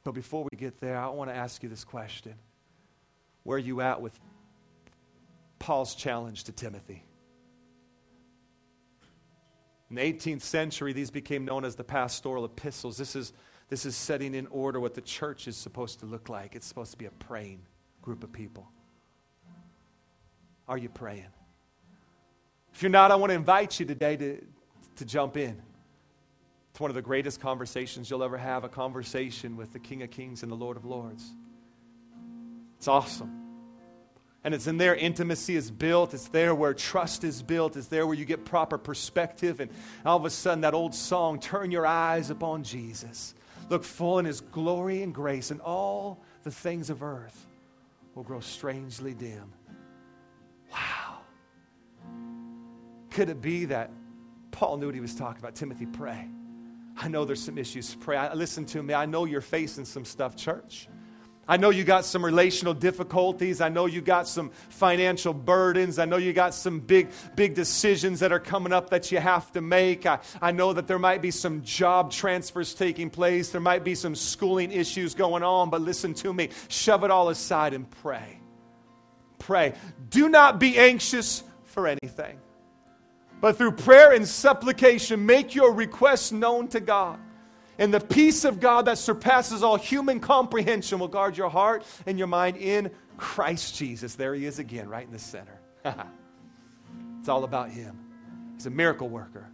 But 0.04 0.12
before 0.12 0.46
we 0.52 0.58
get 0.58 0.80
there, 0.80 0.98
I 0.98 1.08
want 1.08 1.30
to 1.30 1.34
ask 1.34 1.62
you 1.62 1.70
this 1.70 1.84
question 1.84 2.34
Where 3.42 3.56
are 3.56 3.58
you 3.58 3.80
at 3.80 4.02
with 4.02 4.20
Paul's 5.58 5.94
challenge 5.94 6.44
to 6.44 6.52
Timothy? 6.52 7.04
In 9.90 9.96
the 9.96 10.02
18th 10.02 10.42
century, 10.42 10.92
these 10.92 11.10
became 11.10 11.44
known 11.44 11.64
as 11.64 11.74
the 11.74 11.82
pastoral 11.82 12.44
epistles. 12.44 12.96
This 12.96 13.16
is, 13.16 13.32
this 13.68 13.84
is 13.84 13.96
setting 13.96 14.34
in 14.34 14.46
order 14.46 14.78
what 14.78 14.94
the 14.94 15.00
church 15.00 15.48
is 15.48 15.56
supposed 15.56 16.00
to 16.00 16.06
look 16.06 16.28
like. 16.28 16.54
It's 16.54 16.66
supposed 16.66 16.92
to 16.92 16.98
be 16.98 17.06
a 17.06 17.10
praying 17.10 17.62
group 18.00 18.22
of 18.22 18.32
people. 18.32 18.70
Are 20.68 20.78
you 20.78 20.88
praying? 20.88 21.26
If 22.72 22.82
you're 22.82 22.90
not, 22.90 23.10
I 23.10 23.16
want 23.16 23.30
to 23.30 23.34
invite 23.34 23.80
you 23.80 23.86
today 23.86 24.16
to, 24.16 24.40
to 24.96 25.04
jump 25.04 25.36
in. 25.36 25.60
It's 26.70 26.78
one 26.78 26.90
of 26.90 26.94
the 26.94 27.02
greatest 27.02 27.40
conversations 27.40 28.08
you'll 28.08 28.22
ever 28.22 28.38
have 28.38 28.62
a 28.62 28.68
conversation 28.68 29.56
with 29.56 29.72
the 29.72 29.80
King 29.80 30.04
of 30.04 30.10
Kings 30.10 30.44
and 30.44 30.52
the 30.52 30.56
Lord 30.56 30.76
of 30.76 30.84
Lords. 30.84 31.34
It's 32.78 32.86
awesome. 32.86 33.39
And 34.42 34.54
it's 34.54 34.66
in 34.66 34.78
there 34.78 34.94
intimacy 34.94 35.54
is 35.54 35.70
built. 35.70 36.14
It's 36.14 36.28
there 36.28 36.54
where 36.54 36.72
trust 36.72 37.24
is 37.24 37.42
built. 37.42 37.76
It's 37.76 37.88
there 37.88 38.06
where 38.06 38.16
you 38.16 38.24
get 38.24 38.44
proper 38.44 38.78
perspective. 38.78 39.60
And 39.60 39.70
all 40.04 40.16
of 40.16 40.24
a 40.24 40.30
sudden, 40.30 40.62
that 40.62 40.72
old 40.72 40.94
song, 40.94 41.38
Turn 41.38 41.70
Your 41.70 41.86
Eyes 41.86 42.30
Upon 42.30 42.62
Jesus, 42.62 43.34
look 43.68 43.84
full 43.84 44.18
in 44.18 44.24
His 44.24 44.40
glory 44.40 45.02
and 45.02 45.14
grace, 45.14 45.50
and 45.50 45.60
all 45.60 46.22
the 46.42 46.50
things 46.50 46.88
of 46.88 47.02
earth 47.02 47.46
will 48.14 48.22
grow 48.22 48.40
strangely 48.40 49.12
dim. 49.12 49.52
Wow. 50.72 51.18
Could 53.10 53.28
it 53.28 53.42
be 53.42 53.66
that 53.66 53.90
Paul 54.50 54.78
knew 54.78 54.86
what 54.86 54.94
he 54.94 55.00
was 55.00 55.14
talking 55.14 55.38
about? 55.40 55.54
Timothy, 55.54 55.86
pray. 55.86 56.28
I 56.96 57.08
know 57.08 57.24
there's 57.24 57.42
some 57.42 57.58
issues. 57.58 57.94
Pray. 57.94 58.16
I, 58.16 58.34
listen 58.34 58.64
to 58.66 58.82
me. 58.82 58.94
I 58.94 59.06
know 59.06 59.24
you're 59.24 59.40
facing 59.40 59.84
some 59.84 60.04
stuff, 60.04 60.36
church. 60.36 60.88
I 61.50 61.56
know 61.56 61.70
you 61.70 61.82
got 61.82 62.04
some 62.04 62.24
relational 62.24 62.74
difficulties. 62.74 63.60
I 63.60 63.70
know 63.70 63.86
you 63.86 64.00
got 64.00 64.28
some 64.28 64.52
financial 64.68 65.34
burdens. 65.34 65.98
I 65.98 66.04
know 66.04 66.16
you 66.16 66.32
got 66.32 66.54
some 66.54 66.78
big, 66.78 67.08
big 67.34 67.54
decisions 67.54 68.20
that 68.20 68.30
are 68.30 68.38
coming 68.38 68.72
up 68.72 68.90
that 68.90 69.10
you 69.10 69.18
have 69.18 69.50
to 69.54 69.60
make. 69.60 70.06
I, 70.06 70.20
I 70.40 70.52
know 70.52 70.72
that 70.72 70.86
there 70.86 71.00
might 71.00 71.20
be 71.20 71.32
some 71.32 71.64
job 71.64 72.12
transfers 72.12 72.72
taking 72.72 73.10
place. 73.10 73.50
There 73.50 73.60
might 73.60 73.82
be 73.82 73.96
some 73.96 74.14
schooling 74.14 74.70
issues 74.70 75.12
going 75.12 75.42
on. 75.42 75.70
But 75.70 75.80
listen 75.80 76.14
to 76.14 76.32
me. 76.32 76.50
Shove 76.68 77.02
it 77.02 77.10
all 77.10 77.30
aside 77.30 77.74
and 77.74 77.90
pray. 77.90 78.38
Pray. 79.40 79.74
Do 80.08 80.28
not 80.28 80.60
be 80.60 80.78
anxious 80.78 81.42
for 81.64 81.88
anything. 81.88 82.38
But 83.40 83.58
through 83.58 83.72
prayer 83.72 84.12
and 84.12 84.28
supplication, 84.28 85.26
make 85.26 85.56
your 85.56 85.72
requests 85.72 86.30
known 86.30 86.68
to 86.68 86.78
God. 86.78 87.18
And 87.80 87.94
the 87.94 88.00
peace 88.00 88.44
of 88.44 88.60
God 88.60 88.84
that 88.84 88.98
surpasses 88.98 89.62
all 89.62 89.76
human 89.76 90.20
comprehension 90.20 90.98
will 90.98 91.08
guard 91.08 91.38
your 91.38 91.48
heart 91.48 91.82
and 92.04 92.18
your 92.18 92.28
mind 92.28 92.58
in 92.58 92.90
Christ 93.16 93.74
Jesus. 93.74 94.14
There 94.14 94.34
he 94.34 94.44
is 94.44 94.58
again, 94.58 94.86
right 94.86 95.06
in 95.06 95.12
the 95.12 95.18
center. 95.18 95.58
it's 97.18 97.28
all 97.30 97.44
about 97.44 97.70
him. 97.70 97.98
He's 98.54 98.66
a 98.66 98.70
miracle 98.70 99.08
worker. 99.08 99.50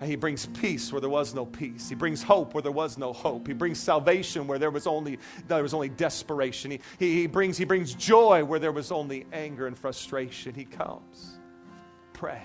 And 0.00 0.08
he 0.08 0.16
brings 0.16 0.46
peace 0.46 0.90
where 0.90 1.02
there 1.02 1.10
was 1.10 1.34
no 1.34 1.44
peace. 1.44 1.90
He 1.90 1.94
brings 1.94 2.22
hope 2.22 2.54
where 2.54 2.62
there 2.62 2.72
was 2.72 2.96
no 2.96 3.12
hope. 3.12 3.46
He 3.46 3.52
brings 3.52 3.78
salvation 3.78 4.46
where 4.46 4.58
there 4.58 4.70
was 4.70 4.86
only, 4.86 5.18
there 5.46 5.62
was 5.62 5.74
only 5.74 5.90
desperation. 5.90 6.70
He, 6.70 6.80
he, 6.98 7.14
he, 7.20 7.26
brings, 7.26 7.58
he 7.58 7.66
brings 7.66 7.92
joy 7.92 8.44
where 8.44 8.60
there 8.60 8.72
was 8.72 8.90
only 8.90 9.26
anger 9.30 9.66
and 9.66 9.76
frustration. 9.76 10.54
He 10.54 10.64
comes. 10.64 11.38
Pray. 12.14 12.42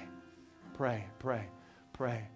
Pray, 0.74 1.06
pray, 1.20 1.46
pray. 1.94 2.28